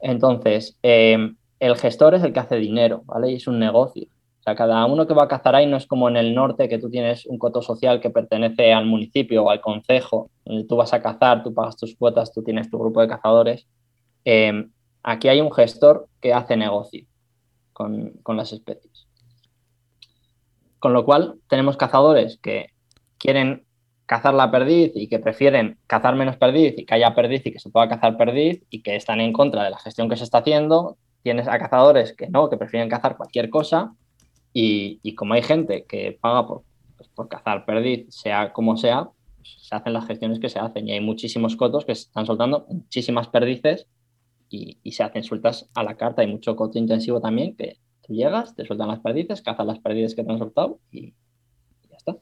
Entonces, 0.00 0.78
em, 0.82 1.36
el 1.58 1.76
gestor 1.76 2.14
es 2.14 2.22
el 2.22 2.32
que 2.32 2.40
hace 2.40 2.56
dinero, 2.56 3.02
¿vale? 3.04 3.32
Y 3.32 3.34
es 3.34 3.46
un 3.48 3.58
negocio 3.58 4.06
cada 4.54 4.84
uno 4.86 5.06
que 5.06 5.14
va 5.14 5.24
a 5.24 5.28
cazar 5.28 5.54
ahí 5.54 5.66
no 5.66 5.76
es 5.76 5.86
como 5.86 6.08
en 6.08 6.16
el 6.16 6.34
norte, 6.34 6.68
que 6.68 6.78
tú 6.78 6.90
tienes 6.90 7.26
un 7.26 7.38
coto 7.38 7.62
social 7.62 8.00
que 8.00 8.10
pertenece 8.10 8.72
al 8.72 8.86
municipio 8.86 9.44
o 9.44 9.50
al 9.50 9.60
concejo, 9.60 10.30
donde 10.44 10.64
tú 10.64 10.76
vas 10.76 10.92
a 10.92 11.02
cazar, 11.02 11.42
tú 11.42 11.52
pagas 11.54 11.76
tus 11.76 11.96
cuotas, 11.96 12.32
tú 12.32 12.42
tienes 12.42 12.70
tu 12.70 12.78
grupo 12.78 13.00
de 13.00 13.08
cazadores. 13.08 13.66
Em, 14.24 14.70
aquí 15.02 15.28
hay 15.28 15.40
un 15.40 15.52
gestor 15.52 16.08
que 16.20 16.32
hace 16.32 16.56
negocio 16.56 17.04
con, 17.72 18.36
las 18.36 18.52
especies. 18.52 19.06
Con 20.78 20.92
lo 20.92 21.04
cual, 21.04 21.36
tenemos 21.48 21.76
cazadores 21.76 22.38
que 22.42 22.70
quieren 23.18 23.64
cazar 24.06 24.34
la 24.34 24.50
perdiz 24.50 24.92
y 24.94 25.08
que 25.08 25.18
prefieren 25.18 25.78
cazar 25.86 26.16
menos 26.16 26.36
perdiz 26.36 26.74
y 26.76 26.84
que 26.84 26.94
haya 26.94 27.14
perdiz 27.14 27.44
y 27.46 27.52
que 27.52 27.58
se 27.58 27.70
pueda 27.70 27.88
cazar 27.88 28.16
perdiz 28.16 28.62
y 28.70 28.82
que 28.82 28.96
están 28.96 29.20
en 29.20 29.32
contra 29.32 29.64
de 29.64 29.70
la 29.70 29.78
gestión 29.78 30.08
que 30.08 30.16
se 30.16 30.24
está 30.24 30.38
haciendo. 30.38 30.96
Tienes 31.22 31.46
a 31.46 31.58
cazadores 31.58 32.14
que 32.14 32.28
no, 32.28 32.48
que 32.48 32.56
prefieren 32.56 32.88
cazar 32.88 33.16
cualquier 33.16 33.50
cosa 33.50 33.92
y, 34.52 35.14
como 35.14 35.34
hay 35.34 35.42
gente 35.42 35.84
que 35.86 36.18
paga 36.20 36.46
por, 36.46 36.62
pues, 36.96 37.08
por 37.10 37.28
cazar 37.28 37.64
perdiz, 37.64 38.06
sea 38.08 38.52
como 38.52 38.76
sea, 38.76 39.10
pues, 39.36 39.56
se 39.60 39.74
hacen 39.74 39.92
las 39.92 40.06
gestiones 40.06 40.38
que 40.38 40.48
se 40.48 40.58
hacen. 40.58 40.88
Y 40.88 40.92
hay 40.92 41.00
muchísimos 41.00 41.54
cotos 41.54 41.84
que 41.84 41.94
se 41.94 42.02
están 42.02 42.26
soltando 42.26 42.66
muchísimas 42.68 43.28
perdices 43.28 43.86
y, 44.50 44.92
se 44.92 45.02
hacen 45.02 45.24
sueltas 45.24 45.68
a 45.74 45.82
la 45.82 45.96
carta. 45.96 46.22
Hay 46.22 46.28
mucho 46.28 46.56
coto 46.56 46.78
intensivo 46.78 47.20
también 47.20 47.56
que 47.56 47.78
tú 48.06 48.14
llegas, 48.14 48.54
te 48.54 48.64
sueltan 48.64 48.88
las 48.88 49.00
perdices, 49.00 49.42
cazas 49.42 49.66
las 49.66 49.78
perdices 49.78 50.14
que 50.14 50.24
te 50.24 50.32
han 50.32 50.38
soltado 50.38 50.80
y, 50.90 51.14
ya 51.90 51.96
está. 51.96 52.16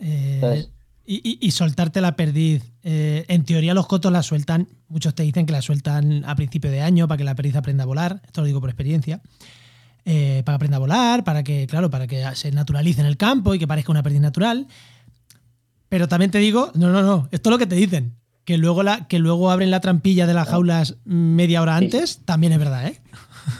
Eh, 0.00 0.66
y, 1.04 1.50
soltarte 1.50 2.00
la 2.00 2.16
perdiz. 2.16 2.62
Eh, 2.82 3.24
en 3.28 3.44
teoría 3.44 3.74
los 3.74 3.86
cotos 3.86 4.12
la 4.12 4.22
sueltan, 4.22 4.68
muchos 4.88 5.14
te 5.14 5.22
dicen 5.22 5.46
que 5.46 5.52
la 5.52 5.62
sueltan 5.62 6.24
a 6.24 6.34
principio 6.36 6.70
de 6.70 6.82
año 6.82 7.08
para 7.08 7.18
que 7.18 7.24
la 7.24 7.34
perdiz 7.34 7.56
aprenda 7.56 7.84
a 7.84 7.86
volar, 7.86 8.20
esto 8.24 8.42
lo 8.42 8.46
digo 8.46 8.60
por 8.60 8.70
experiencia. 8.70 9.20
Eh, 10.04 10.42
para 10.44 10.54
que 10.54 10.56
aprenda 10.56 10.76
a 10.78 10.80
volar, 10.80 11.22
para 11.22 11.42
que, 11.42 11.66
claro, 11.66 11.90
para 11.90 12.06
que 12.06 12.24
se 12.34 12.50
naturalice 12.50 13.00
en 13.00 13.06
el 13.06 13.18
campo 13.18 13.54
y 13.54 13.58
que 13.58 13.66
parezca 13.66 13.92
una 13.92 14.02
pérdida 14.02 14.22
natural. 14.22 14.66
Pero 15.90 16.08
también 16.08 16.30
te 16.30 16.38
digo, 16.38 16.70
no, 16.74 16.90
no, 16.90 17.02
no, 17.02 17.28
esto 17.30 17.50
es 17.50 17.52
lo 17.52 17.58
que 17.58 17.66
te 17.66 17.76
dicen. 17.76 18.14
Que 18.48 18.56
luego, 18.56 18.82
la, 18.82 19.06
que 19.08 19.18
luego 19.18 19.50
abren 19.50 19.70
la 19.70 19.80
trampilla 19.80 20.26
de 20.26 20.32
las 20.32 20.48
jaulas 20.48 20.96
media 21.04 21.60
hora 21.60 21.76
antes, 21.76 22.24
también 22.24 22.54
es 22.54 22.58
verdad, 22.58 22.88
¿eh? 22.88 22.96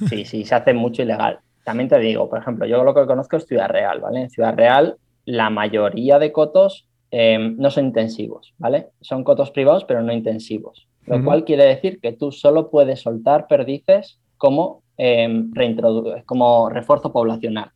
Sí, 0.09 0.24
sí, 0.24 0.44
se 0.44 0.55
hace 0.55 0.72
mucho 0.72 1.03
ilegal. 1.03 1.40
También 1.62 1.88
te 1.88 1.98
digo, 1.98 2.29
por 2.29 2.40
ejemplo, 2.40 2.66
yo 2.66 2.83
lo 2.83 2.94
que 2.94 3.07
conozco 3.07 3.37
es 3.37 3.46
Ciudad 3.46 3.68
Real, 3.68 4.01
¿vale? 4.01 4.22
En 4.22 4.31
Ciudad 4.31 4.55
Real, 4.57 4.96
la 5.27 5.51
mayoría 5.51 6.18
de 6.18 6.33
cotos 6.33 6.88
em, 7.11 7.57
no 7.59 7.70
son 7.70 7.85
intensivos, 7.85 8.55
¿vale? 8.57 8.88
Son 9.03 9.24
cotos 9.24 9.51
privados, 9.51 9.85
pero 9.85 10.03
no 10.03 10.12
intensivos. 10.12 10.88
Lo 11.07 11.22
cual 11.22 11.44
quiere 11.44 11.64
decir 11.64 12.01
que 12.01 12.12
tú 12.12 12.33
solo 12.33 12.70
puedes 12.70 13.01
soltar 13.01 13.46
perdices 13.46 14.18
como 14.37 14.83
Em, 15.01 15.53
como 16.27 16.68
refuerzo 16.68 17.12
poblacional. 17.12 17.70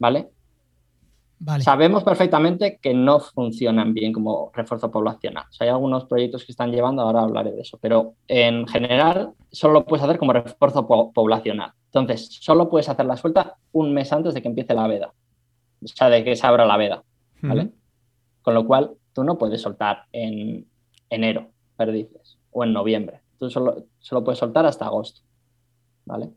¿Vale? 0.00 0.28
Sabemos 1.60 2.02
perfectamente 2.02 2.78
que 2.80 2.94
no 2.94 3.20
funcionan 3.20 3.92
bien 3.92 4.12
como 4.12 4.50
refuerzo 4.54 4.90
poblacional. 4.90 5.44
hay 5.60 5.68
algunos 5.68 6.06
proyectos 6.06 6.44
que 6.44 6.52
están 6.52 6.72
llevando, 6.72 7.02
ahora 7.02 7.22
hablaré 7.22 7.52
de 7.52 7.60
eso, 7.60 7.78
pero 7.80 8.14
en 8.26 8.66
general 8.66 9.32
solo 9.50 9.74
lo 9.74 9.84
puedes 9.84 10.02
hacer 10.02 10.18
como 10.18 10.32
refuerzo 10.32 10.86
poblacional. 11.12 11.72
Entonces, 11.86 12.38
solo 12.40 12.68
puedes 12.68 12.88
hacer 12.88 13.04
la 13.04 13.16
suelta 13.16 13.56
un 13.72 13.92
mes 13.92 14.12
antes 14.12 14.34
de 14.34 14.42
que 14.42 14.48
empiece 14.48 14.74
la 14.74 14.86
veda, 14.86 15.12
o 15.82 15.86
sea, 15.86 16.08
de 16.08 16.24
que 16.24 16.36
se 16.36 16.46
abra 16.46 16.64
la 16.64 16.76
veda, 16.76 17.02
¿vale? 17.42 17.70
Con 18.42 18.54
lo 18.54 18.66
cual, 18.66 18.92
tú 19.12 19.22
no 19.24 19.36
puedes 19.36 19.60
soltar 19.60 20.04
en 20.12 20.66
enero, 21.10 21.50
perdices, 21.76 22.38
o 22.50 22.64
en 22.64 22.72
noviembre. 22.72 23.20
Tú 23.38 23.50
solo, 23.50 23.84
solo 23.98 24.24
puedes 24.24 24.38
soltar 24.38 24.64
hasta 24.64 24.86
agosto. 24.86 25.20
¿vale? 26.06 26.30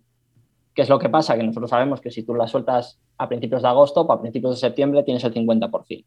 ¿Qué 0.79 0.83
es 0.83 0.89
lo 0.89 0.97
que 0.97 1.09
pasa? 1.09 1.35
Que 1.35 1.43
nosotros 1.43 1.71
sabemos 1.71 1.99
que 1.99 2.09
si 2.09 2.23
tú 2.23 2.33
las 2.33 2.51
sueltas 2.51 3.01
a 3.17 3.27
principios 3.27 3.63
de 3.63 3.67
agosto, 3.67 3.99
o 3.99 4.11
a 4.13 4.21
principios 4.21 4.55
de 4.55 4.61
septiembre 4.61 5.03
tienes 5.03 5.21
el 5.25 5.33
50%. 5.33 6.05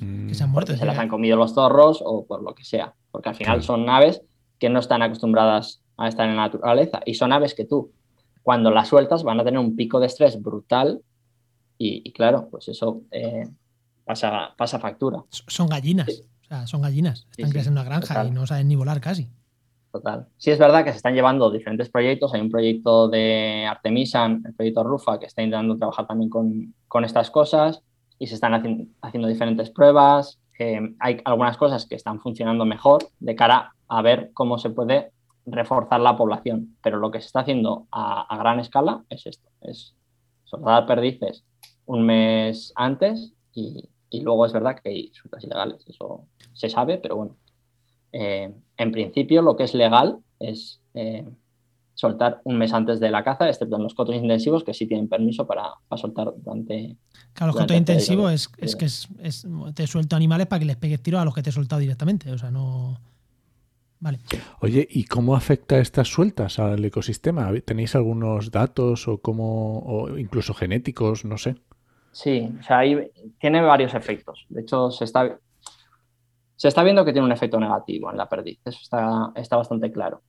Mm. 0.00 0.26
Que 0.26 0.34
se 0.34 0.42
han 0.42 0.50
muerto. 0.50 0.76
Se 0.76 0.84
las 0.84 0.98
han 0.98 1.06
comido 1.06 1.36
los 1.36 1.54
zorros 1.54 2.02
o 2.04 2.26
por 2.26 2.42
lo 2.42 2.52
que 2.52 2.64
sea. 2.64 2.96
Porque 3.12 3.28
al 3.28 3.36
final 3.36 3.62
son 3.62 3.88
aves 3.88 4.20
que 4.58 4.70
no 4.70 4.80
están 4.80 5.02
acostumbradas 5.02 5.82
a 5.96 6.08
estar 6.08 6.28
en 6.28 6.34
la 6.34 6.42
naturaleza. 6.42 6.98
Y 7.06 7.14
son 7.14 7.32
aves 7.32 7.54
que 7.54 7.64
tú, 7.64 7.92
cuando 8.42 8.72
las 8.72 8.88
sueltas, 8.88 9.22
van 9.22 9.38
a 9.38 9.44
tener 9.44 9.60
un 9.60 9.76
pico 9.76 10.00
de 10.00 10.06
estrés 10.06 10.42
brutal. 10.42 11.00
Y, 11.78 12.10
claro, 12.10 12.48
pues 12.50 12.66
eso 12.66 13.02
eh, 13.12 13.48
pasa, 14.04 14.52
pasa 14.58 14.80
factura. 14.80 15.22
Son 15.30 15.68
gallinas. 15.68 16.08
O 16.40 16.44
sea, 16.48 16.66
son 16.66 16.82
gallinas. 16.82 17.28
Están 17.36 17.52
creciendo 17.52 17.80
en 17.82 17.86
una 17.86 17.98
granja 17.98 18.24
y 18.24 18.32
no 18.32 18.48
saben 18.48 18.66
ni 18.66 18.74
volar 18.74 19.00
casi. 19.00 19.30
Total. 19.92 20.26
Sí 20.38 20.50
es 20.50 20.58
verdad 20.58 20.84
que 20.84 20.90
se 20.90 20.96
están 20.96 21.14
llevando 21.14 21.50
diferentes 21.50 21.90
proyectos. 21.90 22.32
Hay 22.32 22.40
un 22.40 22.50
proyecto 22.50 23.08
de 23.08 23.66
Artemisan, 23.68 24.42
el 24.46 24.54
proyecto 24.54 24.82
Rufa, 24.82 25.18
que 25.18 25.26
está 25.26 25.42
intentando 25.42 25.76
trabajar 25.76 26.06
también 26.06 26.30
con, 26.30 27.04
estas 27.04 27.30
cosas 27.30 27.82
y 28.18 28.26
se 28.26 28.34
están 28.34 28.54
haciendo 29.02 29.28
diferentes 29.28 29.68
pruebas. 29.68 30.40
Eh, 30.58 30.80
hay 30.98 31.20
algunas 31.26 31.58
cosas 31.58 31.84
que 31.86 31.94
están 31.94 32.20
funcionando 32.20 32.64
mejor 32.64 33.06
de 33.20 33.34
cara 33.34 33.74
a 33.86 34.00
ver 34.00 34.30
cómo 34.32 34.56
se 34.56 34.70
puede 34.70 35.12
reforzar 35.44 36.00
la 36.00 36.16
población. 36.16 36.74
Pero 36.82 36.98
lo 36.98 37.10
que 37.10 37.20
se 37.20 37.26
está 37.26 37.40
haciendo 37.40 37.86
a, 37.92 38.34
gran 38.38 38.60
escala 38.60 39.04
es 39.10 39.26
esto, 39.26 39.50
es 39.60 39.94
soltar 40.44 40.86
perdices 40.86 41.44
un 41.84 42.06
mes 42.06 42.72
antes 42.76 43.34
y, 43.52 43.90
y 44.08 44.20
luego 44.22 44.46
es 44.46 44.54
verdad 44.54 44.78
que 44.82 44.88
hay 44.88 45.12
sueltas 45.12 45.44
ilegales. 45.44 45.84
Eso 45.86 46.28
se 46.54 46.70
sabe, 46.70 46.96
pero 46.96 47.16
bueno, 47.16 47.36
eh, 48.12 48.52
en 48.76 48.92
principio 48.92 49.42
lo 49.42 49.56
que 49.56 49.64
es 49.64 49.74
legal 49.74 50.18
es 50.38 50.80
eh, 50.94 51.24
soltar 51.94 52.40
un 52.44 52.58
mes 52.58 52.72
antes 52.72 53.00
de 53.00 53.10
la 53.10 53.22
caza, 53.22 53.48
excepto 53.48 53.76
en 53.76 53.82
los 53.82 53.94
cotos 53.94 54.14
intensivos 54.14 54.64
que 54.64 54.74
sí 54.74 54.86
tienen 54.86 55.08
permiso 55.08 55.46
para, 55.46 55.64
soltar 55.96 56.32
durante... 56.36 56.96
Claro, 57.32 57.52
los 57.52 57.60
cotos 57.60 57.76
intensivos 57.76 58.32
es, 58.32 58.48
es, 58.58 58.76
que 58.76 58.84
es, 58.86 59.46
te 59.74 59.86
suelto 59.86 60.16
animales 60.16 60.46
para 60.46 60.60
que 60.60 60.66
les 60.66 60.76
pegues 60.76 61.02
tiro 61.02 61.18
a 61.18 61.24
los 61.24 61.34
que 61.34 61.42
te 61.42 61.50
he 61.50 61.52
soltado 61.52 61.80
directamente, 61.80 62.30
o 62.30 62.38
sea, 62.38 62.50
no... 62.50 63.00
Vale. 64.00 64.18
Oye, 64.60 64.88
¿y 64.90 65.04
cómo 65.04 65.36
afecta 65.36 65.78
estas 65.78 66.08
sueltas 66.08 66.58
al 66.58 66.84
ecosistema? 66.84 67.52
¿Tenéis 67.64 67.94
algunos 67.94 68.50
datos 68.50 69.06
o 69.06 69.18
cómo, 69.18 69.78
o 69.78 70.18
incluso 70.18 70.54
genéticos, 70.54 71.24
no 71.24 71.38
sé? 71.38 71.54
Sí, 72.10 72.50
o 72.58 72.62
sea, 72.64 72.80
ahí 72.80 72.98
tiene 73.38 73.62
varios 73.62 73.94
efectos. 73.94 74.44
De 74.48 74.62
hecho, 74.62 74.90
se 74.90 75.04
está, 75.04 75.38
se 76.62 76.68
está 76.68 76.84
viendo 76.84 77.04
que 77.04 77.12
tiene 77.12 77.26
un 77.26 77.32
efecto 77.32 77.58
negativo 77.58 78.08
en 78.12 78.16
la 78.16 78.28
perdiz, 78.28 78.60
eso 78.64 78.78
está, 78.80 79.32
está 79.34 79.56
bastante 79.56 79.90
claro. 79.90 80.22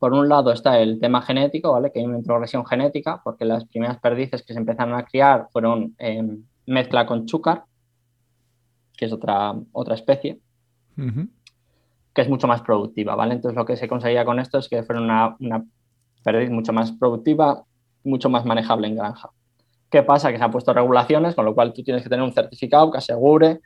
Por 0.00 0.12
un 0.12 0.28
lado 0.28 0.50
está 0.50 0.80
el 0.80 0.98
tema 0.98 1.22
genético, 1.22 1.70
¿vale? 1.70 1.92
que 1.92 2.00
hay 2.00 2.04
una 2.04 2.18
introgresión 2.18 2.66
genética, 2.66 3.20
porque 3.22 3.44
las 3.44 3.64
primeras 3.64 4.00
perdices 4.00 4.42
que 4.42 4.54
se 4.54 4.58
empezaron 4.58 4.92
a 4.92 5.04
criar 5.04 5.46
fueron 5.52 5.94
en 5.98 6.48
mezcla 6.66 7.06
con 7.06 7.26
chúcar, 7.26 7.62
que 8.96 9.04
es 9.04 9.12
otra, 9.12 9.54
otra 9.70 9.94
especie, 9.94 10.40
que 10.96 12.22
es 12.22 12.28
mucho 12.28 12.48
más 12.48 12.62
productiva. 12.62 13.14
¿vale? 13.14 13.34
Entonces 13.34 13.56
lo 13.56 13.64
que 13.64 13.76
se 13.76 13.86
conseguía 13.86 14.24
con 14.24 14.40
esto 14.40 14.58
es 14.58 14.68
que 14.68 14.82
fuera 14.82 15.00
una, 15.00 15.36
una 15.38 15.64
perdiz 16.24 16.50
mucho 16.50 16.72
más 16.72 16.90
productiva, 16.90 17.62
mucho 18.02 18.30
más 18.30 18.44
manejable 18.44 18.88
en 18.88 18.96
granja. 18.96 19.30
¿Qué 19.90 20.02
pasa? 20.02 20.32
Que 20.32 20.38
se 20.38 20.42
han 20.42 20.50
puesto 20.50 20.72
regulaciones, 20.72 21.36
con 21.36 21.44
lo 21.44 21.54
cual 21.54 21.72
tú 21.72 21.84
tienes 21.84 22.02
que 22.02 22.08
tener 22.08 22.24
un 22.24 22.32
certificado 22.32 22.90
que 22.90 22.98
asegure 22.98 23.60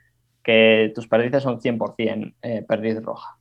que 0.45 0.93
tus 0.95 1.09
perdices 1.09 1.43
son 1.43 1.59
100% 1.59 2.35
eh, 2.43 2.65
perdiz 2.69 3.03
roja. 3.03 3.39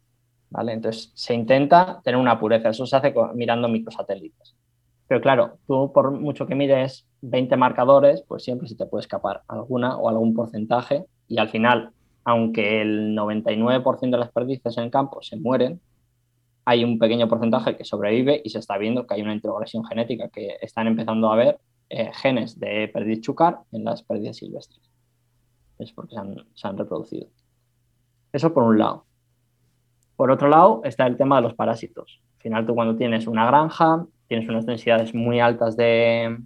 ¿vale? 0.49 0.73
Entonces 0.73 1.11
se 1.15 1.33
intenta 1.33 2.01
tener 2.03 2.19
una 2.19 2.39
pureza, 2.39 2.69
eso 2.69 2.85
se 2.85 2.95
hace 2.95 3.13
mirando 3.35 3.67
microsatélites. 3.67 4.55
Pero 5.07 5.19
claro, 5.21 5.57
tú 5.67 5.91
por 5.93 6.11
mucho 6.11 6.47
que 6.47 6.55
mires 6.55 7.05
20 7.21 7.57
marcadores, 7.57 8.23
pues 8.27 8.43
siempre 8.43 8.67
se 8.67 8.75
te 8.75 8.85
puede 8.85 9.01
escapar 9.01 9.41
alguna 9.47 9.97
o 9.97 10.09
algún 10.09 10.33
porcentaje 10.33 11.05
y 11.27 11.39
al 11.39 11.49
final, 11.49 11.91
aunque 12.23 12.81
el 12.81 13.15
99% 13.15 14.11
de 14.11 14.17
las 14.17 14.31
perdices 14.31 14.77
en 14.77 14.89
campo 14.89 15.21
se 15.21 15.37
mueren, 15.37 15.81
hay 16.65 16.85
un 16.85 16.97
pequeño 16.97 17.27
porcentaje 17.27 17.75
que 17.75 17.83
sobrevive 17.83 18.41
y 18.43 18.49
se 18.49 18.59
está 18.59 18.77
viendo 18.77 19.05
que 19.05 19.15
hay 19.15 19.21
una 19.21 19.33
introgresión 19.33 19.83
genética, 19.83 20.29
que 20.29 20.57
están 20.61 20.87
empezando 20.87 21.29
a 21.29 21.33
haber 21.33 21.59
eh, 21.89 22.11
genes 22.13 22.57
de 22.59 22.87
perdiz 22.87 23.21
chucar 23.21 23.59
en 23.73 23.83
las 23.83 24.03
perdices 24.03 24.37
silvestres 24.37 24.92
es 25.83 25.91
porque 25.93 26.15
se 26.55 26.67
han, 26.67 26.77
reproducido. 26.77 27.27
Eso 28.31 28.53
por 28.53 28.63
un 28.63 28.79
lado. 28.79 29.05
Por 30.15 30.31
otro 30.31 30.47
lado 30.47 30.81
está 30.83 31.05
el 31.07 31.17
tema 31.17 31.37
de 31.37 31.43
los 31.43 31.53
parásitos. 31.53 32.21
Al 32.37 32.41
final 32.41 32.65
tú 32.65 32.75
cuando 32.75 32.95
tienes 32.95 33.27
una 33.27 33.45
granja, 33.45 34.05
tienes 34.27 34.47
unas 34.49 34.65
densidades 34.65 35.13
muy 35.13 35.39
altas 35.39 35.77
de, 35.77 36.37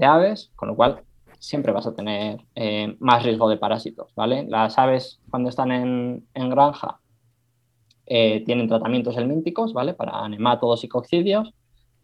aves, 0.00 0.50
con 0.56 0.68
lo 0.68 0.76
cual 0.76 1.02
siempre 1.38 1.72
vas 1.72 1.86
a 1.86 1.94
tener 1.94 2.40
eh, 2.54 2.96
más 3.00 3.22
riesgo 3.24 3.48
de 3.48 3.56
parásitos, 3.56 4.14
¿vale? 4.14 4.46
Las 4.48 4.78
aves 4.78 5.20
cuando 5.30 5.48
están 5.48 5.72
en, 5.72 6.50
granja 6.50 7.00
eh, 8.06 8.42
tienen 8.44 8.68
tratamientos 8.68 9.16
helmínticos, 9.16 9.72
¿vale? 9.72 9.94
Para 9.94 10.28
nemátodos 10.28 10.84
y 10.84 10.88
coccidios 10.88 11.52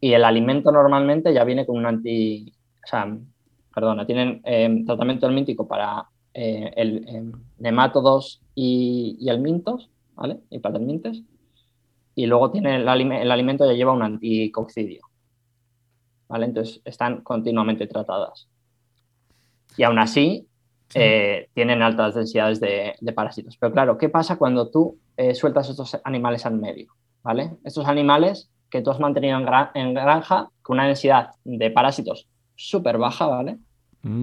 y 0.01 0.13
el 0.13 0.25
alimento 0.25 0.71
normalmente 0.71 1.33
ya 1.33 1.45
viene 1.45 1.67
con 1.67 1.77
un 1.77 1.87
anti... 1.87 2.53
O 2.85 2.87
sea, 2.87 3.17
perdona, 3.75 4.07
tienen 4.07 4.41
eh, 4.45 4.83
tratamiento 4.87 5.27
helmíntico 5.27 5.67
para 5.67 6.09
el, 6.39 7.33
nemátodos 7.59 8.41
y, 8.55 9.17
y 9.21 9.29
helmintos, 9.29 9.91
¿vale? 10.15 10.39
Y 10.51 10.59
para 10.59 10.79
helmintes. 10.79 11.23
Y 12.15 12.27
luego 12.27 12.51
tiene 12.51 12.77
el, 12.77 12.89
el 12.89 13.31
alimento 13.31 13.65
ya 13.65 13.73
lleva 13.73 13.93
un 13.93 14.03
anticoccidio. 14.03 15.03
¿Vale? 16.29 16.47
Entonces 16.47 16.83
están 16.85 17.23
continuamente 17.23 17.87
tratadas 17.87 18.49
y 19.79 19.85
aún 19.85 19.99
así 19.99 20.47
eh, 20.95 21.49
tienen 21.55 21.83
altas 21.83 22.15
densidades 22.15 22.61
de, 22.61 22.95
parásitos. 23.15 23.57
Pero 23.57 23.73
claro, 23.73 23.97
¿qué 23.97 24.09
pasa 24.09 24.37
cuando 24.37 24.71
tú 24.71 24.99
eh, 25.17 25.35
sueltas 25.35 25.71
estos 25.71 25.99
animales 26.05 26.45
al 26.45 26.59
medio? 26.59 26.93
¿vale? 27.23 27.57
Estos 27.65 27.87
animales 27.87 28.51
que 28.71 28.83
tú 28.83 28.91
has 28.91 29.01
mantenido 29.01 29.39
en, 29.39 29.95
granja 29.95 30.51
con 30.63 30.77
una 30.77 30.87
densidad 30.87 31.31
de 31.45 31.71
parásitos 31.71 32.29
súper 32.57 32.99
baja, 32.99 33.27
¿vale? 33.27 33.59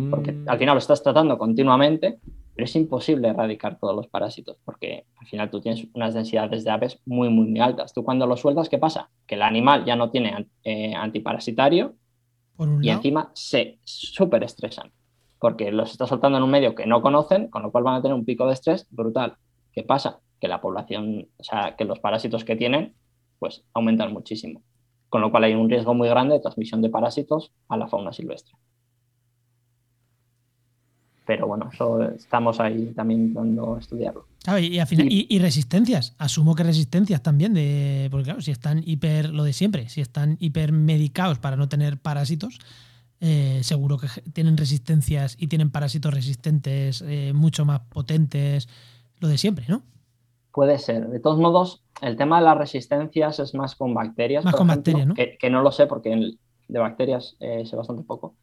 Porque 0.10 0.32
Mm. 0.32 0.50
al 0.50 0.58
final 0.58 0.76
lo 0.76 0.80
estás 0.80 1.04
tratando 1.04 1.38
continuamente, 1.38 2.20
pero 2.56 2.66
es 2.66 2.76
imposible 2.76 3.28
erradicar 3.28 3.78
todos 3.78 3.96
los 3.96 4.08
parásitos, 4.08 4.58
porque 4.64 5.06
al 5.18 5.28
final 5.28 5.50
tú 5.52 5.60
tienes 5.60 5.86
unas 5.94 6.14
densidades 6.14 6.64
de 6.64 6.72
aves 6.72 7.00
muy, 7.06 7.30
muy, 7.30 7.46
muy 7.48 7.60
altas. 7.60 7.94
Tú 7.94 8.04
cuando 8.04 8.26
lo 8.26 8.38
sueltas, 8.38 8.70
¿qué 8.70 8.78
pasa? 8.78 9.10
Que 9.28 9.36
el 9.36 9.42
animal 9.42 9.84
ya 9.86 9.96
no 9.98 10.10
tiene 10.12 10.48
eh, 10.64 10.94
antiparasitario 10.96 11.96
Por 12.56 12.70
un 12.70 12.84
y 12.84 12.88
lado. 12.88 13.00
encima 13.00 13.32
se 13.34 13.80
súper 13.84 14.44
estresan 14.44 14.92
porque 15.40 15.72
los 15.72 15.92
está 15.92 16.08
soltando 16.08 16.38
en 16.38 16.44
un 16.46 16.50
medio 16.50 16.74
que 16.74 16.86
no 16.88 17.02
conocen, 17.02 17.50
con 17.50 17.62
lo 17.62 17.72
cual 17.72 17.84
van 17.84 17.96
a 17.96 18.02
tener 18.02 18.16
un 18.16 18.26
pico 18.26 18.48
de 18.48 18.54
estrés 18.54 18.88
brutal. 18.90 19.36
¿Qué 19.74 19.84
pasa? 19.84 20.20
Que 20.40 20.48
la 20.48 20.62
población, 20.62 21.28
o 21.38 21.44
sea, 21.44 21.76
que 21.78 21.84
los 21.86 22.00
parásitos 22.00 22.46
que 22.46 22.56
tienen, 22.56 22.96
pues 23.38 23.64
aumentan 23.74 24.14
muchísimo. 24.14 24.64
Con 25.10 25.22
lo 25.22 25.30
cual 25.30 25.44
hay 25.44 25.54
un 25.54 25.70
riesgo 25.70 25.94
muy 25.94 26.08
grande 26.08 26.36
de 26.36 26.40
transmisión 26.40 26.82
de 26.82 26.90
parásitos 26.90 27.52
a 27.68 27.78
la 27.78 27.88
fauna 27.88 28.12
silvestre. 28.14 28.56
Pero 31.26 31.48
bueno, 31.48 31.70
eso 31.74 32.04
estamos 32.12 32.60
ahí 32.60 32.94
también 32.96 33.22
intentando 33.22 33.78
estudiarlo. 33.80 34.28
Claro, 34.44 34.60
y, 34.60 34.78
al 34.78 34.86
final- 34.86 35.08
Y- 35.12 35.28
y- 35.30 35.36
y 35.36 35.40
resistencias. 35.40 36.14
Asumo 36.20 36.54
que 36.54 36.64
resistencias 36.64 37.24
también, 37.24 37.54
de, 37.56 38.08
porque 38.12 38.26
claro, 38.26 38.42
si 38.42 38.52
están 38.52 38.84
hiper, 38.86 39.32
lo 39.34 39.44
de 39.44 39.54
siempre, 39.54 39.90
si 39.90 40.02
están 40.02 40.38
hipermedicados 40.40 41.40
para 41.40 41.56
no 41.56 41.68
tener 41.68 41.98
parásitos, 42.00 42.60
eh, 43.22 43.62
seguro 43.64 43.98
que 43.98 44.08
tienen 44.34 44.56
resistencias 44.58 45.36
y 45.40 45.48
tienen 45.48 45.72
parásitos 45.72 46.14
resistentes 46.14 47.02
eh, 47.08 47.32
mucho 47.34 47.66
más 47.66 47.80
potentes, 47.90 48.68
lo 49.20 49.28
de 49.28 49.38
siempre, 49.40 49.66
¿no? 49.68 49.82
Puede 50.52 50.78
ser. 50.78 51.08
De 51.10 51.20
todos 51.20 51.40
modos, 51.40 51.82
el 52.02 52.18
tema 52.18 52.38
de 52.38 52.46
las 52.46 52.58
resistencias 52.58 53.40
es 53.40 53.56
más 53.56 53.76
con 53.76 53.94
bacterias. 53.96 54.46
Más 54.46 54.54
por 54.54 54.60
con 54.60 54.70
ejemplo, 54.70 54.82
bacterias, 54.94 55.08
¿no? 55.08 55.14
Que, 55.16 55.38
que 55.40 55.50
no 55.50 55.62
lo 55.64 55.72
sé 55.72 55.88
porque 55.88 56.34
de 56.68 56.80
bacterias 56.80 57.36
eh, 57.40 57.66
sé 57.66 57.76
bastante 57.76 58.04
poco. 58.04 58.36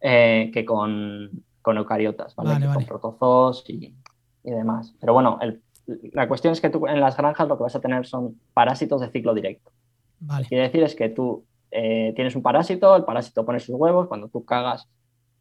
que 0.00 0.64
con, 0.66 1.30
con 1.62 1.76
eucariotas, 1.76 2.34
¿vale? 2.36 2.50
Vale, 2.50 2.60
Que 2.62 2.66
vale. 2.68 2.78
Con 2.78 2.86
protozoos 2.86 3.64
y, 3.68 3.94
y 4.44 4.50
demás. 4.50 4.94
Pero 5.00 5.12
bueno, 5.14 5.38
el- 5.40 5.62
la 6.12 6.28
cuestión 6.28 6.52
es 6.52 6.60
que 6.60 6.68
tú 6.68 6.86
en 6.86 7.00
las 7.00 7.16
granjas 7.16 7.48
lo 7.48 7.56
que 7.56 7.62
vas 7.62 7.74
a 7.76 7.80
tener 7.80 8.04
son 8.06 8.38
parásitos 8.52 9.00
de 9.00 9.08
ciclo 9.10 9.32
directo. 9.34 9.70
Vale. 10.20 10.46
quiere 10.46 10.64
decir 10.64 10.82
es 10.82 10.94
que 10.96 11.08
tú 11.08 11.44
eh, 11.70 12.12
tienes 12.16 12.34
un 12.36 12.42
parásito, 12.42 12.94
el 12.96 13.04
parásito 13.04 13.44
pone 13.46 13.60
sus 13.60 13.74
huevos, 13.76 14.08
cuando 14.08 14.28
tú 14.28 14.44
cagas, 14.44 14.88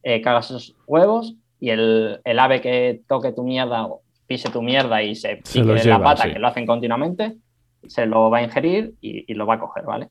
eh, 0.03 0.21
cagas 0.21 0.51
esos 0.51 0.75
huevos 0.85 1.35
y 1.59 1.71
el, 1.71 2.21
el 2.23 2.39
ave 2.39 2.61
que 2.61 3.01
toque 3.07 3.31
tu 3.33 3.43
mierda 3.43 3.85
o 3.87 4.01
pise 4.27 4.49
tu 4.49 4.61
mierda 4.61 5.01
y 5.03 5.15
se 5.15 5.41
Se 5.43 5.59
pique 5.61 5.65
los 5.73 5.85
la 5.85 6.01
pata, 6.01 6.23
sí. 6.23 6.33
que 6.33 6.39
lo 6.39 6.47
hacen 6.47 6.65
continuamente, 6.65 7.37
se 7.87 8.05
lo 8.05 8.29
va 8.29 8.37
a 8.39 8.43
ingerir 8.43 8.93
y, 9.01 9.29
y 9.31 9.35
lo 9.35 9.45
va 9.47 9.55
a 9.55 9.59
coger, 9.59 9.83
¿vale? 9.83 10.09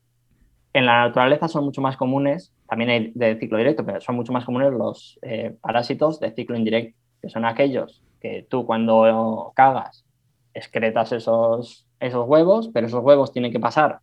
En 0.77 0.85
la 0.85 1.07
naturaleza 1.07 1.47
son 1.47 1.65
mucho 1.65 1.81
más 1.81 1.97
comunes, 1.97 2.53
también 2.69 2.91
hay 2.91 3.11
de 3.15 3.39
ciclo 3.39 3.57
directo, 3.57 3.83
pero 3.83 3.99
son 3.99 4.15
mucho 4.15 4.31
más 4.31 4.45
comunes 4.45 4.71
los 4.71 5.17
eh, 5.23 5.55
parásitos 5.59 6.19
de 6.19 6.29
ciclo 6.29 6.55
indirecto, 6.55 6.95
que 7.19 7.29
son 7.29 7.45
aquellos 7.45 8.03
que 8.21 8.45
tú 8.47 8.63
cuando 8.63 9.51
cagas 9.55 10.05
excretas 10.53 11.13
esos, 11.13 11.87
esos 11.99 12.27
huevos, 12.27 12.69
pero 12.71 12.85
esos 12.85 13.03
huevos 13.03 13.31
tienen 13.31 13.51
que 13.51 13.59
pasar 13.59 14.01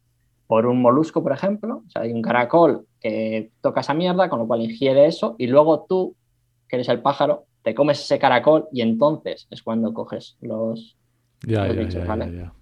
por 0.49 0.67
un 0.67 0.83
molusco, 0.83 1.23
por 1.23 1.31
ejemplo, 1.31 1.85
o 1.87 1.91
sea, 1.91 2.03
hay 2.03 2.13
un 2.13 2.23
caracol 2.23 2.89
que 2.99 3.53
toca 3.61 3.83
esa 3.83 3.95
mierda, 3.95 4.29
con 4.29 4.41
lo 4.41 4.49
cual 4.49 4.63
ingiere 4.63 5.07
eso, 5.07 5.37
y 5.39 5.47
luego 5.47 5.87
tú, 5.89 6.17
que 6.67 6.75
eres 6.75 6.89
el 6.89 7.03
pájaro, 7.03 7.45
te 7.63 7.77
comes 7.77 8.01
ese 8.01 8.19
caracol 8.19 8.67
y 8.73 8.81
entonces 8.81 9.47
es 9.49 9.63
cuando 9.63 9.95
coges 9.95 10.37
los... 10.41 10.97
Ya, 11.47 11.67
Los 11.69 11.77
ya, 11.77 11.81
bichos, 11.83 11.95
ya, 11.95 12.01
ya, 12.01 12.07
¿vale? 12.07 12.37
ya. 12.37 12.53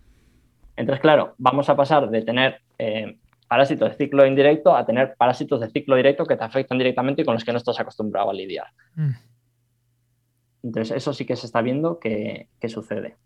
Entonces, 0.77 1.01
claro, 1.01 1.35
vamos 1.39 1.71
a 1.71 1.77
pasar 1.77 2.11
de 2.11 2.21
tener 2.21 2.61
eh, 2.79 3.17
parásitos 3.53 3.91
de 3.91 3.97
ciclo 3.97 4.25
indirecto 4.25 4.75
a 4.75 4.87
tener 4.87 5.15
parásitos 5.15 5.61
de 5.61 5.69
ciclo 5.69 5.95
directo 5.95 6.25
que 6.25 6.37
te 6.37 6.45
afectan 6.45 6.79
directamente 6.79 7.21
y 7.21 7.25
con 7.27 7.35
los 7.35 7.45
que 7.45 7.53
no 7.53 7.59
estás 7.59 7.79
acostumbrado 7.79 8.31
a 8.31 8.33
lidiar. 8.33 8.69
Mm. 8.95 9.11
Entonces, 10.63 10.97
eso 10.97 11.13
sí 11.13 11.27
que 11.27 11.37
se 11.37 11.45
está 11.45 11.61
viendo 11.61 11.99
que, 11.99 12.49
que 12.59 12.71
sucede. 12.71 13.17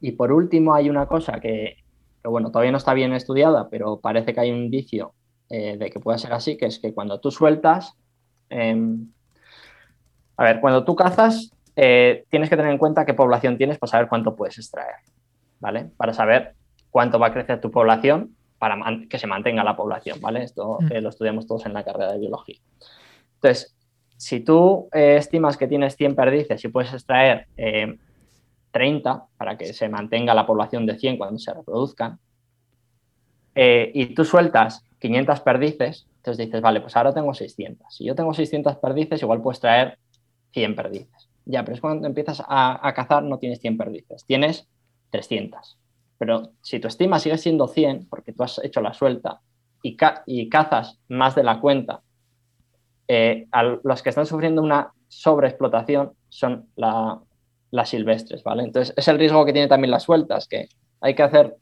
Y 0.00 0.10
por 0.10 0.32
último, 0.32 0.74
hay 0.74 0.90
una 0.90 1.06
cosa 1.06 1.38
que, 1.38 1.76
que, 2.20 2.28
bueno, 2.28 2.50
todavía 2.50 2.72
no 2.72 2.78
está 2.78 2.94
bien 2.94 3.12
estudiada, 3.12 3.68
pero 3.68 4.00
parece 4.00 4.34
que 4.34 4.40
hay 4.40 4.50
un 4.50 4.58
indicio 4.58 5.14
eh, 5.50 5.76
de 5.76 5.88
que 5.88 6.00
pueda 6.00 6.18
ser 6.18 6.32
así, 6.32 6.56
que 6.56 6.66
es 6.66 6.80
que 6.80 6.92
cuando 6.92 7.20
tú 7.20 7.30
sueltas, 7.30 7.94
eh, 8.50 8.76
a 10.36 10.42
ver, 10.42 10.60
cuando 10.60 10.84
tú 10.84 10.96
cazas, 10.96 11.52
eh, 11.76 12.24
tienes 12.28 12.50
que 12.50 12.56
tener 12.56 12.72
en 12.72 12.78
cuenta 12.78 13.06
qué 13.06 13.14
población 13.14 13.56
tienes 13.56 13.78
para 13.78 13.92
saber 13.92 14.08
cuánto 14.08 14.34
puedes 14.34 14.58
extraer, 14.58 14.96
¿vale? 15.60 15.92
Para 15.96 16.12
saber 16.12 16.56
cuánto 16.90 17.20
va 17.20 17.28
a 17.28 17.32
crecer 17.32 17.60
tu 17.60 17.70
población 17.70 18.34
para 18.58 18.76
que 19.08 19.18
se 19.18 19.26
mantenga 19.26 19.62
la 19.64 19.76
población, 19.76 20.20
¿vale? 20.20 20.42
Esto 20.42 20.78
Mm. 20.80 20.92
eh, 20.92 21.00
lo 21.00 21.08
estudiamos 21.10 21.46
todos 21.46 21.66
en 21.66 21.72
la 21.74 21.84
carrera 21.84 22.12
de 22.12 22.18
biología. 22.18 22.58
Entonces, 23.34 23.74
si 24.16 24.40
tú 24.40 24.88
eh, 24.92 25.16
estimas 25.16 25.56
que 25.56 25.68
tienes 25.68 25.96
100 25.96 26.16
perdices 26.16 26.64
y 26.64 26.68
puedes 26.68 26.92
extraer 26.92 27.46
eh, 27.56 27.96
30 28.72 29.26
para 29.36 29.56
que 29.56 29.72
se 29.72 29.88
mantenga 29.88 30.34
la 30.34 30.44
población 30.46 30.86
de 30.86 30.98
100 30.98 31.16
cuando 31.18 31.38
se 31.38 31.54
reproduzcan, 31.54 32.18
eh, 33.54 33.90
y 33.94 34.06
tú 34.14 34.24
sueltas 34.24 34.84
500 35.00 35.40
perdices, 35.40 36.06
entonces 36.16 36.46
dices, 36.46 36.60
vale, 36.60 36.80
pues 36.80 36.96
ahora 36.96 37.12
tengo 37.14 37.32
600. 37.32 37.94
Si 37.94 38.04
yo 38.04 38.14
tengo 38.14 38.34
600 38.34 38.76
perdices, 38.76 39.22
igual 39.22 39.40
puedes 39.40 39.60
traer 39.60 39.98
100 40.52 40.74
perdices. 40.76 41.28
Ya, 41.44 41.64
pero 41.64 41.74
es 41.76 41.80
cuando 41.80 42.06
empiezas 42.06 42.42
a, 42.46 42.86
a 42.86 42.94
cazar 42.94 43.22
no 43.22 43.38
tienes 43.38 43.60
100 43.60 43.78
perdices, 43.78 44.24
tienes 44.26 44.68
300. 45.10 45.78
Pero 46.18 46.50
si 46.62 46.80
tu 46.80 46.88
estima 46.88 47.18
sigue 47.18 47.38
siendo 47.38 47.68
100, 47.68 48.06
porque 48.08 48.32
tú 48.32 48.42
has 48.42 48.60
hecho 48.64 48.80
la 48.80 48.92
suelta 48.92 49.40
y, 49.82 49.96
ca- 49.96 50.22
y 50.26 50.48
cazas 50.48 50.98
más 51.08 51.34
de 51.34 51.44
la 51.44 51.60
cuenta, 51.60 52.02
eh, 53.06 53.46
a 53.52 53.62
los 53.62 54.02
que 54.02 54.10
están 54.10 54.26
sufriendo 54.26 54.62
una 54.62 54.92
sobreexplotación 55.08 56.12
son 56.28 56.68
la- 56.76 57.20
las 57.70 57.88
silvestres, 57.90 58.42
¿vale? 58.42 58.64
Entonces, 58.64 58.94
es 58.96 59.08
el 59.08 59.18
riesgo 59.18 59.44
que 59.44 59.52
tiene 59.52 59.68
también 59.68 59.90
las 59.90 60.02
sueltas, 60.02 60.46
que 60.48 60.68
hay 61.00 61.14
que 61.14 61.22
hacer, 61.22 61.56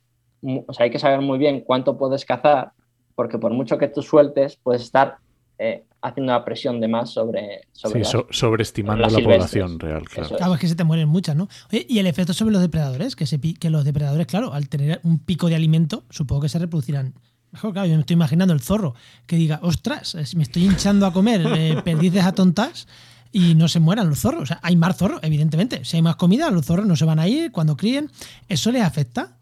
o 0.67 0.73
sea, 0.73 0.85
hay 0.85 0.91
que 0.91 0.99
saber 0.99 1.21
muy 1.21 1.39
bien 1.39 1.61
cuánto 1.61 1.97
puedes 1.97 2.25
cazar, 2.25 2.73
porque 3.15 3.39
por 3.39 3.53
mucho 3.53 3.79
que 3.79 3.89
tú 3.89 4.03
sueltes, 4.03 4.57
puedes 4.63 4.83
estar 4.83 5.17
eh, 5.59 5.85
haciendo 6.03 6.33
una 6.33 6.45
presión 6.45 6.81
de 6.81 6.89
más 6.89 7.11
sobre, 7.11 7.63
sobre 7.73 7.93
Sí, 7.95 7.99
las- 8.01 8.11
so- 8.11 8.27
sobreestimando 8.31 9.03
la 9.03 9.09
silvestres. 9.11 9.37
población 9.37 9.81
real, 9.81 10.05
claro. 10.09 10.31
Es. 10.31 10.37
Claro, 10.37 10.55
es 10.55 10.61
que 10.61 10.69
se 10.69 10.75
te 10.77 10.85
mueren 10.85 11.09
muchas, 11.09 11.35
¿no? 11.37 11.49
Oye, 11.73 11.87
y 11.89 11.99
el 11.99 12.07
efecto 12.07 12.33
sobre 12.33 12.53
los 12.53 12.63
depredadores, 12.63 13.17
que, 13.17 13.27
se, 13.27 13.41
que 13.41 13.71
los 13.71 13.85
depredadores, 13.85 14.27
claro, 14.27 14.53
al 14.53 14.69
tener 14.69 15.01
un 15.03 15.19
pico 15.19 15.49
de 15.49 15.55
alimento, 15.57 16.05
supongo 16.11 16.43
que 16.43 16.49
se 16.49 16.59
reproducirán. 16.59 17.15
Mejor, 17.53 17.73
claro, 17.73 17.89
yo 17.89 17.95
me 17.95 18.01
estoy 18.01 18.15
imaginando 18.15 18.53
el 18.53 18.61
zorro 18.61 18.95
que 19.27 19.37
diga, 19.37 19.61
ostras, 19.63 20.15
me 20.37 20.43
estoy 20.43 20.65
hinchando 20.67 21.07
a 21.07 21.13
comer 21.13 21.43
eh, 21.57 21.77
perdices 21.85 22.25
a 22.25 22.33
tontas 22.33 22.87
y 23.33 23.55
no 23.55 23.67
se 23.69 23.81
mueran 23.81 24.09
los 24.11 24.19
zorros. 24.21 24.43
O 24.43 24.47
sea, 24.47 24.61
hay 24.63 24.77
más 24.77 24.97
zorros, 24.97 25.21
evidentemente. 25.23 25.85
Si 25.85 25.97
hay 25.97 26.03
más 26.03 26.17
comida, 26.17 26.51
los 26.51 26.67
zorros 26.67 26.87
no 26.87 26.97
se 26.97 27.05
van 27.07 27.19
a 27.19 27.29
ir 27.29 27.53
cuando 27.53 27.77
críen. 27.77 28.11
¿Eso 28.49 28.71
les 28.73 28.83
afecta? 28.83 29.39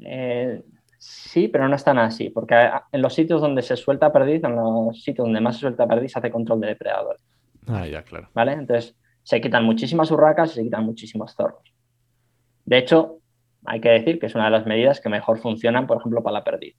Eh, 0.00 0.62
sí, 1.02 1.48
pero 1.48 1.68
no 1.68 1.74
es 1.74 1.82
tan 1.82 1.98
así, 1.98 2.30
porque 2.30 2.54
en 2.92 3.02
los 3.02 3.12
sitios 3.12 3.40
donde 3.40 3.62
se 3.62 3.76
suelta 3.76 4.12
perdiz, 4.12 4.44
en 4.44 4.54
los 4.54 5.02
sitios 5.02 5.26
donde 5.26 5.40
más 5.40 5.56
se 5.56 5.62
suelta 5.62 5.86
perdiz, 5.86 6.12
se 6.12 6.20
hace 6.20 6.30
control 6.30 6.60
de 6.60 6.68
depredadores, 6.68 7.20
Ah, 7.66 7.86
ya, 7.86 8.02
claro. 8.02 8.28
¿vale? 8.34 8.52
Entonces, 8.52 8.96
se 9.22 9.40
quitan 9.40 9.64
muchísimas 9.64 10.10
urracas 10.10 10.52
y 10.52 10.54
se 10.54 10.62
quitan 10.62 10.84
muchísimos 10.84 11.34
zorros. 11.34 11.74
De 12.64 12.78
hecho, 12.78 13.18
hay 13.64 13.80
que 13.80 13.88
decir 13.88 14.18
que 14.18 14.26
es 14.26 14.34
una 14.34 14.44
de 14.44 14.50
las 14.52 14.66
medidas 14.66 15.00
que 15.00 15.08
mejor 15.08 15.38
funcionan, 15.38 15.86
por 15.86 15.98
ejemplo, 15.98 16.22
para 16.22 16.34
la 16.34 16.44
perdiz. 16.44 16.76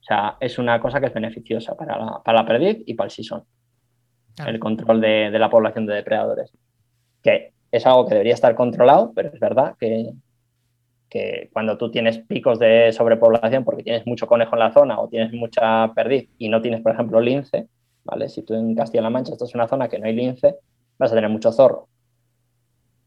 O 0.00 0.04
sea, 0.04 0.36
es 0.40 0.58
una 0.58 0.80
cosa 0.80 1.00
que 1.00 1.06
es 1.06 1.14
beneficiosa 1.14 1.74
para 1.76 1.98
la, 1.98 2.22
para 2.24 2.40
la 2.40 2.46
perdiz 2.46 2.82
y 2.86 2.94
para 2.94 3.06
el 3.06 3.10
sisón, 3.10 3.44
el 4.46 4.58
control 4.58 5.00
de, 5.00 5.30
de 5.30 5.38
la 5.38 5.50
población 5.50 5.86
de 5.86 5.94
depredadores. 5.94 6.52
Que 7.22 7.52
es 7.70 7.86
algo 7.86 8.06
que 8.06 8.14
debería 8.14 8.34
estar 8.34 8.54
controlado, 8.54 9.12
pero 9.14 9.30
es 9.32 9.40
verdad 9.40 9.74
que, 9.78 10.12
cuando 11.52 11.76
tú 11.78 11.90
tienes 11.90 12.18
picos 12.18 12.58
de 12.58 12.92
sobrepoblación 12.92 13.64
porque 13.64 13.82
tienes 13.82 14.06
mucho 14.06 14.26
conejo 14.26 14.54
en 14.54 14.60
la 14.60 14.72
zona 14.72 15.00
o 15.00 15.08
tienes 15.08 15.32
mucha 15.32 15.92
perdiz 15.94 16.28
y 16.38 16.48
no 16.48 16.62
tienes, 16.62 16.80
por 16.82 16.92
ejemplo, 16.92 17.20
lince, 17.20 17.68
¿vale? 18.04 18.28
Si 18.28 18.42
tú 18.42 18.54
en 18.54 18.74
Castilla-La 18.74 19.10
Mancha 19.10 19.32
estás 19.32 19.54
en 19.54 19.60
una 19.60 19.68
zona 19.68 19.88
que 19.88 19.98
no 19.98 20.06
hay 20.06 20.14
lince, 20.14 20.56
vas 20.98 21.12
a 21.12 21.14
tener 21.14 21.30
mucho 21.30 21.52
zorro. 21.52 21.88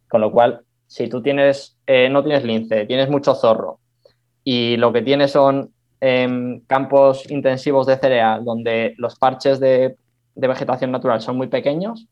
Con 0.08 0.22
lo 0.22 0.32
cual, 0.32 0.62
si 0.88 1.08
tú 1.08 1.22
tienes, 1.22 1.78
eh, 1.86 2.10
no 2.10 2.24
tienes 2.24 2.44
lince, 2.44 2.86
tienes 2.86 3.10
mucho 3.10 3.36
zorro 3.36 3.80
y 4.44 4.78
lo 4.78 4.92
que 4.92 5.02
tienes 5.02 5.32
son 5.32 5.72
em, 6.02 6.62
campos 6.62 7.30
intensivos 7.30 7.86
de 7.86 7.98
cereal 7.98 8.44
donde 8.44 8.96
los 8.98 9.16
parches 9.16 9.60
de, 9.60 9.96
vegetación 10.36 10.92
natural 10.92 11.22
son 11.22 11.36
muy 11.38 11.48
pequeños, 11.48 12.08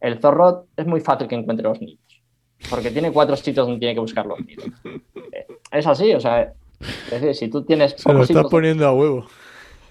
el 0.00 0.18
zorro 0.18 0.66
es 0.76 0.86
muy 0.86 1.00
fácil 1.00 1.28
que 1.28 1.34
encuentre 1.34 1.68
los 1.68 1.80
nidos, 1.80 2.09
porque 2.68 2.90
tiene 2.90 3.12
cuatro 3.12 3.36
sitios 3.36 3.66
donde 3.66 3.80
tiene 3.80 3.94
que 3.94 4.00
buscar 4.00 4.26
los 4.26 4.38
nidos. 4.46 4.66
Es 5.70 5.86
así, 5.86 6.12
o 6.12 6.20
sea, 6.20 6.52
es 6.80 7.10
decir, 7.10 7.34
si 7.34 7.48
tú 7.48 7.62
tienes... 7.64 7.94
Se 7.96 8.12
lo 8.12 8.22
estás 8.22 8.46
poniendo 8.50 8.86
a 8.86 8.92
huevo. 8.92 9.26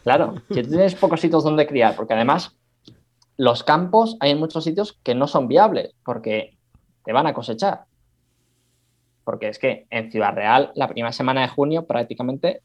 Claro, 0.03 0.36
si 0.49 0.63
tú 0.63 0.70
tienes 0.70 0.95
pocos 0.95 1.22
sitios 1.22 1.43
donde 1.43 1.67
criar, 1.67 1.95
porque 1.95 2.13
además 2.13 2.57
los 3.38 3.63
campos 3.63 4.17
hay 4.20 4.32
en 4.32 4.39
muchos 4.39 4.63
sitios 4.63 4.99
que 5.03 5.15
no 5.15 5.28
son 5.28 5.47
viables, 5.47 5.95
porque 6.03 6.57
te 7.05 7.13
van 7.13 7.28
a 7.28 7.34
cosechar. 7.34 7.86
Porque 9.24 9.47
es 9.47 9.59
que 9.59 9.88
en 9.89 10.11
Ciudad 10.11 10.34
Real 10.34 10.72
la 10.76 10.88
primera 10.88 11.11
semana 11.11 11.41
de 11.41 11.47
junio 11.47 11.86
prácticamente 11.86 12.61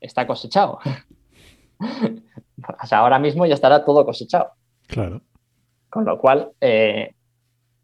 está 0.00 0.26
cosechado. 0.26 0.80
o 1.80 2.86
sea, 2.86 2.98
ahora 2.98 3.18
mismo 3.18 3.46
ya 3.46 3.54
estará 3.54 3.84
todo 3.84 4.04
cosechado. 4.04 4.50
Claro. 4.86 5.22
Con 5.88 6.04
lo 6.04 6.18
cual, 6.18 6.50
eh, 6.60 7.14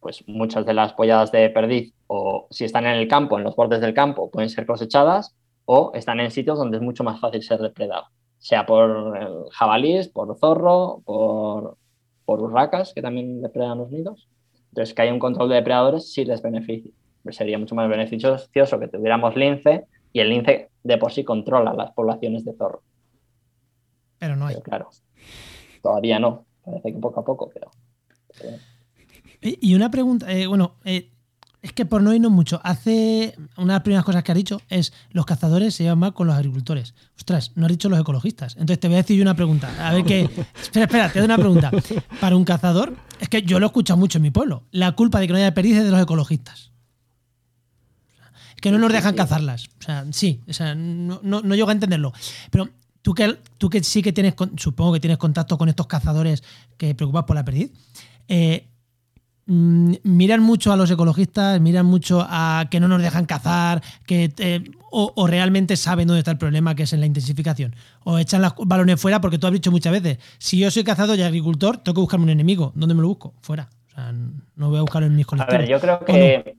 pues 0.05 0.23
muchas 0.27 0.67
de 0.67 0.75
las 0.75 0.93
polladas 0.93 1.33
de 1.33 1.49
perdiz, 1.49 1.95
o 2.09 2.47
si 2.51 2.67
están 2.67 2.85
en 2.85 2.93
el 2.97 3.09
campo, 3.09 3.39
en 3.39 3.45
los 3.45 3.57
bordes 3.57 3.81
del 3.81 3.95
campo, 3.95 4.31
pueden 4.31 4.51
ser 4.51 4.67
cosechadas, 4.67 5.35
o 5.65 5.93
están 5.95 6.21
en 6.21 6.31
sitios 6.31 6.59
donde 6.59 6.77
es 6.77 6.83
mucho 6.83 7.05
más 7.05 7.19
fácil 7.19 7.43
ser 7.43 7.59
depredado, 7.59 8.05
sea 8.37 8.67
por 8.67 9.17
el 9.17 9.51
jabalís, 9.51 10.09
por 10.09 10.37
zorro, 10.39 11.01
por, 11.07 11.79
por 12.27 12.43
urracas, 12.43 12.93
que 12.95 13.01
también 13.01 13.41
depredan 13.41 13.79
los 13.79 13.91
nidos. 13.91 14.29
Entonces, 14.69 14.95
que 14.95 15.01
haya 15.01 15.15
un 15.15 15.19
control 15.19 15.49
de 15.49 15.55
depredadores 15.55 16.13
sí 16.13 16.27
les 16.27 16.43
beneficia 16.43 16.93
sería 17.33 17.59
mucho 17.59 17.75
más 17.75 17.89
beneficioso 17.89 18.79
que 18.79 18.89
tuviéramos 18.89 19.35
lince 19.37 19.87
y 20.13 20.21
el 20.21 20.29
lince 20.29 20.69
de 20.83 20.99
por 20.99 21.13
sí 21.13 21.25
controla 21.25 21.73
las 21.73 21.93
poblaciones 21.93 22.45
de 22.45 22.53
zorro. 22.53 22.83
Pero 24.19 24.37
no 24.37 24.47
hay. 24.47 24.61
claro, 24.61 24.91
todavía 25.83 26.19
no. 26.19 26.45
Parece 26.63 26.93
que 26.93 26.99
poco 26.99 27.21
a 27.21 27.25
poco, 27.25 27.51
pero. 27.53 27.71
Y 29.45 29.75
una 29.75 29.91
pregunta, 29.91 30.33
eh, 30.33 30.47
bueno, 30.47 30.77
eh, 30.85 31.11
es 31.61 31.73
que 31.73 31.85
por 31.85 32.03
no 32.03 32.15
irnos 32.15 32.33
mucho, 32.33 32.61
hace 32.65 33.35
una 33.57 33.75
de 33.75 33.77
las 33.77 33.83
primeras 33.83 34.05
cosas 34.05 34.23
que 34.23 34.33
ha 34.33 34.35
dicho 34.35 34.61
es 34.69 34.93
los 35.11 35.27
cazadores 35.27 35.75
se 35.75 35.85
llevan 35.85 35.99
mal 35.99 36.15
con 36.15 36.27
los 36.27 36.37
agricultores. 36.37 36.95
Ostras, 37.17 37.53
no 37.55 37.67
ha 37.67 37.69
dicho 37.69 37.89
los 37.89 38.01
ecologistas. 38.01 38.55
Entonces 38.55 38.81
te 38.81 38.89
voy 38.89 38.97
a 38.97 39.03
decir 39.03 39.21
una 39.21 39.35
pregunta. 39.35 39.71
A 39.87 39.93
ver 39.93 40.05
qué. 40.05 40.23
espera, 40.63 40.85
espera, 40.87 41.13
te 41.13 41.19
doy 41.19 41.27
una 41.27 41.39
pregunta. 41.39 41.71
Para 42.21 42.37
un 42.37 42.45
cazador, 42.45 42.97
es 43.21 43.29
que 43.29 43.43
yo 43.43 43.61
lo 43.61 43.67
he 43.67 43.69
escuchado 43.69 43.99
mucho 43.99 44.19
en 44.19 44.23
mi 44.23 44.31
pueblo. 44.31 44.65
La 44.71 44.93
culpa 44.93 45.21
de 45.21 45.27
que 45.27 45.33
no 45.33 45.39
haya 45.39 45.55
perdiz 45.55 45.77
es 45.77 45.85
de 45.85 45.91
los 45.91 46.03
ecologistas 46.03 46.75
que 48.65 48.71
no 48.71 48.79
nos 48.79 48.91
dejan 48.91 49.15
cazarlas. 49.15 49.67
O 49.79 49.83
sea, 49.83 50.07
sí, 50.11 50.41
o 50.49 50.53
sea, 50.55 50.75
no, 50.75 51.21
no, 51.23 51.43
no 51.43 51.55
llego 51.55 51.69
a 51.69 51.73
entenderlo. 51.73 52.15
Pero 52.51 52.71
tú 53.03 53.13
que, 53.13 53.39
tú 53.59 53.69
que 53.69 53.85
sí 53.85 54.01
que 54.01 54.11
tienes, 54.11 54.33
supongo 54.57 54.95
que 54.95 55.01
tienes 55.01 55.19
contacto 55.19 55.59
con 55.59 55.69
estos 55.69 55.87
cazadores 55.87 56.43
que 56.79 56.95
preocupas 56.95 57.25
por 57.25 57.37
la 57.37 57.45
perdiz, 57.45 57.73
eh, 58.27 58.71
miran 59.47 60.43
mucho 60.43 60.73
a 60.73 60.77
los 60.77 60.91
ecologistas, 60.91 61.61
miran 61.61 61.87
mucho 61.87 62.25
a 62.27 62.67
que 62.71 62.81
no 62.81 62.89
nos 62.89 63.03
dejan 63.03 63.27
cazar, 63.27 63.83
que 64.07 64.33
eh, 64.39 64.65
o, 64.91 65.27
realmente 65.27 65.77
saben 65.77 66.07
dónde 66.07 66.21
está 66.21 66.31
el 66.31 66.39
problema, 66.39 66.75
que 66.75 66.85
es 66.85 66.93
en 66.93 67.01
la 67.01 67.07
intensificación. 67.07 67.75
O 68.05 68.19
echan 68.19 68.43
los 68.43 68.55
balones 68.59 69.01
fuera, 69.01 69.21
porque 69.21 69.39
tú 69.39 69.47
has 69.47 69.53
dicho 69.53 69.71
muchas 69.71 69.93
veces, 69.93 70.19
si 70.39 70.59
yo 70.59 70.71
soy 70.71 70.85
cazador 70.85 71.19
y 71.19 71.23
agricultor, 71.23 71.79
tengo 71.79 71.95
que 71.95 72.01
buscarme 72.01 72.25
un 72.25 72.31
enemigo. 72.31 72.73
¿Dónde 72.75 72.95
me 72.95 73.03
lo 73.03 73.09
busco? 73.09 73.35
Fuera. 73.41 73.69
O 73.89 73.95
sea, 73.95 74.13
no 74.13 74.71
voy 74.71 74.79
a 74.79 74.83
buscarlo 74.83 75.07
en 75.07 75.17
mis 75.17 75.27
colectivos. 75.27 75.55
A 75.55 75.59
ver, 75.59 75.69
yo 75.69 75.81
creo 75.81 76.05
que... 76.05 76.57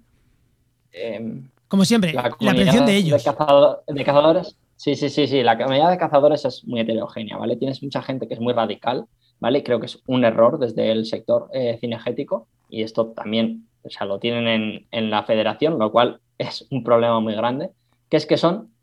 Em, 0.91 1.49
como 1.67 1.83
siempre, 1.83 2.13
la, 2.13 2.21
atención 2.21 2.85
de 2.85 2.95
ellos. 2.95 3.23
De, 3.23 4.03
cazadores, 4.05 4.55
sí, 4.75 4.95
sí, 4.95 5.09
sí, 5.09 5.27
sí. 5.27 5.41
La 5.41 5.57
comunidad 5.57 5.89
de 5.89 5.97
cazadores 5.97 6.45
es 6.45 6.63
muy 6.65 6.79
heterogénea, 6.79 7.37
¿vale? 7.37 7.55
Tienes 7.55 7.81
mucha 7.81 8.01
gente 8.01 8.27
que 8.27 8.35
es 8.35 8.39
muy 8.39 8.53
radical, 8.53 9.07
¿vale? 9.39 9.63
Creo 9.63 9.79
que 9.79 9.87
es 9.87 10.01
un 10.07 10.25
error 10.25 10.59
desde 10.59 10.91
el 10.91 11.05
sector 11.05 11.49
eh, 11.53 11.77
cinegético 11.79 12.47
y 12.69 12.83
esto 12.83 13.07
también, 13.07 13.67
o 13.83 13.89
sea, 13.89 14.05
lo 14.05 14.19
tienen 14.19 14.47
en, 14.47 14.87
en 14.91 15.09
la 15.09 15.23
federación, 15.23 15.79
lo 15.79 15.91
cual 15.91 16.19
es 16.37 16.67
un 16.71 16.83
problema 16.83 17.19
muy 17.19 17.35
grande, 17.35 17.71
que 18.09 18.17
es 18.17 18.25
que 18.25 18.37
son 18.37 18.75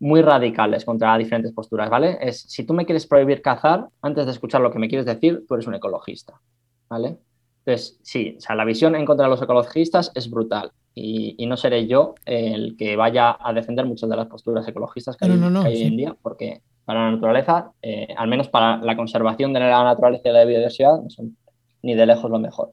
muy 0.00 0.22
radicales 0.22 0.84
contra 0.84 1.16
diferentes 1.18 1.52
posturas, 1.52 1.90
¿vale? 1.90 2.18
Es, 2.20 2.42
si 2.42 2.64
tú 2.64 2.74
me 2.74 2.86
quieres 2.86 3.06
prohibir 3.06 3.42
cazar, 3.42 3.88
antes 4.02 4.26
de 4.26 4.32
escuchar 4.32 4.60
lo 4.60 4.70
que 4.70 4.78
me 4.78 4.88
quieres 4.88 5.06
decir, 5.06 5.44
tú 5.46 5.54
eres 5.54 5.66
un 5.66 5.74
ecologista, 5.74 6.40
¿vale? 6.88 7.18
Entonces, 7.64 7.98
sí, 8.02 8.36
o 8.38 8.40
sea, 8.40 8.56
la 8.56 8.64
visión 8.64 8.94
en 8.94 9.04
contra 9.04 9.26
de 9.26 9.30
los 9.30 9.42
ecologistas 9.42 10.12
es 10.14 10.30
brutal 10.30 10.72
y, 10.94 11.46
no 11.46 11.56
seré 11.56 11.86
yo 11.86 12.14
el 12.24 12.76
que 12.76 12.96
vaya 12.96 13.36
a 13.40 13.52
defender 13.52 13.86
muchas 13.86 14.08
de 14.08 14.16
las 14.16 14.26
posturas 14.26 14.66
ecologistas 14.66 15.16
que 15.16 15.26
hay, 15.26 15.32
hoy 15.32 15.82
en 15.82 15.96
día, 15.96 16.16
porque 16.22 16.62
para 16.88 17.04
la 17.04 17.10
naturaleza, 17.10 17.70
eh, 17.82 18.14
al 18.16 18.28
menos 18.28 18.48
para 18.48 18.78
la 18.78 18.96
conservación 18.96 19.52
de 19.52 19.60
la 19.60 19.84
naturaleza 19.84 20.30
y 20.30 20.32
la 20.32 20.46
biodiversidad, 20.46 21.02
no 21.02 21.10
son 21.10 21.36
ni 21.82 21.94
de 21.94 22.06
lejos 22.06 22.30
lo 22.30 22.38
mejor. 22.38 22.70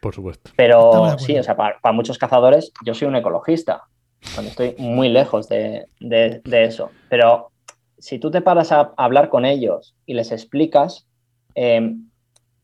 Por 0.00 0.14
supuesto. 0.14 0.52
Pero 0.54 1.18
sí, 1.18 1.36
o 1.36 1.42
sea, 1.42 1.56
para, 1.56 1.92
muchos 1.92 2.16
cazadores, 2.16 2.72
yo 2.84 2.94
soy 2.94 3.08
un 3.08 3.16
ecologista, 3.16 3.82
cuando 4.34 4.52
estoy 4.52 4.76
muy 4.78 5.08
lejos 5.08 5.48
de, 5.48 5.88
eso. 5.98 6.92
Pero 7.08 7.50
si 7.98 8.20
tú 8.20 8.30
te 8.30 8.40
paras 8.40 8.70
a 8.70 8.92
hablar 8.96 9.30
con 9.30 9.44
ellos 9.44 9.96
y 10.06 10.14
les 10.14 10.30
explicas, 10.30 11.08
eh, 11.56 11.92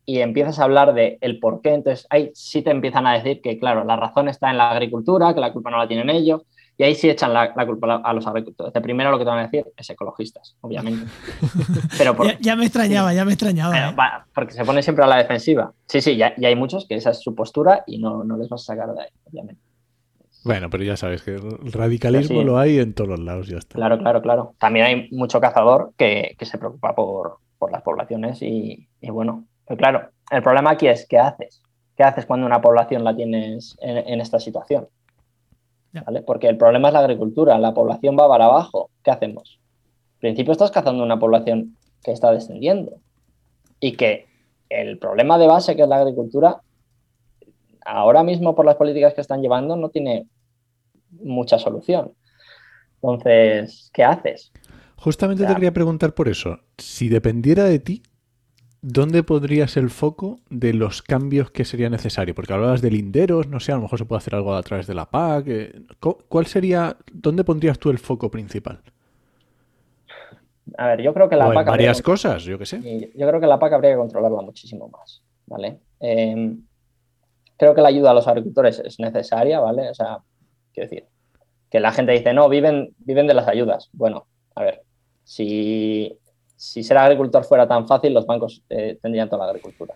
y 0.05 0.19
empiezas 0.19 0.57
a 0.59 0.63
hablar 0.63 0.93
de 0.93 1.17
el 1.19 1.37
por 1.39 1.59
qué, 1.59 1.73
entonces 1.73 2.07
ahí 2.11 2.31
sí 2.33 2.61
te 2.61 2.71
empiezan 2.71 3.07
a 3.07 3.15
decir 3.15 3.41
que, 3.41 3.59
claro, 3.59 3.83
la 3.83 3.97
razón 3.97 4.29
está 4.29 4.51
en 4.51 4.57
la 4.57 4.71
agricultura, 4.71 5.33
que 5.33 5.41
la 5.41 5.51
culpa 5.51 5.69
no 5.69 5.79
la 5.79 5.87
tienen 5.89 6.09
ellos, 6.09 6.43
y 6.77 6.83
ahí 6.83 6.95
sí 6.95 7.09
echan 7.09 7.33
la, 7.33 7.53
culpa 7.65 8.01
a 8.03 8.13
los 8.13 8.25
agricultores. 8.25 8.73
De 8.73 8.81
primero 8.81 9.11
lo 9.11 9.17
que 9.17 9.23
te 9.23 9.29
van 9.29 9.39
a 9.39 9.43
decir 9.43 9.65
es 9.77 9.89
ecologistas, 9.89 10.55
obviamente. 10.61 11.05
Pero 11.97 12.15
ya, 12.39 12.55
me 12.55 12.65
extrañaba, 12.65 13.13
ya 13.13 13.25
me 13.25 13.33
extrañaba. 13.33 13.77
¿eh? 13.77 13.95
Porque 14.33 14.53
se 14.53 14.65
pone 14.65 14.81
siempre 14.81 15.03
a 15.05 15.07
la 15.07 15.17
defensiva. 15.17 15.73
Sí, 15.87 16.01
sí, 16.01 16.15
ya, 16.17 16.33
hay 16.43 16.55
muchos 16.55 16.87
que 16.87 16.95
esa 16.95 17.11
es 17.11 17.21
su 17.21 17.35
postura 17.35 17.83
y 17.85 17.99
no, 17.99 18.23
no 18.23 18.37
les 18.37 18.49
vas 18.49 18.61
a 18.61 18.73
sacar 18.73 18.93
de 18.93 19.01
ahí, 19.01 19.09
obviamente. 19.25 19.61
Bueno, 20.43 20.69
pero 20.69 20.83
ya 20.83 20.97
sabes 20.97 21.21
que 21.21 21.35
el 21.35 21.71
radicalismo 21.71 22.43
lo 22.43 22.57
hay 22.57 22.79
en 22.79 22.93
todos 22.93 23.09
los 23.09 23.19
lados, 23.19 23.47
ya 23.47 23.57
está. 23.57 23.75
Claro, 23.75 23.97
claro, 23.97 24.21
claro. 24.21 24.55
También 24.59 24.85
hay 24.85 25.09
mucho 25.11 25.39
cazador 25.39 25.93
que, 25.95 26.35
se 26.41 26.57
preocupa 26.57 26.95
por, 26.95 27.37
las 27.71 27.81
poblaciones 27.81 28.41
y, 28.41 28.89
y 28.99 29.09
bueno, 29.09 29.45
pero 29.65 29.77
claro, 29.77 30.09
el 30.31 30.43
problema 30.43 30.71
aquí 30.71 30.87
es 30.87 31.07
¿qué 31.07 31.17
haces? 31.17 31.61
¿Qué 31.95 32.03
haces 32.03 32.25
cuando 32.25 32.45
una 32.45 32.61
población 32.61 33.03
la 33.03 33.15
tienes 33.15 33.77
en, 33.81 34.19
esta 34.19 34.39
situación? 34.39 34.87
Porque 36.25 36.47
el 36.47 36.57
problema 36.57 36.87
es 36.87 36.93
la 36.93 37.01
agricultura, 37.01 37.57
la 37.59 37.73
población 37.73 38.17
va 38.19 38.27
para 38.27 38.45
abajo. 38.45 38.89
¿Qué 39.03 39.11
hacemos? 39.11 39.59
En 40.15 40.19
principio 40.19 40.51
estás 40.53 40.71
cazando 40.71 41.03
una 41.03 41.19
población 41.19 41.77
que 42.03 42.11
está 42.11 42.31
descendiendo 42.31 42.99
y 43.79 43.93
que 43.93 44.25
el 44.69 44.97
problema 44.97 45.37
de 45.37 45.47
base 45.47 45.75
que 45.75 45.83
es 45.83 45.87
la 45.87 45.97
agricultura, 45.97 46.61
ahora 47.85 48.23
mismo 48.23 48.55
por 48.55 48.65
las 48.65 48.75
políticas 48.75 49.13
que 49.13 49.21
están 49.21 49.41
llevando 49.41 49.75
no 49.75 49.89
tiene 49.89 50.27
mucha 51.21 51.59
solución. 51.59 52.13
Entonces, 52.95 53.91
¿qué 53.93 54.03
haces? 54.03 54.51
Justamente 54.95 55.45
te 55.45 55.53
quería 55.53 55.73
preguntar 55.73 56.13
por 56.13 56.29
eso. 56.29 56.59
Si 56.77 57.09
dependiera 57.09 57.65
de 57.65 57.79
ti, 57.79 58.03
¿dónde 58.83 59.23
podrías 59.23 59.77
el 59.77 59.89
foco 59.89 60.39
de 60.49 60.73
los 60.73 61.01
cambios 61.01 61.49
que 61.49 61.65
sería 61.65 61.89
necesario? 61.89 62.35
Porque 62.35 62.53
hablabas 62.53 62.81
de 62.81 62.91
linderos, 62.91 63.47
no 63.47 63.59
sé, 63.59 63.71
a 63.71 63.75
lo 63.75 63.81
mejor 63.81 63.97
se 63.97 64.05
puede 64.05 64.17
hacer 64.17 64.35
algo 64.35 64.53
a 64.53 64.61
través 64.61 64.85
de 64.85 64.93
la 64.93 65.09
PAC. 65.09 65.47
Eh, 65.47 65.81
¿Cuál 66.27 66.45
sería, 66.45 66.97
dónde 67.11 67.43
pondrías 67.43 67.79
tú 67.79 67.89
el 67.89 67.97
foco 67.97 68.29
principal? 68.29 68.81
A 70.77 70.87
ver, 70.89 71.01
yo 71.01 71.13
creo 71.13 71.29
que 71.29 71.35
la 71.35 71.51
PAC. 71.51 71.67
varias 71.67 72.01
cosas, 72.01 72.43
yo 72.43 72.59
qué 72.59 72.65
sé. 72.65 73.11
Yo 73.15 73.27
creo 73.27 73.39
que 73.39 73.47
la 73.47 73.57
PAC 73.57 73.73
habría 73.73 73.91
que 73.91 73.97
controlarla 73.97 74.41
muchísimo 74.41 74.89
más, 74.89 75.23
¿vale? 75.47 75.79
Em, 75.99 76.61
creo 77.57 77.73
que 77.73 77.81
la 77.81 77.87
ayuda 77.87 78.11
a 78.11 78.13
los 78.13 78.27
agricultores 78.27 78.79
es 78.79 78.99
necesaria, 78.99 79.61
¿vale? 79.61 79.89
O 79.89 79.93
sea, 79.93 80.19
quiero 80.73 80.89
decir, 80.89 81.07
que 81.69 81.79
la 81.79 81.93
gente 81.93 82.11
dice, 82.11 82.33
no, 82.33 82.49
viven, 82.49 82.93
viven 82.97 83.27
de 83.27 83.33
las 83.33 83.47
ayudas. 83.47 83.89
Bueno, 83.93 84.27
a 84.55 84.63
ver, 84.63 84.83
si 85.23 86.19
si 86.55 86.83
ser 86.83 86.97
agricultor 86.97 87.43
fuera 87.43 87.67
tan 87.67 87.87
fácil, 87.87 88.13
los 88.13 88.25
bancos 88.25 88.63
eh, 88.69 88.97
tendrían 89.01 89.29
toda 89.29 89.45
la 89.45 89.51
agricultura. 89.51 89.95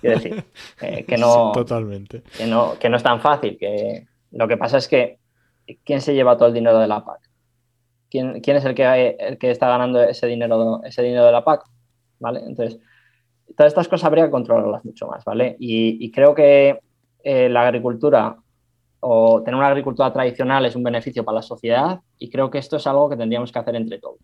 Quiero 0.00 0.16
decir, 0.16 0.44
eh, 0.82 1.04
que, 1.04 1.16
no, 1.16 1.52
totalmente. 1.52 2.22
Que, 2.36 2.46
no, 2.46 2.78
que 2.78 2.88
no 2.88 2.96
es 2.96 3.02
tan 3.02 3.20
fácil. 3.20 3.56
Que 3.58 4.06
lo 4.30 4.48
que 4.48 4.56
pasa 4.56 4.78
es 4.78 4.88
que, 4.88 5.18
¿quién 5.84 6.00
se 6.00 6.14
lleva 6.14 6.36
todo 6.36 6.48
el 6.48 6.54
dinero 6.54 6.78
de 6.78 6.86
la 6.86 7.04
PAC? 7.04 7.20
¿Quién, 8.10 8.40
quién 8.40 8.56
es 8.56 8.64
el 8.64 8.74
que, 8.74 9.16
el 9.18 9.38
que 9.38 9.50
está 9.50 9.68
ganando 9.68 10.02
ese 10.02 10.26
dinero, 10.26 10.82
ese 10.84 11.02
dinero 11.02 11.26
de 11.26 11.32
la 11.32 11.44
PAC? 11.44 11.64
¿Vale? 12.20 12.40
Entonces, 12.40 12.80
todas 13.56 13.70
estas 13.70 13.88
cosas 13.88 14.06
habría 14.06 14.24
que 14.24 14.30
controlarlas 14.30 14.84
mucho 14.84 15.06
más, 15.06 15.24
¿vale? 15.24 15.56
Y, 15.58 16.10
creo 16.10 16.34
que 16.34 16.80
eh, 17.22 17.48
la 17.48 17.62
agricultura 17.62 18.36
o 19.00 19.42
tener 19.42 19.56
una 19.56 19.68
agricultura 19.68 20.12
tradicional 20.12 20.64
es 20.66 20.74
un 20.74 20.82
beneficio 20.82 21.24
para 21.24 21.36
la 21.36 21.42
sociedad 21.42 22.00
y 22.18 22.30
creo 22.30 22.50
que 22.50 22.58
esto 22.58 22.76
es 22.76 22.86
algo 22.86 23.08
que 23.08 23.16
tendríamos 23.16 23.52
que 23.52 23.58
hacer 23.58 23.76
entre 23.76 23.98
todos. 23.98 24.18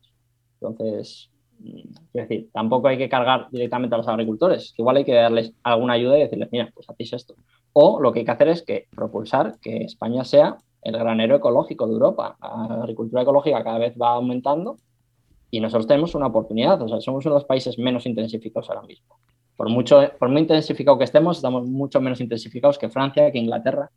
Entonces, 0.60 1.30
Es 1.64 2.28
decir, 2.28 2.50
tampoco 2.52 2.88
hay 2.88 2.98
que 2.98 3.08
cargar 3.08 3.48
directamente 3.50 3.94
a 3.94 3.98
los 3.98 4.08
agricultores. 4.08 4.74
Igual 4.76 4.98
hay 4.98 5.04
que 5.04 5.14
darles 5.14 5.52
alguna 5.62 5.94
ayuda 5.94 6.18
y 6.18 6.22
decirles, 6.22 6.48
mira, 6.52 6.70
pues 6.74 6.88
hacéis 6.88 7.12
esto. 7.12 7.34
O 7.72 8.00
lo 8.00 8.12
que 8.12 8.20
hay 8.20 8.24
que 8.24 8.30
hacer 8.30 8.48
es 8.48 8.62
que 8.62 8.86
propulsar 8.94 9.58
que 9.60 9.78
España 9.78 10.24
sea 10.24 10.58
el 10.82 10.96
granero 10.96 11.36
ecológico 11.36 11.86
de 11.86 11.94
Europa. 11.94 12.36
La 12.40 12.82
agricultura 12.82 13.22
ecológica 13.22 13.64
cada 13.64 13.78
vez 13.78 13.94
va 14.00 14.10
aumentando 14.10 14.76
y 15.50 15.60
nosotros 15.60 15.86
tenemos 15.86 16.14
una 16.14 16.26
oportunidad. 16.26 16.80
O 16.82 16.88
sea, 16.88 17.00
somos 17.00 17.24
uno 17.24 17.34
de 17.34 17.40
los 17.40 17.46
países 17.46 17.78
menos 17.78 18.06
intensificados 18.06 18.68
ahora 18.68 18.82
mismo. 18.82 19.18
Por, 19.56 19.68
mucho, 19.70 20.00
por 20.18 20.28
muy 20.28 20.42
intensificado 20.42 20.98
que 20.98 21.04
estemos, 21.04 21.38
estamos 21.38 21.66
mucho 21.66 22.00
menos 22.00 22.20
intensificados 22.20 22.78
que 22.78 22.90
Francia, 22.90 23.30
que 23.32 23.38
Inglaterra. 23.38 23.90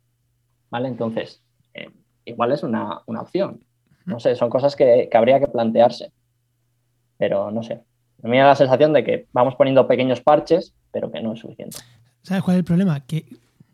¿Vale? 0.70 0.88
Entonces, 0.88 1.42
eh, 1.74 1.90
igual 2.24 2.52
es 2.52 2.62
una, 2.62 3.02
opción. 3.06 3.60
No 4.06 4.20
sé, 4.20 4.34
son 4.34 4.48
cosas 4.48 4.74
que, 4.76 5.08
que 5.10 5.18
habría 5.18 5.40
que 5.40 5.48
plantearse. 5.48 6.12
Pero 7.18 7.50
no 7.50 7.62
sé, 7.62 7.80
me 8.22 8.38
da 8.38 8.46
la 8.46 8.56
sensación 8.56 8.92
de 8.92 9.04
que 9.04 9.26
vamos 9.32 9.54
poniendo 9.56 9.86
pequeños 9.86 10.20
parches, 10.20 10.72
pero 10.90 11.10
que 11.10 11.20
no 11.20 11.34
es 11.34 11.40
suficiente. 11.40 11.76
¿Sabes 12.22 12.42
cuál 12.42 12.56
es 12.56 12.58
el 12.58 12.64
problema? 12.64 13.00
Que, 13.00 13.26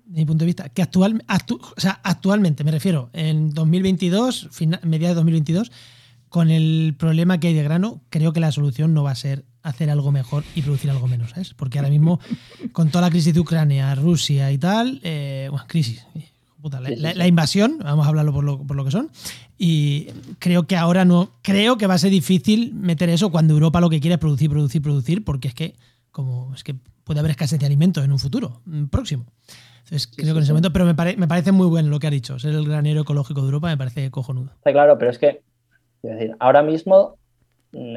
de 0.05 0.20
mi 0.20 0.24
punto 0.24 0.45
de 0.45 0.47
vista, 0.47 0.68
que 0.68 0.82
actual, 0.82 1.24
o 1.28 1.80
sea, 1.80 2.01
actualmente, 2.03 2.64
me 2.64 2.70
refiero, 2.70 3.11
en 3.12 3.51
2022, 3.51 4.51
mediados 4.82 5.16
de 5.16 5.20
2022, 5.20 5.72
con 6.28 6.51
el 6.51 6.95
problema 6.99 7.38
que 7.38 7.49
hay 7.49 7.55
de 7.55 7.62
grano, 7.62 8.01
creo 8.11 8.32
que 8.32 8.40
la 8.40 8.53
solución 8.53 8.92
no 8.92 9.03
va 9.03 9.12
a 9.12 9.14
ser 9.14 9.45
hacer 9.62 9.88
algo 9.88 10.12
mejor 10.12 10.45
y 10.55 10.61
producir 10.61 10.90
algo 10.90 11.09
menos, 11.09 11.30
¿sabes? 11.30 11.55
Porque 11.55 11.78
ahora 11.78 11.90
mismo, 11.90 12.20
con 12.72 12.90
toda 12.90 13.03
la 13.03 13.11
crisis 13.11 13.32
de 13.32 13.40
Ucrania, 13.40 13.95
Rusia 13.95 14.53
y 14.53 14.59
tal, 14.59 15.01
eh, 15.03 15.49
bueno, 15.51 15.64
crisis, 15.66 16.07
la, 16.80 17.26
invasión, 17.26 17.78
vamos 17.82 18.07
a 18.07 18.09
hablarlo 18.09 18.32
por 18.32 18.45
lo, 18.45 18.59
por 18.59 18.76
lo, 18.76 18.84
que 18.84 18.90
son, 18.90 19.11
y 19.57 20.09
creo 20.38 20.66
que 20.66 20.76
ahora 20.76 21.05
no, 21.05 21.30
creo 21.42 21.76
que 21.76 21.86
va 21.86 21.94
a 21.94 21.98
ser 21.98 22.11
difícil 22.11 22.74
meter 22.74 23.09
eso 23.09 23.30
cuando 23.30 23.55
Europa 23.55 23.80
lo 23.80 23.90
que 23.90 24.00
quiere 24.00 24.14
es 24.14 24.20
producir, 24.20 24.50
producir, 24.50 24.82
producir, 24.82 25.24
porque 25.24 25.48
es 25.48 25.55
que, 25.55 25.74
como 26.11 26.52
es 26.55 26.64
que 26.64 26.74
puede 27.05 27.20
haber 27.20 27.30
escasez 27.30 27.61
de 27.61 27.66
alimentos 27.66 28.05
en 28.05 28.12
un 28.12 28.18
futuro 28.18 28.61
mm, 28.64 28.86
próximo. 28.86 29.26
Entonces, 29.84 30.07
creo 30.07 30.32
que 30.32 30.38
en 30.38 30.42
ese 30.44 30.52
momento, 30.52 30.72
pero 30.72 30.86
me, 30.86 30.94
me, 30.94 31.28
parece 31.28 31.52
muy 31.52 31.66
bueno 31.66 31.90
lo 31.90 32.00
que 32.00 32.07
ha 32.07 32.11
dicho, 32.11 32.38
ser 32.38 32.55
el 32.55 32.66
granero 32.66 33.02
ecológico 33.02 33.42
de 33.42 33.46
Europa 33.46 33.68
me 33.68 33.76
parece 33.76 34.11
cojonudo. 34.11 34.50
Está 34.57 34.72
claro, 34.72 34.98
pero 34.98 35.11
es 35.11 35.18
que, 35.18 35.42
es 36.02 36.11
decir, 36.11 36.34
ahora 36.40 36.62
mismo 36.62 37.16
mm, 37.72 37.94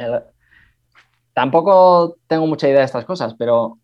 tampoco 1.33 2.17
tengo 2.27 2.45
mucha 2.45 2.67
idea 2.67 2.79
de 2.79 2.85
estas 2.85 3.05
cosas, 3.05 3.33
pero 3.37 3.79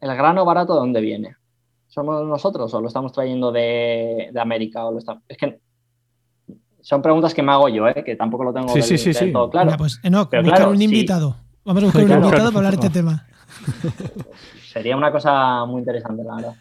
el 0.00 0.16
grano 0.16 0.44
barato, 0.44 0.74
¿de 0.74 0.80
dónde 0.80 1.00
viene? 1.00 1.36
¿Somos 1.88 2.26
nosotros 2.26 2.72
o 2.74 2.80
lo 2.80 2.88
estamos 2.88 3.12
trayendo 3.12 3.52
de, 3.52 4.32
América? 4.36 4.86
O 4.86 4.92
lo 4.92 4.98
es 4.98 5.36
que 5.36 5.60
son 6.86 7.02
preguntas 7.02 7.34
que 7.34 7.42
me 7.42 7.50
hago 7.50 7.68
yo, 7.68 7.88
¿eh? 7.88 8.04
que 8.04 8.14
tampoco 8.14 8.44
lo 8.44 8.52
tengo 8.52 8.72
todo 9.32 9.50
claro. 9.50 9.72
pues 9.76 9.98
Enoch, 10.04 10.30
buscar 10.30 10.68
un 10.68 10.80
invitado. 10.80 11.34
Vamos 11.64 11.82
a 11.82 11.86
buscar 11.86 12.04
un 12.04 12.12
invitado 12.12 12.52
para 12.52 12.68
hablar 12.68 12.76
de 12.76 12.86
este 12.86 13.00
tema. 13.00 13.26
Sería 14.72 14.96
una 14.96 15.10
cosa 15.10 15.64
muy 15.64 15.80
interesante, 15.80 16.22
la 16.22 16.36
verdad. 16.36 16.54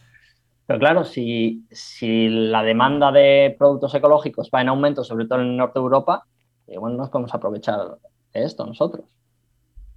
Pero 0.66 0.80
claro, 0.80 1.04
si, 1.04 1.68
si, 1.70 2.28
la 2.28 2.64
demanda 2.64 3.12
de 3.12 3.56
productos 3.56 3.94
ecológicos 3.94 4.50
va 4.52 4.62
en 4.62 4.70
aumento, 4.70 5.04
sobre 5.04 5.28
todo 5.28 5.42
en 5.42 5.46
el 5.46 5.58
norte 5.58 5.78
de 5.78 5.84
Europa, 5.84 6.26
igual 6.70 6.94
eh, 6.94 6.98
nos 6.98 7.10
podemos 7.12 7.32
aprovechar 7.36 8.00
de 8.34 8.44
esto 8.44 8.66
nosotros. 8.66 9.06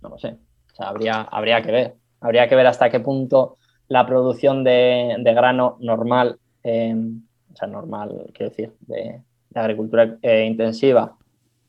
No 0.02 0.10
lo 0.10 0.18
sé. 0.18 0.36
O 0.72 0.76
sea, 0.76 0.88
habría, 0.90 1.22
habría 1.22 1.62
que 1.62 1.72
ver. 1.72 1.94
Habría 2.20 2.46
que 2.50 2.54
ver 2.54 2.66
hasta 2.66 2.90
qué 2.90 3.00
punto 3.00 3.56
la 3.88 4.04
producción 4.04 4.62
de, 4.62 5.16
grano 5.24 5.78
normal, 5.80 6.38
eh, 6.64 6.94
o 7.50 7.56
sea, 7.56 7.66
normal, 7.66 8.26
quiero 8.34 8.50
decir, 8.50 8.74
de, 8.80 9.22
agricultura 9.54 10.16
eh, 10.22 10.44
intensiva, 10.44 11.16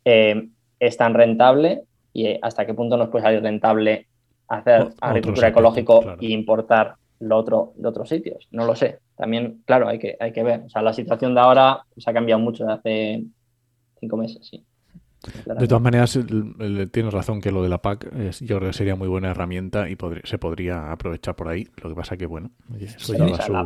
eh, 0.06 0.50
es 0.80 0.98
tan 0.98 1.14
rentable 1.14 1.84
y 2.14 2.38
hasta 2.42 2.66
qué 2.66 2.74
punto 2.74 2.98
nos 2.98 3.10
puede 3.10 3.24
salir 3.24 3.42
rentable 3.42 4.08
hacer 4.48 4.90
agricultura 5.02 5.50
ecológica 5.50 6.18
e 6.20 6.28
importar 6.32 6.96
lo 7.20 7.38
otro 7.38 7.74
de 7.76 7.88
otros 7.88 8.10
sitios. 8.10 8.48
No 8.52 8.66
lo 8.66 8.76
sé. 8.76 9.00
También, 9.16 9.62
claro, 9.66 9.88
hay 9.88 10.00
que, 10.00 10.16
hay 10.20 10.32
que 10.32 10.44
ver. 10.44 10.62
O 10.66 10.70
sea, 10.70 10.82
la 10.82 10.94
situación 10.94 11.36
de 11.36 11.42
ahora 11.42 11.84
se 11.98 12.10
ha 12.10 12.14
cambiado 12.14 12.40
mucho 12.40 12.66
de 12.66 12.74
hace 12.74 13.24
cinco 14.00 14.18
meses, 14.18 14.48
sí. 14.50 14.64
De 15.46 15.68
todas 15.68 15.82
maneras, 15.82 16.18
tienes 16.92 17.14
razón 17.14 17.42
que 17.42 17.52
lo 17.52 17.62
de 17.62 17.70
la 17.70 17.80
PAC 17.82 18.10
yo 18.40 18.58
creo 18.58 18.70
que 18.70 18.74
sería 18.74 18.96
muy 18.96 19.08
buena 19.08 19.32
herramienta 19.32 19.90
y 19.90 19.98
se 20.24 20.38
podría 20.38 20.92
aprovechar 20.92 21.36
por 21.36 21.50
ahí. 21.50 21.68
Lo 21.84 21.90
que 21.90 21.96
pasa 21.96 22.16
que, 22.16 22.26
bueno, 22.26 22.52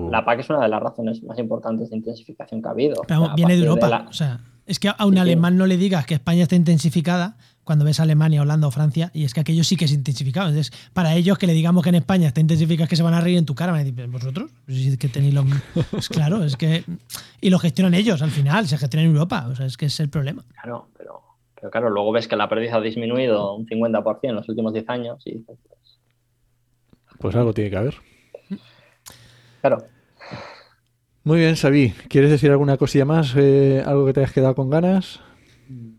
la, 0.09 0.25
PAC 0.25 0.39
es 0.39 0.49
una 0.49 0.61
de 0.61 0.69
las 0.69 0.81
razones 0.81 1.23
más 1.23 1.37
importantes 1.37 1.91
de 1.91 1.97
intensificación 1.97 2.61
que 2.61 2.67
ha 2.67 2.71
habido. 2.71 3.01
viene 3.35 3.55
de 3.55 3.65
Europa. 3.65 4.05
O 4.09 4.13
sea, 4.13 4.39
es 4.65 4.79
que 4.79 4.89
a 4.89 5.05
un 5.05 5.17
alemán 5.17 5.57
no 5.57 5.67
le 5.67 5.77
digas 5.77 6.05
que 6.05 6.15
España 6.15 6.43
está 6.43 6.55
intensificada 6.55 7.37
cuando 7.63 7.85
ves 7.85 7.99
Alemania, 7.99 8.41
Holanda 8.41 8.67
o 8.67 8.71
Francia, 8.71 9.09
y 9.13 9.23
es 9.23 9.33
que 9.33 9.39
aquello 9.39 9.63
sí 9.63 9.77
que 9.77 9.85
es 9.85 9.91
intensificado. 9.93 10.49
Entonces, 10.49 10.73
para 10.91 11.15
ellos 11.15 11.37
que 11.37 11.47
le 11.47 11.53
digamos 11.53 11.83
que 11.83 11.89
en 11.89 11.95
España 11.95 12.27
está 12.27 12.41
intensificado, 12.41 12.85
es 12.85 12.89
que 12.89 12.95
se 12.95 13.03
van 13.03 13.13
a 13.13 13.21
reír 13.21 13.37
en 13.37 13.45
tu 13.45 13.55
cara, 13.55 13.71
van 13.71 13.81
a 13.81 13.83
decir, 13.83 14.07
¿vosotros? 14.07 14.51
Pues 14.65 14.97
que 14.97 15.07
tenéis 15.07 15.33
lo 15.33 15.45
pues 15.91 16.09
claro, 16.09 16.43
es 16.43 16.57
que. 16.57 16.83
Y 17.39 17.49
lo 17.49 17.59
gestionan 17.59 17.93
ellos 17.93 18.21
al 18.21 18.31
final, 18.31 18.67
se 18.67 18.77
gestiona 18.77 19.03
en 19.03 19.11
Europa, 19.11 19.47
o 19.49 19.55
sea, 19.55 19.65
es 19.65 19.77
que 19.77 19.85
es 19.85 19.99
el 19.99 20.09
problema. 20.09 20.43
Claro, 20.61 20.89
pero 20.97 21.21
pero 21.63 21.71
claro, 21.71 21.89
luego 21.91 22.11
ves 22.11 22.27
que 22.27 22.35
la 22.35 22.49
pérdida 22.49 22.75
ha 22.75 22.81
disminuido 22.81 23.55
un 23.55 23.65
50% 23.65 24.19
en 24.23 24.35
los 24.35 24.49
últimos 24.49 24.73
10 24.73 24.89
años 24.89 25.23
y 25.23 25.37
pues, 25.37 25.57
pues 27.19 27.35
algo 27.37 27.53
tiene 27.53 27.69
que 27.69 27.77
haber. 27.77 27.95
Claro. 29.61 29.77
Muy 31.23 31.39
bien, 31.39 31.55
Xavi. 31.55 31.91
¿Quieres 32.09 32.31
decir 32.31 32.51
alguna 32.51 32.75
cosilla 32.75 33.05
más? 33.05 33.33
Eh, 33.37 33.81
¿Algo 33.85 34.05
que 34.05 34.11
te 34.11 34.19
hayas 34.19 34.33
quedado 34.33 34.55
con 34.55 34.69
ganas? 34.69 35.21
En 35.69 35.95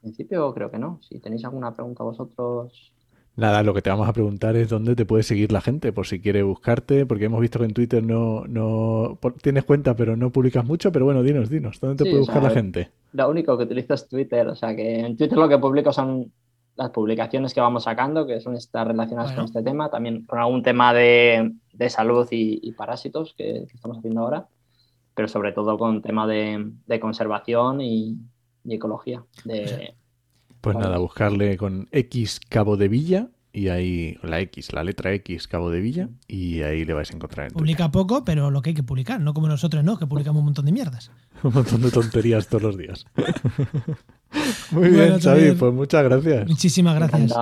principio 0.00 0.52
creo 0.52 0.68
que 0.72 0.78
no. 0.78 0.98
Si 1.08 1.20
tenéis 1.20 1.44
alguna 1.44 1.72
pregunta 1.72 2.02
vosotros... 2.02 2.92
Nada, 3.36 3.64
lo 3.64 3.74
que 3.74 3.82
te 3.82 3.90
vamos 3.90 4.08
a 4.08 4.12
preguntar 4.12 4.54
es 4.54 4.68
dónde 4.68 4.94
te 4.94 5.04
puede 5.04 5.24
seguir 5.24 5.50
la 5.50 5.60
gente, 5.60 5.92
por 5.92 6.06
si 6.06 6.20
quiere 6.20 6.44
buscarte, 6.44 7.04
porque 7.04 7.24
hemos 7.24 7.40
visto 7.40 7.58
que 7.58 7.64
en 7.64 7.74
Twitter 7.74 8.02
no, 8.02 8.44
no 8.46 9.18
tienes 9.42 9.64
cuenta, 9.64 9.96
pero 9.96 10.16
no 10.16 10.30
publicas 10.30 10.64
mucho, 10.64 10.92
pero 10.92 11.04
bueno, 11.04 11.22
dinos, 11.24 11.50
dinos, 11.50 11.80
¿dónde 11.80 12.04
te 12.04 12.10
puede 12.10 12.20
buscar 12.20 12.42
la 12.42 12.50
gente? 12.50 12.90
Lo 13.12 13.28
único 13.28 13.58
que 13.58 13.64
utilizo 13.64 13.94
es 13.94 14.08
Twitter, 14.08 14.46
o 14.46 14.54
sea 14.54 14.76
que 14.76 15.00
en 15.00 15.16
Twitter 15.16 15.36
lo 15.36 15.48
que 15.48 15.58
publico 15.58 15.92
son 15.92 16.30
las 16.76 16.90
publicaciones 16.90 17.52
que 17.54 17.60
vamos 17.60 17.84
sacando, 17.84 18.24
que 18.24 18.40
son 18.40 18.54
estas 18.54 18.86
relacionadas 18.86 19.32
con 19.32 19.44
este 19.46 19.62
tema, 19.62 19.90
también 19.90 20.24
con 20.26 20.38
algún 20.38 20.62
tema 20.62 20.94
de, 20.94 21.54
salud 21.88 22.28
y, 22.30 22.70
parásitos 22.72 23.34
que, 23.36 23.66
estamos 23.74 23.98
haciendo 23.98 24.20
ahora, 24.20 24.46
pero 25.14 25.26
sobre 25.26 25.50
todo 25.50 25.76
con 25.76 26.02
tema 26.02 26.28
de, 26.28 27.00
conservación 27.00 27.80
y, 27.80 28.16
ecología. 28.64 29.24
De, 29.44 29.94
pues 30.64 30.76
nada, 30.78 30.98
buscarle 30.98 31.56
con 31.56 31.88
X 31.92 32.40
Cabo 32.48 32.76
de 32.76 32.88
Villa 32.88 33.28
y 33.52 33.68
ahí 33.68 34.18
la 34.22 34.40
X, 34.40 34.72
la 34.72 34.82
letra 34.82 35.12
X 35.12 35.46
Cabo 35.46 35.70
de 35.70 35.80
Villa 35.80 36.08
y 36.26 36.62
ahí 36.62 36.84
le 36.84 36.94
vais 36.94 37.10
a 37.10 37.14
encontrar. 37.14 37.48
En 37.48 37.52
Publica 37.52 37.90
poco, 37.90 38.24
pero 38.24 38.50
lo 38.50 38.62
que 38.62 38.70
hay 38.70 38.74
que 38.74 38.82
publicar, 38.82 39.20
no 39.20 39.34
como 39.34 39.46
nosotros, 39.46 39.84
¿no? 39.84 39.98
Que 39.98 40.06
publicamos 40.06 40.40
un 40.40 40.46
montón 40.46 40.64
de 40.64 40.72
mierdas. 40.72 41.10
un 41.42 41.52
montón 41.52 41.82
de 41.82 41.90
tonterías 41.90 42.48
todos 42.48 42.62
los 42.62 42.78
días. 42.78 43.06
Muy 44.72 44.88
bien, 44.88 45.20
Xavi, 45.20 45.52
pues 45.52 45.72
muchas 45.72 46.02
gracias. 46.02 46.48
Muchísimas 46.48 46.94
gracias. 46.96 47.32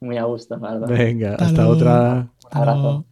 Muy 0.00 0.18
a 0.18 0.24
gusto, 0.24 0.56
la 0.58 0.74
verdad. 0.74 0.88
Venga, 0.88 1.34
hasta, 1.36 1.68
otra. 1.68 2.28
Un 2.52 2.58
abrazo. 2.58 3.06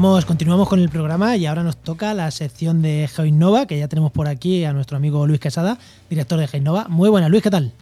Continuamos 0.00 0.66
con 0.66 0.80
el 0.80 0.88
programa 0.88 1.36
y 1.36 1.44
ahora 1.44 1.62
nos 1.62 1.76
toca 1.76 2.14
la 2.14 2.30
sección 2.30 2.80
de 2.80 3.06
GeoInnova, 3.06 3.66
que 3.66 3.78
ya 3.78 3.86
tenemos 3.86 4.10
por 4.10 4.28
aquí 4.28 4.64
a 4.64 4.72
nuestro 4.72 4.96
amigo 4.96 5.26
Luis 5.26 5.40
Quesada, 5.40 5.76
director 6.08 6.40
de 6.40 6.48
GeoInnova. 6.48 6.86
Muy 6.88 7.10
buenas, 7.10 7.28
Luis, 7.28 7.42
¿qué 7.42 7.50
tal? 7.50 7.74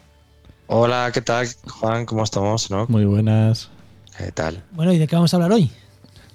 Hola, 0.66 1.12
¿qué 1.14 1.20
tal, 1.20 1.46
Juan? 1.68 2.06
¿Cómo 2.06 2.24
estamos? 2.24 2.72
Muy 2.88 3.04
buenas. 3.04 3.70
¿Qué 4.18 4.32
tal? 4.32 4.64
Bueno, 4.72 4.92
¿y 4.92 4.98
de 4.98 5.06
qué 5.06 5.14
vamos 5.14 5.32
a 5.32 5.36
hablar 5.36 5.52
hoy? 5.52 5.70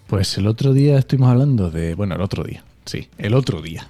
Pues 0.08 0.38
el 0.38 0.48
otro 0.48 0.72
día 0.72 0.98
estuvimos 0.98 1.30
hablando 1.32 1.70
de. 1.70 1.96
Bueno, 1.96 2.16
el 2.16 2.22
otro 2.22 2.46
día. 2.46 2.64
Sí, 2.86 3.10
el 3.18 3.34
otro 3.34 3.62
día. 3.62 3.86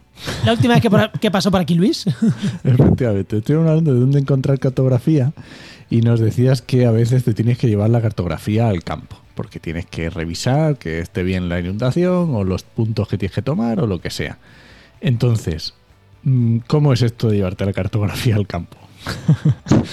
La 0.45 0.53
última 0.53 0.73
vez 0.73 1.11
que, 1.21 1.29
pasó 1.29 1.51
por 1.51 1.61
aquí, 1.61 1.75
Luis. 1.75 2.05
Efectivamente, 2.63 3.37
estuvimos 3.37 3.69
hablando 3.69 3.93
de 3.93 3.99
dónde 3.99 4.19
encontrar 4.19 4.57
cartografía 4.57 5.31
y 5.91 6.01
nos 6.01 6.19
decías 6.19 6.63
que 6.63 6.87
a 6.87 6.91
veces 6.91 7.23
te 7.23 7.35
tienes 7.35 7.59
que 7.59 7.67
llevar 7.67 7.91
la 7.91 8.01
cartografía 8.01 8.67
al 8.67 8.83
campo 8.83 9.22
porque 9.35 9.59
tienes 9.59 9.85
que 9.85 10.09
revisar 10.09 10.77
que 10.77 10.99
esté 10.99 11.23
bien 11.23 11.49
la 11.49 11.59
inundación 11.59 12.35
o 12.35 12.43
los 12.43 12.63
puntos 12.63 13.07
que 13.07 13.17
tienes 13.17 13.35
que 13.35 13.41
tomar 13.41 13.79
o 13.79 13.87
lo 13.87 14.01
que 14.01 14.09
sea. 14.09 14.37
Entonces, 15.01 15.73
mm, 16.23 16.59
¿cómo 16.67 16.93
es 16.93 17.01
esto 17.01 17.29
de 17.29 17.37
llevarte 17.37 17.65
la 17.65 17.73
cartografía 17.73 18.35
al 18.35 18.47
campo? 18.47 18.77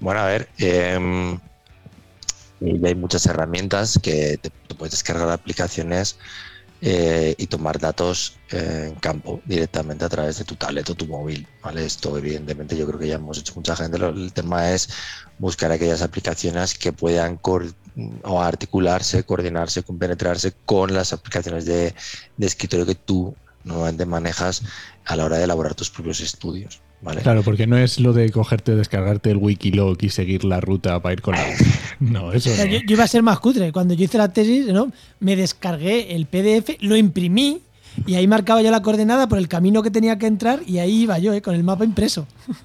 bueno, 0.00 0.20
a 0.20 0.26
ver, 0.26 0.48
eh, 0.58 1.38
hay 2.60 2.94
muchas 2.94 3.26
herramientas 3.26 3.98
que 4.02 4.38
te, 4.40 4.50
puedes 4.74 4.92
descargar 4.92 5.30
aplicaciones 5.30 6.18
eh, 6.86 7.34
y 7.38 7.46
tomar 7.46 7.78
datos 7.78 8.36
eh, 8.50 8.90
en 8.90 8.96
campo 8.96 9.40
directamente 9.46 10.04
a 10.04 10.08
través 10.10 10.36
de 10.36 10.44
tu 10.44 10.54
tablet 10.54 10.90
o 10.90 10.94
tu 10.94 11.06
móvil. 11.06 11.48
Esto 11.76 12.18
evidentemente 12.18 12.76
yo 12.76 12.86
creo 12.86 12.98
que 12.98 13.08
ya 13.08 13.14
hemos 13.14 13.38
hecho 13.38 13.54
mucha 13.56 13.74
gente. 13.74 13.96
El 13.96 14.34
tema 14.34 14.70
es 14.70 14.90
buscar 15.38 15.72
aquellas 15.72 16.02
aplicaciones 16.02 16.74
que 16.74 16.92
puedan 16.92 17.40
o 18.24 18.42
articularse, 18.42 19.22
coordinarse, 19.22 19.82
compenetrarse 19.82 20.52
con 20.66 20.92
las 20.92 21.14
aplicaciones 21.14 21.64
de, 21.64 21.94
de 22.36 22.46
escritorio 22.46 22.84
que 22.84 22.96
tú 22.96 23.34
normalmente 23.64 24.04
manejas 24.04 24.60
a 25.06 25.16
la 25.16 25.24
hora 25.24 25.38
de 25.38 25.44
elaborar 25.44 25.74
tus 25.74 25.88
propios 25.88 26.20
estudios. 26.20 26.82
¿Vale? 27.04 27.20
Claro, 27.22 27.42
porque 27.44 27.66
no 27.68 27.76
es 27.78 28.00
lo 28.00 28.12
de 28.12 28.30
cogerte, 28.32 28.74
descargarte 28.74 29.30
el 29.30 29.36
Wikilog 29.36 29.96
y 30.02 30.08
seguir 30.10 30.42
la 30.44 30.60
ruta 30.60 31.00
para 31.00 31.12
ir 31.12 31.22
con 31.22 31.34
la. 31.34 31.44
No, 32.00 32.32
eso 32.32 32.50
no. 32.50 32.64
yo, 32.64 32.78
yo 32.80 32.94
iba 32.94 33.04
a 33.04 33.08
ser 33.08 33.22
más 33.22 33.38
cutre. 33.38 33.70
Cuando 33.70 33.94
yo 33.94 34.04
hice 34.04 34.18
la 34.18 34.32
tesis, 34.32 34.66
¿no? 34.66 34.90
me 35.20 35.36
descargué 35.36 36.14
el 36.16 36.26
PDF, 36.26 36.76
lo 36.80 36.96
imprimí 36.96 37.60
y 38.06 38.16
ahí 38.16 38.26
marcaba 38.26 38.60
yo 38.62 38.70
la 38.72 38.82
coordenada 38.82 39.28
por 39.28 39.38
el 39.38 39.46
camino 39.46 39.80
que 39.82 39.90
tenía 39.92 40.18
que 40.18 40.26
entrar 40.26 40.60
y 40.66 40.78
ahí 40.78 41.02
iba 41.02 41.18
yo, 41.20 41.32
¿eh? 41.32 41.40
con 41.40 41.54
el 41.54 41.62
mapa 41.62 41.84
impreso. 41.84 42.26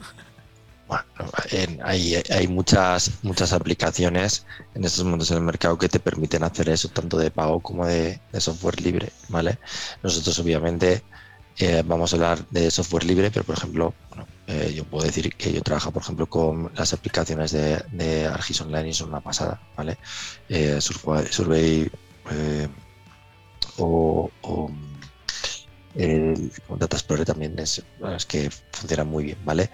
Bueno, 0.87 1.03
en- 1.51 1.79
hay, 1.83 2.15
hay 2.31 2.47
muchas, 2.47 3.11
muchas 3.21 3.53
aplicaciones 3.53 4.47
en 4.73 4.83
estos 4.83 5.03
momentos 5.03 5.29
en 5.29 5.37
el 5.37 5.43
mercado 5.43 5.77
que 5.77 5.87
te 5.87 5.99
permiten 5.99 6.41
hacer 6.43 6.67
eso, 6.67 6.87
tanto 6.89 7.15
de 7.19 7.29
pago 7.29 7.59
como 7.59 7.85
de, 7.85 8.19
de 8.33 8.41
software 8.41 8.81
libre, 8.81 9.11
¿vale? 9.27 9.59
Nosotros 10.01 10.39
obviamente 10.39 11.03
eh, 11.61 11.83
vamos 11.85 12.13
a 12.13 12.15
hablar 12.15 12.47
de 12.51 12.71
software 12.71 13.03
libre, 13.03 13.31
pero 13.31 13.43
por 13.43 13.57
ejemplo, 13.57 13.93
eh, 14.47 14.71
yo 14.73 14.85
puedo 14.85 15.05
decir 15.05 15.35
que 15.35 15.51
yo 15.51 15.61
trabajo, 15.61 15.91
por 15.91 16.01
ejemplo, 16.01 16.25
con 16.27 16.71
las 16.73 16.93
aplicaciones 16.93 17.51
de, 17.51 17.83
de 17.91 18.27
Argis 18.27 18.61
Online 18.61 18.89
y 18.89 18.93
son 18.93 19.09
una 19.09 19.19
pasada, 19.19 19.59
¿vale? 19.75 19.97
Eh, 20.47 20.79
Survey, 20.79 21.91
o, 23.77 24.31
o, 24.41 24.71
Data 26.77 26.95
Explorer 26.95 27.25
también 27.25 27.59
es, 27.59 27.83
es 28.15 28.25
que 28.25 28.49
funciona 28.71 29.03
muy 29.03 29.25
bien, 29.25 29.37
¿vale? 29.43 29.69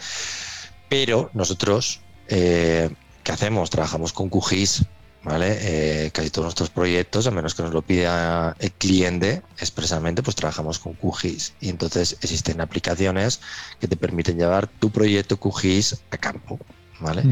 Pero 0.90 1.30
nosotros, 1.34 2.02
¿qué 2.28 2.90
hacemos? 3.32 3.70
Trabajamos 3.70 4.12
con 4.12 4.30
QGIS, 4.30 4.86
¿vale? 5.26 5.58
Eh, 5.60 6.12
casi 6.12 6.30
todos 6.30 6.46
nuestros 6.46 6.70
proyectos, 6.70 7.26
a 7.26 7.32
menos 7.32 7.56
que 7.56 7.64
nos 7.64 7.74
lo 7.74 7.82
pida 7.82 8.56
el 8.60 8.72
cliente 8.72 9.42
expresamente, 9.60 10.22
pues 10.22 10.36
trabajamos 10.36 10.80
con 10.80 10.94
QGIS. 10.94 11.56
Y 11.60 11.70
entonces 11.70 12.18
existen 12.22 12.62
aplicaciones 12.62 13.42
que 13.80 13.88
te 13.88 13.98
permiten 13.98 14.38
llevar 14.38 14.68
tu 14.68 14.92
proyecto 14.92 15.38
QGIS 15.38 15.98
a 16.12 16.18
campo, 16.18 16.60
¿vale? 17.00 17.24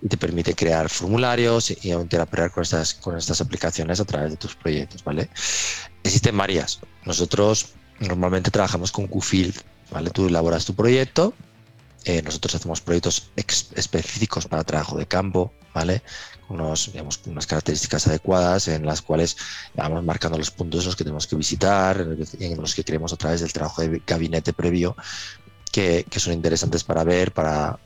Y 0.00 0.08
te 0.08 0.16
permite 0.16 0.54
crear 0.54 0.88
formularios 0.88 1.70
y 1.70 1.92
interactuar 1.92 2.50
con 2.50 2.62
estas, 2.62 2.94
con 2.94 3.18
estas 3.18 3.40
aplicaciones 3.42 4.00
a 4.00 4.06
través 4.06 4.30
de 4.30 4.36
tus 4.38 4.56
proyectos, 4.56 5.04
¿vale? 5.04 5.28
Existen 6.02 6.36
varias. 6.36 6.80
Nosotros 7.04 7.74
normalmente 8.00 8.50
trabajamos 8.50 8.90
con 8.90 9.06
QField, 9.06 9.56
¿vale? 9.90 10.08
Tú 10.10 10.26
elaboras 10.26 10.64
tu 10.64 10.74
proyecto, 10.74 11.34
eh, 12.04 12.22
nosotros 12.22 12.54
hacemos 12.54 12.80
proyectos 12.80 13.30
específicos 13.36 14.46
para 14.46 14.64
trabajo 14.64 14.96
de 14.98 15.06
campo, 15.06 15.52
¿vale? 15.74 16.02
Con 16.48 16.60
unas 16.60 17.46
características 17.46 18.06
adecuadas 18.06 18.68
en 18.68 18.84
las 18.84 19.02
cuales 19.02 19.36
vamos 19.74 20.04
marcando 20.04 20.36
los 20.38 20.50
puntos 20.50 20.84
los 20.84 20.96
que 20.96 21.04
tenemos 21.04 21.26
que 21.26 21.36
visitar, 21.36 22.06
en 22.38 22.60
los 22.60 22.74
que 22.74 22.84
queremos 22.84 23.12
a 23.12 23.16
través 23.16 23.40
del 23.40 23.52
trabajo 23.52 23.82
de 23.82 24.02
gabinete 24.06 24.52
previo, 24.52 24.96
que, 25.70 26.04
son 26.16 26.34
interesantes 26.34 26.84
para 26.84 27.04
ver, 27.04 27.32
para, 27.32 27.78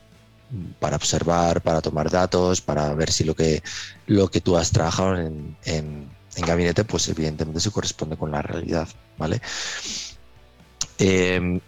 para 0.79 0.95
observar, 0.97 1.61
para 1.61 1.81
tomar 1.81 2.09
datos, 2.09 2.59
para 2.61 2.93
ver 2.93 3.11
si 3.11 3.23
lo 3.23 3.35
que, 3.35 3.63
lo 4.07 4.27
que 4.29 4.41
tú 4.41 4.57
has 4.57 4.71
trabajado 4.71 5.17
en, 5.17 5.57
en- 5.63 6.09
en 6.35 6.45
gabinete, 6.45 6.83
pues 6.83 7.07
evidentemente 7.07 7.59
se 7.59 7.71
corresponde 7.71 8.15
con 8.15 8.31
la 8.31 8.41
realidad, 8.43 8.87
¿vale? 9.17 9.41
Eh, 10.99 11.59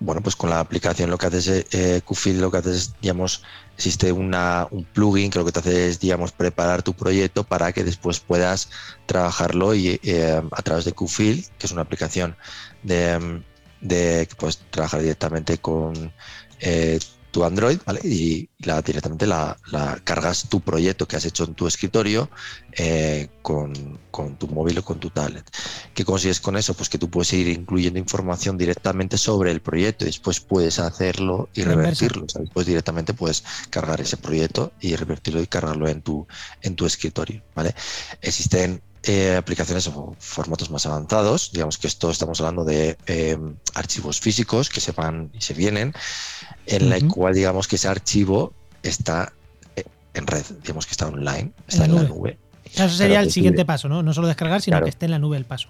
bueno, 0.00 0.20
pues 0.22 0.36
con 0.36 0.50
la 0.50 0.60
aplicación 0.60 1.10
lo 1.10 1.18
que 1.18 1.26
haces, 1.26 1.46
es, 1.48 1.66
eh, 1.72 2.00
QField 2.06 2.40
lo 2.40 2.50
que 2.50 2.58
haces 2.58 2.76
es, 2.76 2.94
digamos, 3.00 3.42
existe 3.76 4.12
una, 4.12 4.66
un 4.70 4.84
plugin 4.84 5.30
que 5.30 5.38
lo 5.38 5.44
que 5.44 5.52
te 5.52 5.58
hace 5.60 5.88
es, 5.88 6.00
digamos, 6.00 6.32
preparar 6.32 6.82
tu 6.82 6.94
proyecto 6.94 7.44
para 7.44 7.72
que 7.72 7.84
después 7.84 8.20
puedas 8.20 8.70
trabajarlo 9.06 9.74
y, 9.74 10.00
eh, 10.02 10.42
a 10.52 10.62
través 10.62 10.84
de 10.84 10.92
QField, 10.92 11.46
que 11.58 11.66
es 11.66 11.72
una 11.72 11.82
aplicación 11.82 12.36
de, 12.82 13.42
de 13.80 14.26
que 14.28 14.34
puedes 14.36 14.58
trabajar 14.70 15.00
directamente 15.00 15.58
con 15.58 16.12
eh, 16.60 16.98
tu 17.30 17.44
Android, 17.44 17.78
¿vale? 17.84 18.00
Y 18.04 18.48
la, 18.58 18.80
directamente 18.82 19.26
la, 19.26 19.56
la 19.70 20.00
cargas 20.04 20.48
tu 20.48 20.60
proyecto 20.60 21.06
que 21.06 21.16
has 21.16 21.24
hecho 21.24 21.44
en 21.44 21.54
tu 21.54 21.66
escritorio 21.66 22.30
eh, 22.72 23.28
con, 23.42 23.98
con 24.10 24.36
tu 24.36 24.48
móvil 24.48 24.78
o 24.78 24.84
con 24.84 24.98
tu 24.98 25.10
tablet. 25.10 25.48
¿Qué 25.94 26.04
consigues 26.04 26.40
con 26.40 26.56
eso? 26.56 26.74
Pues 26.74 26.88
que 26.88 26.98
tú 26.98 27.10
puedes 27.10 27.32
ir 27.32 27.48
incluyendo 27.48 27.98
información 27.98 28.56
directamente 28.56 29.18
sobre 29.18 29.50
el 29.50 29.60
proyecto 29.60 30.04
y 30.04 30.08
después 30.08 30.40
puedes 30.40 30.78
hacerlo 30.78 31.48
y 31.54 31.62
revertirlo. 31.62 32.24
O 32.24 32.28
sea, 32.28 32.40
después 32.42 32.66
directamente 32.66 33.14
puedes 33.14 33.44
cargar 33.70 34.00
ese 34.00 34.16
proyecto 34.16 34.72
y 34.80 34.96
revertirlo 34.96 35.42
y 35.42 35.46
cargarlo 35.46 35.88
en 35.88 36.02
tu, 36.02 36.26
en 36.62 36.76
tu 36.76 36.86
escritorio, 36.86 37.42
¿vale? 37.54 37.74
Existen 38.20 38.82
eh, 39.04 39.36
aplicaciones 39.36 39.86
o 39.88 40.16
formatos 40.18 40.70
más 40.70 40.84
avanzados, 40.86 41.50
digamos 41.52 41.78
que 41.78 41.86
esto 41.86 42.10
estamos 42.10 42.40
hablando 42.40 42.64
de 42.64 42.96
eh, 43.06 43.38
archivos 43.74 44.20
físicos 44.20 44.68
que 44.68 44.80
se 44.80 44.92
van 44.92 45.30
y 45.32 45.40
se 45.40 45.54
vienen, 45.54 45.92
en 46.66 46.90
la 46.90 46.98
Ujú. 46.98 47.08
cual 47.08 47.34
digamos 47.34 47.68
que 47.68 47.76
ese 47.76 47.88
archivo 47.88 48.52
está 48.82 49.32
eh, 49.76 49.84
en 50.14 50.26
red, 50.26 50.44
digamos 50.62 50.86
que 50.86 50.92
está 50.92 51.06
online, 51.06 51.52
está 51.68 51.84
En 51.84 51.90
en 51.90 51.96
la 51.96 52.02
la 52.02 52.08
nube. 52.08 52.38
eso 52.64 52.88
sería 52.88 53.14
Claro, 53.16 53.26
el 53.26 53.32
siguiente 53.32 53.62
tú- 53.62 53.66
paso, 53.66 53.88
¿no? 53.88 54.02
No 54.02 54.12
solo 54.12 54.26
descargar, 54.28 54.60
sino 54.60 54.74
Claro. 54.74 54.84
que 54.84 54.90
esté 54.90 55.04
en 55.06 55.12
la 55.12 55.18
nube 55.18 55.36
el 55.36 55.44
paso. 55.44 55.68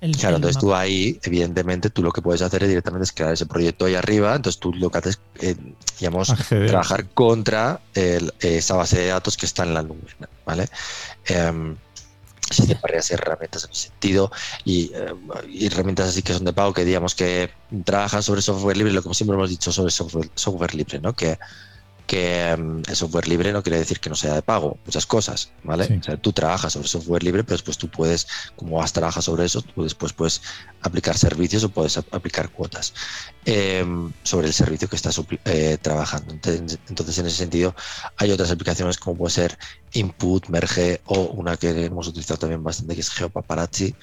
El- 0.00 0.14
Claro, 0.16 0.36
el 0.36 0.42
entonces 0.42 0.60
tú 0.60 0.74
ahí, 0.74 1.18
evidentemente, 1.22 1.88
tú 1.88 2.02
lo 2.02 2.12
que 2.12 2.20
puedes 2.20 2.42
hacer 2.42 2.62
es 2.64 2.68
directamente 2.68 3.04
es 3.04 3.12
crear 3.12 3.32
ese 3.32 3.46
proyecto 3.46 3.86
ahí 3.86 3.94
arriba, 3.94 4.34
entonces 4.34 4.60
tú 4.60 4.74
lo 4.74 4.90
que 4.90 4.98
haces, 4.98 5.18
eh, 5.40 5.54
digamos, 5.98 6.28
Acceder. 6.28 6.68
trabajar 6.68 7.06
contra 7.14 7.80
el- 7.94 8.34
esa 8.40 8.74
base 8.74 8.98
de 8.98 9.06
datos 9.06 9.36
que 9.38 9.46
está 9.46 9.62
en 9.62 9.72
la 9.72 9.82
nube, 9.82 10.02
¿vale? 10.44 10.68
Existen 12.46 12.78
varias 12.82 13.10
herramientas 13.10 13.64
en 13.64 13.70
ese 13.70 13.88
sentido 13.88 14.30
y, 14.64 14.92
eh, 14.94 15.14
y 15.48 15.66
herramientas 15.66 16.08
así 16.08 16.22
que 16.22 16.34
son 16.34 16.44
de 16.44 16.52
pago 16.52 16.72
que 16.72 16.84
digamos 16.84 17.14
que 17.14 17.50
trabajan 17.84 18.22
sobre 18.22 18.42
software 18.42 18.76
libre, 18.76 18.92
lo 18.92 19.02
que 19.02 19.14
siempre 19.14 19.34
hemos 19.36 19.50
dicho 19.50 19.72
sobre 19.72 19.90
software, 19.90 20.30
software 20.34 20.74
libre, 20.74 21.00
¿no? 21.00 21.14
Que, 21.14 21.38
que 22.06 22.50
em, 22.50 22.82
el 22.86 22.96
software 22.96 23.26
libre 23.28 23.52
no 23.52 23.62
quiere 23.62 23.78
decir 23.78 23.98
que 23.98 24.10
no 24.10 24.14
sea 24.16 24.34
de 24.34 24.42
pago, 24.42 24.78
muchas 24.84 25.06
cosas, 25.06 25.50
¿vale? 25.62 25.86
Sí. 25.86 25.94
O 25.94 26.02
sea, 26.02 26.16
tú 26.18 26.32
trabajas 26.32 26.74
sobre 26.74 26.86
software 26.88 27.22
libre, 27.22 27.44
pero 27.44 27.54
después 27.54 27.78
tú 27.78 27.88
puedes, 27.88 28.26
como 28.56 28.82
has 28.82 28.92
trabajado 28.92 29.22
sobre 29.22 29.44
eso, 29.46 29.62
tú 29.62 29.84
después 29.84 30.12
puedes 30.12 30.42
aplicar 30.82 31.16
servicios 31.16 31.64
o 31.64 31.70
puedes 31.70 31.96
ap- 31.96 32.12
aplicar 32.14 32.50
cuotas 32.50 32.92
em, 33.44 34.12
sobre 34.22 34.46
el 34.48 34.52
servicio 34.52 34.88
que 34.88 34.96
estás 34.96 35.20
eh, 35.46 35.78
trabajando. 35.80 36.34
Entonces, 36.34 36.78
entonces, 36.88 37.18
en 37.18 37.26
ese 37.26 37.36
sentido, 37.36 37.74
hay 38.16 38.30
otras 38.30 38.50
aplicaciones 38.50 38.98
como 38.98 39.16
puede 39.16 39.32
ser 39.32 39.58
Input, 39.92 40.48
Merge 40.48 41.00
o 41.06 41.20
una 41.22 41.56
que 41.56 41.86
hemos 41.86 42.08
utilizado 42.08 42.38
también 42.38 42.62
bastante 42.62 42.94
que 42.94 43.00
es 43.00 43.10
GeoPaparazzi, 43.10 43.94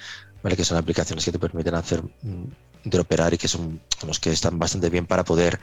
¿vale? 0.42 0.56
que 0.58 0.66
son 0.66 0.78
aplicaciones 0.78 1.24
que 1.26 1.32
te 1.32 1.40
permiten 1.40 1.76
hacer 1.76 2.02
mm, 2.24 2.44
interoperar 2.84 3.34
y 3.34 3.38
que 3.38 3.48
son 3.48 3.80
los 4.06 4.20
que 4.20 4.32
están 4.32 4.58
bastante 4.58 4.90
bien 4.90 5.06
para 5.06 5.24
poder 5.24 5.60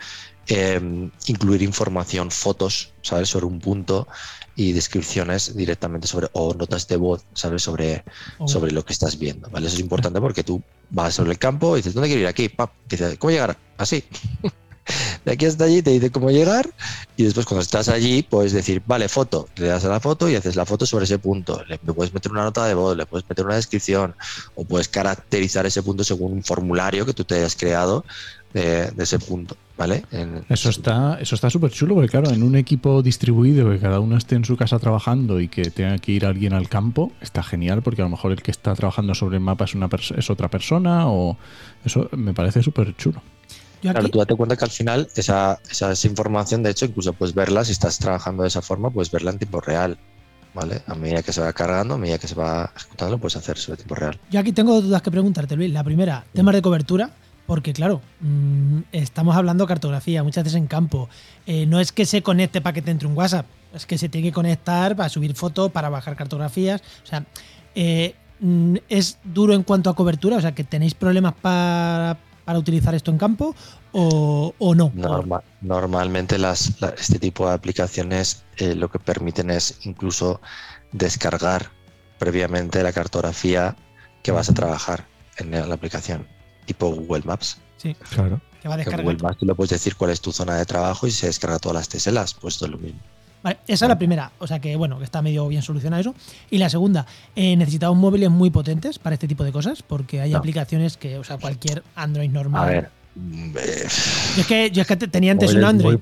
eh, 0.46 0.80
incluir 1.26 1.62
información, 1.62 2.30
fotos, 2.30 2.92
¿sabes? 3.02 3.28
Sobre 3.28 3.46
un 3.46 3.60
punto 3.60 4.08
y 4.56 4.72
descripciones 4.72 5.56
directamente 5.56 6.06
sobre, 6.06 6.28
o 6.32 6.54
notas 6.54 6.88
de 6.88 6.96
voz, 6.96 7.24
¿sabes? 7.34 7.62
Sobre, 7.62 8.04
sobre 8.46 8.72
lo 8.72 8.84
que 8.84 8.92
estás 8.92 9.18
viendo, 9.18 9.48
¿vale? 9.50 9.66
Eso 9.66 9.76
es 9.76 9.80
importante 9.80 10.20
porque 10.20 10.44
tú 10.44 10.62
vas 10.90 11.14
sobre 11.14 11.32
el 11.32 11.38
campo 11.38 11.76
y 11.76 11.80
dices, 11.80 11.94
¿dónde 11.94 12.08
quiero 12.08 12.22
ir? 12.22 12.28
Aquí, 12.28 12.48
pap, 12.48 12.72
dices, 12.88 13.18
¿cómo 13.18 13.30
llegar? 13.30 13.56
Así. 13.76 14.04
De 15.24 15.32
aquí 15.32 15.46
hasta 15.46 15.64
allí 15.64 15.82
te 15.82 15.90
dice 15.90 16.10
cómo 16.10 16.30
llegar 16.30 16.70
y 17.16 17.24
después 17.24 17.46
cuando 17.46 17.62
estás 17.62 17.88
allí 17.88 18.22
puedes 18.22 18.52
decir, 18.52 18.82
vale, 18.86 19.08
foto, 19.08 19.48
le 19.56 19.66
das 19.66 19.84
a 19.84 19.88
la 19.88 20.00
foto 20.00 20.28
y 20.28 20.34
haces 20.34 20.56
la 20.56 20.66
foto 20.66 20.86
sobre 20.86 21.04
ese 21.04 21.18
punto. 21.18 21.62
Le 21.68 21.78
puedes 21.78 22.12
meter 22.14 22.32
una 22.32 22.44
nota 22.44 22.66
de 22.66 22.74
voz, 22.74 22.96
le 22.96 23.06
puedes 23.06 23.28
meter 23.28 23.44
una 23.44 23.56
descripción 23.56 24.14
o 24.54 24.64
puedes 24.64 24.88
caracterizar 24.88 25.66
ese 25.66 25.82
punto 25.82 26.04
según 26.04 26.32
un 26.32 26.44
formulario 26.44 27.04
que 27.04 27.12
tú 27.12 27.24
te 27.24 27.36
hayas 27.36 27.56
creado 27.56 28.04
de, 28.52 28.92
ese 28.98 29.18
punto, 29.18 29.56
¿vale? 29.76 30.04
Eso 30.48 30.70
está 30.70 31.18
eso 31.20 31.34
está 31.34 31.50
súper 31.50 31.70
chulo, 31.70 31.94
porque 31.94 32.08
claro, 32.08 32.30
en 32.30 32.42
un 32.42 32.56
equipo 32.56 33.02
distribuido, 33.02 33.70
que 33.70 33.78
cada 33.78 34.00
uno 34.00 34.16
esté 34.16 34.36
en 34.36 34.44
su 34.44 34.56
casa 34.56 34.78
trabajando 34.78 35.40
y 35.40 35.48
que 35.48 35.70
tenga 35.70 35.98
que 35.98 36.12
ir 36.12 36.24
alguien 36.24 36.52
al 36.52 36.68
campo, 36.68 37.12
está 37.20 37.42
genial, 37.42 37.82
porque 37.82 38.02
a 38.02 38.04
lo 38.04 38.10
mejor 38.10 38.32
el 38.32 38.42
que 38.42 38.50
está 38.50 38.74
trabajando 38.74 39.14
sobre 39.14 39.36
el 39.36 39.42
mapa 39.42 39.64
es, 39.64 39.74
una 39.74 39.88
es 40.16 40.30
otra 40.30 40.48
persona, 40.48 41.08
o 41.08 41.36
eso 41.84 42.08
me 42.16 42.32
parece 42.32 42.62
súper 42.62 42.96
chulo. 42.96 43.22
Yo 43.82 43.92
Claro, 43.92 44.08
tú 44.08 44.18
date 44.18 44.34
cuenta 44.34 44.56
que 44.56 44.64
al 44.64 44.70
final 44.70 45.08
esa, 45.14 45.58
esa, 45.70 45.92
esa 45.92 46.08
información, 46.08 46.62
de 46.62 46.70
hecho, 46.70 46.86
incluso 46.86 47.12
puedes 47.12 47.34
verla, 47.34 47.64
si 47.64 47.72
estás 47.72 47.98
trabajando 47.98 48.42
de 48.42 48.48
esa 48.48 48.62
forma, 48.62 48.90
puedes 48.90 49.10
verla 49.10 49.30
en 49.30 49.38
tiempo 49.38 49.60
real, 49.60 49.98
¿vale? 50.54 50.82
A 50.86 50.94
medida 50.94 51.22
que 51.22 51.32
se 51.32 51.40
va 51.40 51.52
cargando, 51.52 51.94
a 51.94 51.98
medida 51.98 52.18
que 52.18 52.28
se 52.28 52.34
va 52.34 52.72
ejecutando, 52.74 53.12
lo 53.12 53.18
puedes 53.18 53.36
hacer 53.36 53.56
sobre 53.56 53.76
tiempo 53.76 53.94
real. 53.94 54.18
yo 54.30 54.40
aquí 54.40 54.52
tengo 54.52 54.80
dudas 54.80 55.02
que 55.02 55.10
preguntarte, 55.10 55.56
Luis. 55.56 55.72
La 55.72 55.84
primera, 55.84 56.24
temas 56.32 56.54
de 56.54 56.62
cobertura. 56.62 57.10
Porque 57.48 57.72
claro, 57.72 58.02
mm, 58.20 58.80
estamos 58.92 59.34
hablando 59.34 59.66
cartografía, 59.66 60.22
muchas 60.22 60.44
veces 60.44 60.58
en 60.58 60.66
campo. 60.66 61.08
Eh, 61.46 61.64
no 61.64 61.80
es 61.80 61.92
que 61.92 62.04
se 62.04 62.20
conecte 62.22 62.60
para 62.60 62.74
que 62.74 62.82
te 62.82 62.90
entre 62.90 63.08
un 63.08 63.16
WhatsApp, 63.16 63.46
es 63.72 63.86
que 63.86 63.96
se 63.96 64.10
tiene 64.10 64.28
que 64.28 64.34
conectar 64.34 64.94
para 64.94 65.08
subir 65.08 65.34
fotos, 65.34 65.72
para 65.72 65.88
bajar 65.88 66.14
cartografías. 66.14 66.82
O 67.02 67.06
sea, 67.06 67.24
eh, 67.74 68.14
mm, 68.40 68.76
es 68.90 69.16
duro 69.24 69.54
en 69.54 69.62
cuanto 69.62 69.88
a 69.88 69.96
cobertura, 69.96 70.36
o 70.36 70.40
sea, 70.42 70.54
que 70.54 70.62
tenéis 70.62 70.92
problemas 70.92 71.32
para, 71.40 72.18
para 72.48 72.58
utilizar 72.58 72.94
esto 72.94 73.10
en 73.10 73.18
campo 73.18 73.54
o, 73.92 74.54
o 74.58 74.74
no. 74.74 74.90
Norma- 74.94 75.42
normalmente 75.60 76.38
las, 76.38 76.80
la- 76.80 76.94
este 76.96 77.18
tipo 77.18 77.46
de 77.46 77.52
aplicaciones 77.52 78.42
eh, 78.56 78.74
lo 78.74 78.90
que 78.90 78.98
permiten 78.98 79.50
es 79.50 79.80
incluso 79.84 80.40
descargar 80.92 81.68
previamente 82.18 82.82
la 82.82 82.94
cartografía 82.94 83.76
que 84.22 84.32
vas 84.32 84.48
a 84.48 84.54
trabajar 84.54 85.04
en 85.36 85.50
la 85.50 85.74
aplicación, 85.74 86.26
tipo 86.64 86.88
Google 86.90 87.22
Maps. 87.26 87.58
Sí, 87.76 87.94
Claro. 88.14 88.40
que 88.62 88.68
va 88.68 88.76
a 88.76 88.78
Que 88.78 88.84
descargar. 88.84 89.04
Google 89.04 89.22
Maps 89.22 89.42
le 89.42 89.54
puedes 89.54 89.70
decir 89.70 89.94
cuál 89.96 90.10
es 90.12 90.22
tu 90.22 90.32
zona 90.32 90.56
de 90.56 90.64
trabajo 90.64 91.06
y 91.06 91.10
se 91.10 91.26
descarga 91.26 91.58
todas 91.58 91.76
las 91.76 91.90
teselas, 91.90 92.32
pues 92.32 92.54
esto 92.54 92.64
es 92.64 92.70
lo 92.70 92.78
mismo. 92.78 93.00
Vale, 93.42 93.58
esa 93.68 93.84
es 93.84 93.88
la 93.88 93.96
primera, 93.98 94.32
o 94.38 94.46
sea 94.46 94.58
que 94.58 94.74
bueno, 94.76 94.98
que 94.98 95.04
está 95.04 95.22
medio 95.22 95.46
bien 95.48 95.62
solucionado 95.62 96.00
eso. 96.00 96.14
Y 96.50 96.58
la 96.58 96.68
segunda, 96.68 97.06
eh, 97.36 97.56
necesitamos 97.56 97.96
móviles 97.96 98.30
muy 98.30 98.50
potentes 98.50 98.98
para 98.98 99.14
este 99.14 99.28
tipo 99.28 99.44
de 99.44 99.52
cosas, 99.52 99.82
porque 99.82 100.20
hay 100.20 100.32
No. 100.32 100.38
aplicaciones 100.38 100.96
que, 100.96 101.18
o 101.18 101.24
sea, 101.24 101.38
cualquier 101.38 101.82
Android 101.94 102.30
normal. 102.30 102.62
A 102.62 102.66
ver, 102.66 102.88
Yo 103.14 104.40
es 104.42 104.46
que, 104.46 104.70
yo 104.70 104.82
es 104.82 104.88
que 104.88 104.96
te- 104.96 105.08
tenía 105.08 105.32
antes 105.32 105.54
un 105.54 105.64
Android 105.64 105.98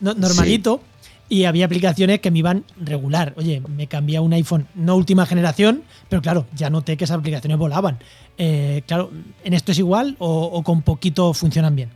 no- 0.00 0.14
normalito 0.14 0.80
y 1.28 1.44
había 1.44 1.66
aplicaciones 1.66 2.20
que 2.20 2.30
me 2.30 2.38
iban 2.40 2.64
regular. 2.80 3.32
Oye, 3.36 3.60
me 3.68 3.86
cambié 3.86 4.16
a 4.18 4.20
un 4.20 4.32
iPhone 4.32 4.66
no 4.74 4.94
última 4.96 5.24
generación, 5.26 5.82
pero 6.08 6.20
claro, 6.22 6.46
ya 6.54 6.68
noté 6.70 6.96
que 6.96 7.04
esas 7.04 7.18
aplicaciones 7.18 7.58
volaban. 7.58 7.98
Eh, 8.38 8.82
claro, 8.86 9.10
¿en 9.44 9.54
esto 9.54 9.72
es 9.72 9.78
igual 9.78 10.16
o, 10.18 10.44
o 10.44 10.62
con 10.62 10.82
poquito 10.82 11.32
funcionan 11.34 11.74
bien? 11.76 11.90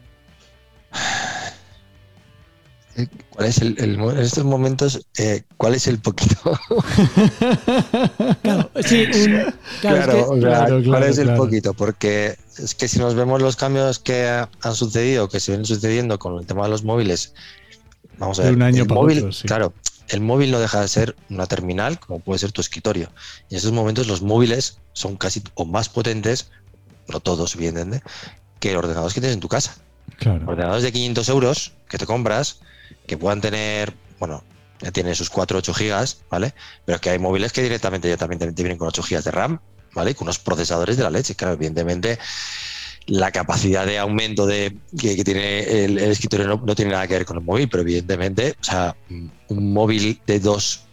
¿Cuál 3.31 3.47
es 3.49 3.59
el, 3.59 3.77
el 3.79 3.95
en 4.01 4.19
estos 4.19 4.45
momentos, 4.45 5.07
eh, 5.19 5.43
cuál 5.59 5.75
es 5.75 5.87
el 5.87 5.99
poquito? 5.99 6.59
Claro, 8.43 8.71
sí, 8.85 9.05
un- 9.15 9.55
claro, 9.81 10.01
es 10.01 10.07
que- 10.07 10.23
o 10.23 10.41
sea, 10.41 10.41
claro, 10.41 10.69
¿cuál 10.77 10.83
claro, 10.83 11.07
es 11.07 11.19
el 11.19 11.25
claro. 11.27 11.43
poquito? 11.43 11.75
Porque 11.75 12.37
es 12.59 12.75
que 12.75 12.89
si 12.89 12.99
nos 12.99 13.15
vemos 13.15 13.43
los 13.43 13.57
cambios 13.57 13.99
que 13.99 14.27
ha- 14.27 14.49
han 14.63 14.75
sucedido, 14.75 15.29
que 15.29 15.41
se 15.41 15.53
vienen 15.53 15.67
sucediendo 15.67 16.19
con 16.19 16.39
el 16.39 16.47
tema 16.47 16.65
de 16.65 16.71
los 16.71 16.85
móviles, 16.85 17.35
vamos 18.19 18.39
a 18.39 18.43
De 18.43 18.49
ver, 18.49 18.57
un 18.57 18.63
año 18.63 18.83
el 18.83 18.89
para 18.89 19.01
móvil, 19.01 19.19
otro, 19.19 19.33
sí. 19.33 19.47
claro, 19.47 19.73
el 20.09 20.21
móvil 20.21 20.51
no 20.51 20.59
deja 20.61 20.81
de 20.81 20.89
ser 20.89 21.17
una 21.31 21.47
terminal, 21.47 21.99
como 22.01 22.21
puede 22.21 22.39
ser 22.39 22.53
tu 22.53 22.61
escritorio. 22.61 23.11
Y 23.51 23.55
en 23.55 23.59
estos 23.59 23.73
momentos 23.73 24.07
los 24.07 24.23
móviles 24.23 24.79
son 24.93 25.17
casi 25.17 25.43
o 25.55 25.65
más 25.65 25.89
potentes, 25.89 26.51
no 27.09 27.21
todos, 27.21 27.55
evidentemente, 27.57 28.03
que 28.61 28.73
los 28.73 28.79
ordenadores 28.85 29.15
que 29.15 29.21
tienes 29.21 29.35
en 29.35 29.41
tu 29.41 29.49
casa. 29.49 29.77
Claro. 30.19 30.45
Ordenadores 30.49 30.83
de 30.85 30.93
500 30.93 31.29
euros 31.29 31.73
que 31.89 31.99
te 31.99 32.07
compras, 32.07 32.61
que 33.07 33.17
puedan 33.17 33.41
tener, 33.41 33.95
bueno, 34.19 34.43
ya 34.81 34.91
tienen 34.91 35.15
sus 35.15 35.31
4 35.31 35.59
8 35.59 35.75
gigas, 35.75 36.19
¿vale? 36.31 36.55
Pero 36.85 37.01
que 37.01 37.11
hay 37.11 37.19
móviles 37.19 37.53
que 37.53 37.63
directamente 37.63 38.09
ya 38.09 38.17
también 38.17 38.39
te 38.39 38.63
vienen 38.63 38.79
con 38.79 38.89
8 38.89 39.03
gigas 39.03 39.25
de 39.25 39.31
RAM, 39.31 39.61
¿vale? 39.95 40.15
Con 40.15 40.27
unos 40.27 40.39
procesadores 40.39 40.97
de 40.97 41.03
la 41.03 41.11
leche. 41.11 41.35
Claro, 41.35 41.55
evidentemente 41.55 42.19
la 43.07 43.31
capacidad 43.31 43.87
de 43.87 43.99
aumento 43.99 44.47
de, 44.47 44.77
que, 44.99 45.23
tiene 45.25 45.85
el, 45.85 45.99
el 45.99 46.11
escritorio 46.11 46.47
no, 46.47 46.63
no 46.65 46.75
tiene 46.75 46.91
nada 46.91 47.07
que 47.07 47.15
ver 47.15 47.25
con 47.25 47.39
el 47.39 47.45
móvil, 47.45 47.69
pero 47.69 47.83
evidentemente, 47.83 48.57
o 48.61 48.65
sea, 48.65 48.97
un 49.49 49.73
móvil 49.73 50.21
de 50.27 50.41
2, 50.41 50.85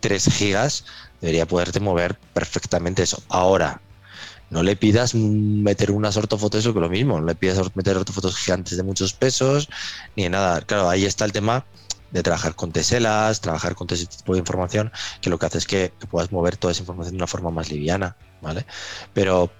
3 0.00 0.30
gigas 0.32 0.84
debería 1.20 1.46
poderte 1.46 1.80
mover 1.80 2.18
perfectamente 2.34 3.02
eso. 3.02 3.22
Ahora, 3.28 3.80
no 4.52 4.62
le 4.62 4.76
pidas 4.76 5.14
meter 5.14 5.90
unas 5.90 6.16
ortofotos, 6.18 6.60
eso 6.60 6.74
que 6.74 6.80
lo 6.80 6.90
mismo, 6.90 7.18
no 7.18 7.26
le 7.26 7.34
pidas 7.34 7.58
meter 7.74 7.96
ortofotos 7.96 8.36
gigantes 8.36 8.76
de 8.76 8.82
muchos 8.82 9.14
pesos, 9.14 9.68
ni 10.14 10.24
de 10.24 10.30
nada. 10.30 10.60
Claro, 10.60 10.90
ahí 10.90 11.06
está 11.06 11.24
el 11.24 11.32
tema 11.32 11.64
de 12.10 12.22
trabajar 12.22 12.54
con 12.54 12.70
teselas, 12.70 13.40
trabajar 13.40 13.74
con 13.74 13.86
todo 13.86 13.96
ese 13.96 14.04
tipo 14.06 14.34
de 14.34 14.40
información, 14.40 14.92
que 15.22 15.30
lo 15.30 15.38
que 15.38 15.46
hace 15.46 15.56
es 15.56 15.66
que, 15.66 15.92
puedas 16.10 16.30
mover 16.30 16.58
toda 16.58 16.72
esa 16.72 16.82
información 16.82 17.14
de 17.14 17.16
una 17.16 17.26
forma 17.26 17.50
más 17.50 17.70
liviana, 17.70 18.14
¿vale? 18.42 18.66
Pero 19.14 19.50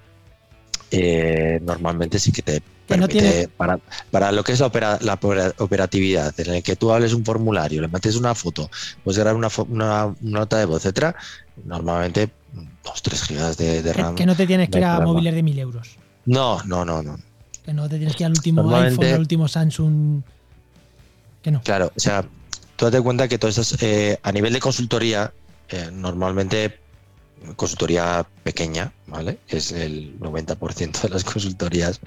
eh, 0.91 1.59
normalmente 1.63 2.19
sí 2.19 2.31
que 2.31 2.43
te 2.43 2.61
no 2.61 2.61
permite, 2.87 3.13
tiene- 3.13 3.49
para, 3.49 3.79
para 4.11 4.31
lo 4.33 4.45
que 4.45 4.53
es 4.53 4.61
la, 4.61 4.67
opera- 4.67 4.99
la 5.01 5.15
opera- 5.15 5.55
operatividad, 5.59 6.39
en 6.39 6.55
el 6.57 6.63
que 6.63 6.77
tú 6.77 6.93
hables 6.93 7.15
un 7.15 7.25
formulario, 7.25 7.81
le 7.81 7.89
metes 7.89 8.17
una 8.17 8.35
foto, 8.35 8.71
puedes 9.03 9.19
grabar 9.19 9.37
una- 9.37 9.49
una 9.71 10.15
nota 10.21 10.59
de 10.59 10.67
voz, 10.67 10.85
etcétera, 10.85 11.17
normalmente 11.65 12.31
2-3 12.85 13.21
gigas 13.23 13.57
de, 13.57 13.83
de 13.83 13.93
que, 13.93 14.03
RAM. 14.03 14.15
que 14.15 14.27
no 14.27 14.37
te 14.37 14.47
tienes 14.47 14.69
que 14.69 14.79
ir 14.79 14.85
a 14.85 14.97
problema. 14.97 15.13
móviles 15.13 15.35
de 15.35 15.43
1000 15.43 15.59
euros. 15.59 15.97
No, 16.27 16.63
no, 16.65 16.85
no, 16.85 17.03
no. 17.03 17.19
Que 17.65 17.73
no 17.73 17.89
te 17.89 17.97
tienes 17.97 18.17
que 18.17 18.23
ir 18.25 18.27
al 18.27 18.33
último 18.33 18.77
iPhone, 18.77 19.05
al 19.05 19.21
último 19.21 19.49
Samsung. 19.49 20.23
Que 21.43 21.51
no. 21.51 21.63
Claro, 21.63 21.93
o 21.97 22.01
sea, 22.01 22.25
tú 22.77 22.85
date 22.85 23.01
cuenta 23.01 23.29
que 23.29 23.39
todas 23.39 23.59
esas, 23.59 23.83
eh, 23.83 24.19
a 24.23 24.33
nivel 24.33 24.53
de 24.53 24.61
consultoría, 24.61 25.33
eh, 25.69 25.91
normalmente 25.93 26.79
consultoría 27.57 28.27
pequeña, 28.43 28.93
¿vale? 29.07 29.39
Es 29.49 29.73
el 29.73 30.19
90% 30.21 31.03
de 31.03 31.09
las 31.09 31.25
consultorías 31.25 32.01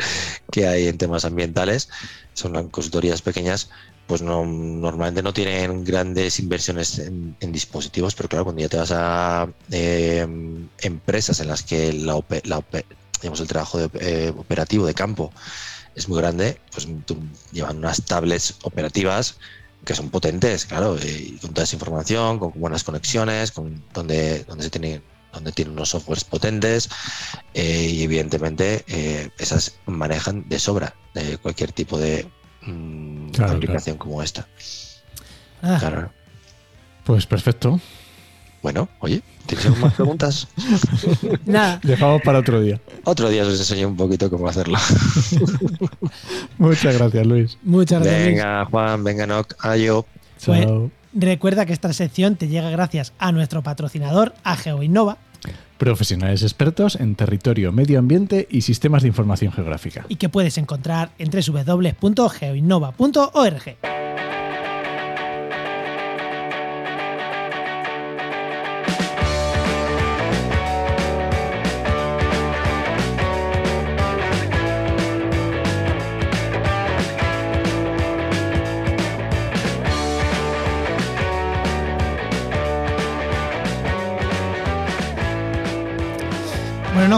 que 0.52 0.68
hay 0.68 0.88
en 0.88 0.98
temas 0.98 1.26
ambientales, 1.26 1.90
son 2.34 2.70
consultorías 2.70 3.22
pequeñas, 3.22 3.70
pues 4.08 4.22
no, 4.22 4.46
normalmente 4.46 5.24
no 5.24 5.34
tienen 5.34 5.84
grandes 5.84 6.40
inversiones 6.40 7.00
en, 7.00 7.36
en 7.40 7.52
dispositivos, 7.52 8.16
pero 8.16 8.30
claro, 8.30 8.46
cuando 8.46 8.62
ya 8.62 8.70
te 8.70 8.78
vas 8.78 8.92
a 8.92 9.50
eh, 9.72 10.28
empresas 10.82 11.40
en 11.40 11.48
las 11.48 11.64
que 11.64 11.92
la, 11.94 12.22
la 12.44 12.64
digamos, 13.22 13.40
el 13.40 13.48
trabajo 13.48 13.80
de, 13.80 13.90
eh, 14.00 14.34
operativo 14.38 14.86
de 14.86 14.94
campo 14.94 15.32
es 15.96 16.10
muy 16.10 16.20
grande, 16.20 16.60
pues 16.72 16.88
llevan 17.52 17.78
unas 17.78 18.04
tablets 18.04 18.56
operativas 18.64 19.38
que 19.86 19.96
son 19.96 20.10
potentes, 20.10 20.66
claro, 20.66 20.98
eh, 20.98 21.30
y 21.34 21.38
con 21.38 21.54
toda 21.54 21.64
esa 21.64 21.76
información, 21.76 22.40
con 22.40 22.52
buenas 22.56 22.84
conexiones, 22.84 23.52
con 23.52 23.84
donde, 23.94 24.44
donde 24.44 24.64
se 24.64 24.70
tiene 24.70 25.02
donde 25.36 25.52
tienen 25.52 25.74
unos 25.74 25.90
softwares 25.90 26.24
potentes 26.24 26.90
eh, 27.54 27.90
y 27.92 28.04
evidentemente 28.04 28.86
eh, 28.88 29.30
esas 29.38 29.76
manejan 29.86 30.48
de 30.48 30.60
sobra 30.60 30.96
de 31.14 31.38
cualquier 31.38 31.74
tipo 31.74 31.98
de 31.98 32.26
mm, 32.66 33.30
Claro, 33.30 33.54
aplicación 33.54 33.98
como 33.98 34.22
esta. 34.22 34.48
Ah, 35.62 35.78
Claro. 35.80 36.12
Pues 37.04 37.26
perfecto. 37.26 37.80
Bueno, 38.64 38.90
oye, 39.00 39.22
¿tienes 39.46 39.68
algunas 39.68 39.94
preguntas? 39.94 40.48
Nada, 41.46 41.80
Dejamos 41.84 42.22
para 42.24 42.40
otro 42.40 42.60
día. 42.62 42.82
Otro 43.04 43.30
día 43.30 43.44
os 43.44 43.50
enseño 43.60 43.88
un 43.88 43.96
poquito 43.96 44.28
cómo 44.32 44.48
hacerlo. 44.48 44.78
Muchas 46.58 46.98
gracias, 46.98 47.26
Luis. 47.28 47.58
muchas 47.64 48.02
gracias. 48.02 48.24
Luis. 48.26 48.36
Venga, 48.36 48.66
Juan, 48.66 49.04
venga, 49.04 49.28
Noc, 49.28 49.54
yo. 49.78 50.06
Pues- 50.46 50.62
Chao. 50.66 50.92
Recuerda 51.18 51.66
que 51.66 51.72
esta 51.72 51.94
sección 51.94 52.36
te 52.36 52.50
llega 52.50 52.70
gracias 52.72 53.14
a 53.20 53.32
nuestro 53.32 53.62
patrocinador, 53.64 54.34
a 54.44 54.58
GeoInnova, 54.58 55.18
Profesionales 55.78 56.44
expertos 56.44 56.96
en 56.96 57.16
territorio, 57.16 57.72
medio 57.72 58.00
ambiente 58.00 58.48
y 58.50 58.62
sistemas 58.62 59.02
de 59.02 59.10
información 59.10 59.52
geográfica. 59.52 60.06
y 60.08 60.16
que 60.16 60.30
puedes 60.30 60.58
encontrar 60.58 61.12
en 61.18 61.30
www.geoinnova.org. 61.30 64.05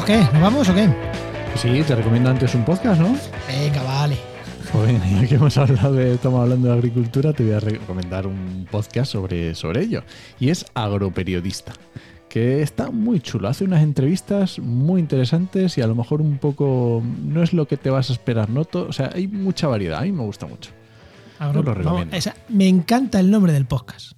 qué? 0.08 0.18
¿Nos 0.34 0.42
vamos 0.42 0.70
o 0.70 0.74
qué? 0.76 0.88
Sí, 1.56 1.84
te 1.86 1.96
recomiendo 1.96 2.30
antes 2.30 2.54
un 2.56 2.64
podcast, 2.64 3.00
¿no? 3.02 3.16
Venga, 3.48 3.84
vale. 3.84 4.18
Pues 4.72 5.02
ya 5.22 5.28
que 5.28 5.36
hemos 5.36 5.58
hablado 5.58 5.94
de, 5.94 6.14
estamos 6.16 6.42
hablando 6.42 6.68
de 6.70 6.74
agricultura, 6.76 7.34
te 7.34 7.44
voy 7.44 7.54
a 7.54 7.60
recomendar 7.60 8.28
un 8.28 8.68
podcast 8.70 9.12
sobre, 9.12 9.56
sobre 9.56 9.84
ello. 9.84 10.04
Y 10.40 10.50
es 10.50 10.66
Agroperiodista, 10.74 11.74
que 12.30 12.62
está 12.62 12.92
muy 12.92 13.20
chulo. 13.22 13.48
Hace 13.48 13.64
unas 13.64 13.82
entrevistas 13.84 14.60
muy 14.60 15.00
interesantes 15.02 15.78
y 15.78 15.82
a 15.82 15.88
lo 15.88 15.96
mejor 15.96 16.22
un 16.22 16.38
poco 16.38 17.02
no 17.24 17.44
es 17.44 17.54
lo 17.54 17.68
que 17.68 17.78
te 17.78 17.90
vas 17.90 18.10
a 18.10 18.14
esperar, 18.14 18.50
¿no? 18.50 18.66
O 18.74 18.94
sea, 18.94 19.10
hay 19.14 19.28
mucha 19.28 19.68
variedad. 19.68 20.00
A 20.00 20.04
mí 20.04 20.12
me 20.12 20.24
gusta 20.24 20.46
mucho. 20.48 20.72
Agro- 21.40 21.64
lo 21.64 21.74
recomiendo. 21.74 22.16
esa- 22.16 22.36
me 22.50 22.68
encanta 22.68 23.20
el 23.20 23.32
nombre 23.32 23.54
del 23.54 23.66
podcast. 23.66 24.14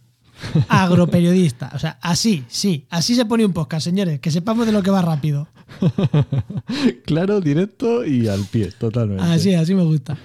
Agroperiodista. 0.68 1.72
O 1.74 1.80
sea, 1.80 1.98
así, 2.02 2.44
sí, 2.48 2.86
así 2.90 3.16
se 3.16 3.26
pone 3.26 3.46
un 3.46 3.54
podcast, 3.54 3.84
señores, 3.86 4.20
que 4.20 4.32
sepamos 4.32 4.66
de 4.66 4.72
lo 4.72 4.82
que 4.84 4.92
va 4.92 5.02
rápido. 5.02 5.48
claro, 7.06 7.42
directo 7.42 8.06
y 8.06 8.28
al 8.28 8.44
pie, 8.46 8.72
totalmente. 8.72 9.24
Así, 9.24 9.54
así 9.54 9.76
me 9.76 9.84
gusta. 9.84 10.18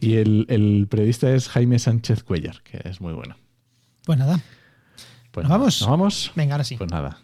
Y 0.00 0.16
el, 0.16 0.46
el 0.48 0.86
periodista 0.88 1.30
es 1.34 1.48
Jaime 1.48 1.78
Sánchez 1.78 2.22
Cuellar, 2.22 2.62
que 2.62 2.80
es 2.88 3.00
muy 3.00 3.12
bueno. 3.12 3.36
Pues 4.04 4.18
nada, 4.18 4.40
Pues 5.30 5.44
¿Nos 5.44 5.50
vamos? 5.50 5.80
¿Nos 5.80 5.90
vamos? 5.90 6.32
venga, 6.36 6.54
ahora 6.54 6.64
sí. 6.64 6.76
Pues 6.76 6.90
nada. 6.90 7.18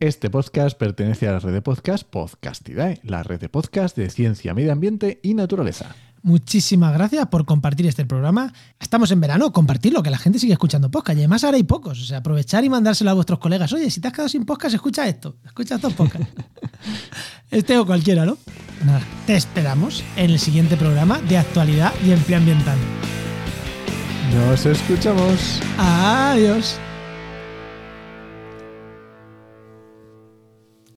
Este 0.00 0.28
podcast 0.28 0.76
pertenece 0.76 1.28
a 1.28 1.32
la 1.32 1.38
red 1.38 1.52
de 1.52 1.62
podcast 1.62 2.04
Podcastidae, 2.04 3.00
la 3.04 3.22
red 3.22 3.40
de 3.40 3.48
podcast 3.48 3.96
de 3.96 4.10
ciencia, 4.10 4.52
medio 4.52 4.72
ambiente 4.72 5.20
y 5.22 5.34
naturaleza. 5.34 5.94
Muchísimas 6.24 6.94
gracias 6.94 7.26
por 7.26 7.44
compartir 7.44 7.86
este 7.86 8.06
programa. 8.06 8.50
Estamos 8.80 9.10
en 9.10 9.20
verano, 9.20 9.52
compartirlo, 9.52 10.02
que 10.02 10.08
la 10.08 10.16
gente 10.16 10.38
sigue 10.38 10.54
escuchando 10.54 10.90
podcast. 10.90 11.18
Y 11.18 11.20
además 11.20 11.44
ahora 11.44 11.58
hay 11.58 11.64
pocos. 11.64 12.00
O 12.00 12.04
sea, 12.06 12.18
aprovechar 12.18 12.64
y 12.64 12.70
mandárselo 12.70 13.10
a 13.10 13.12
vuestros 13.12 13.38
colegas. 13.38 13.70
Oye, 13.74 13.90
si 13.90 14.00
te 14.00 14.08
has 14.08 14.14
quedado 14.14 14.30
sin 14.30 14.46
podcast, 14.46 14.74
escucha 14.74 15.06
esto. 15.06 15.36
Escucha 15.44 15.74
estos 15.74 15.92
podcasts. 15.92 16.26
Este 17.50 17.78
o 17.78 17.86
cualquiera, 17.86 18.24
¿no? 18.24 18.36
Nada, 18.84 19.00
te 19.26 19.36
esperamos 19.36 20.02
en 20.16 20.30
el 20.30 20.40
siguiente 20.40 20.76
programa 20.76 21.20
de 21.20 21.38
actualidad 21.38 21.92
y 22.04 22.10
empleo 22.10 22.38
ambiental. 22.38 22.76
Nos 24.34 24.66
escuchamos. 24.66 25.60
Adiós. 25.78 26.80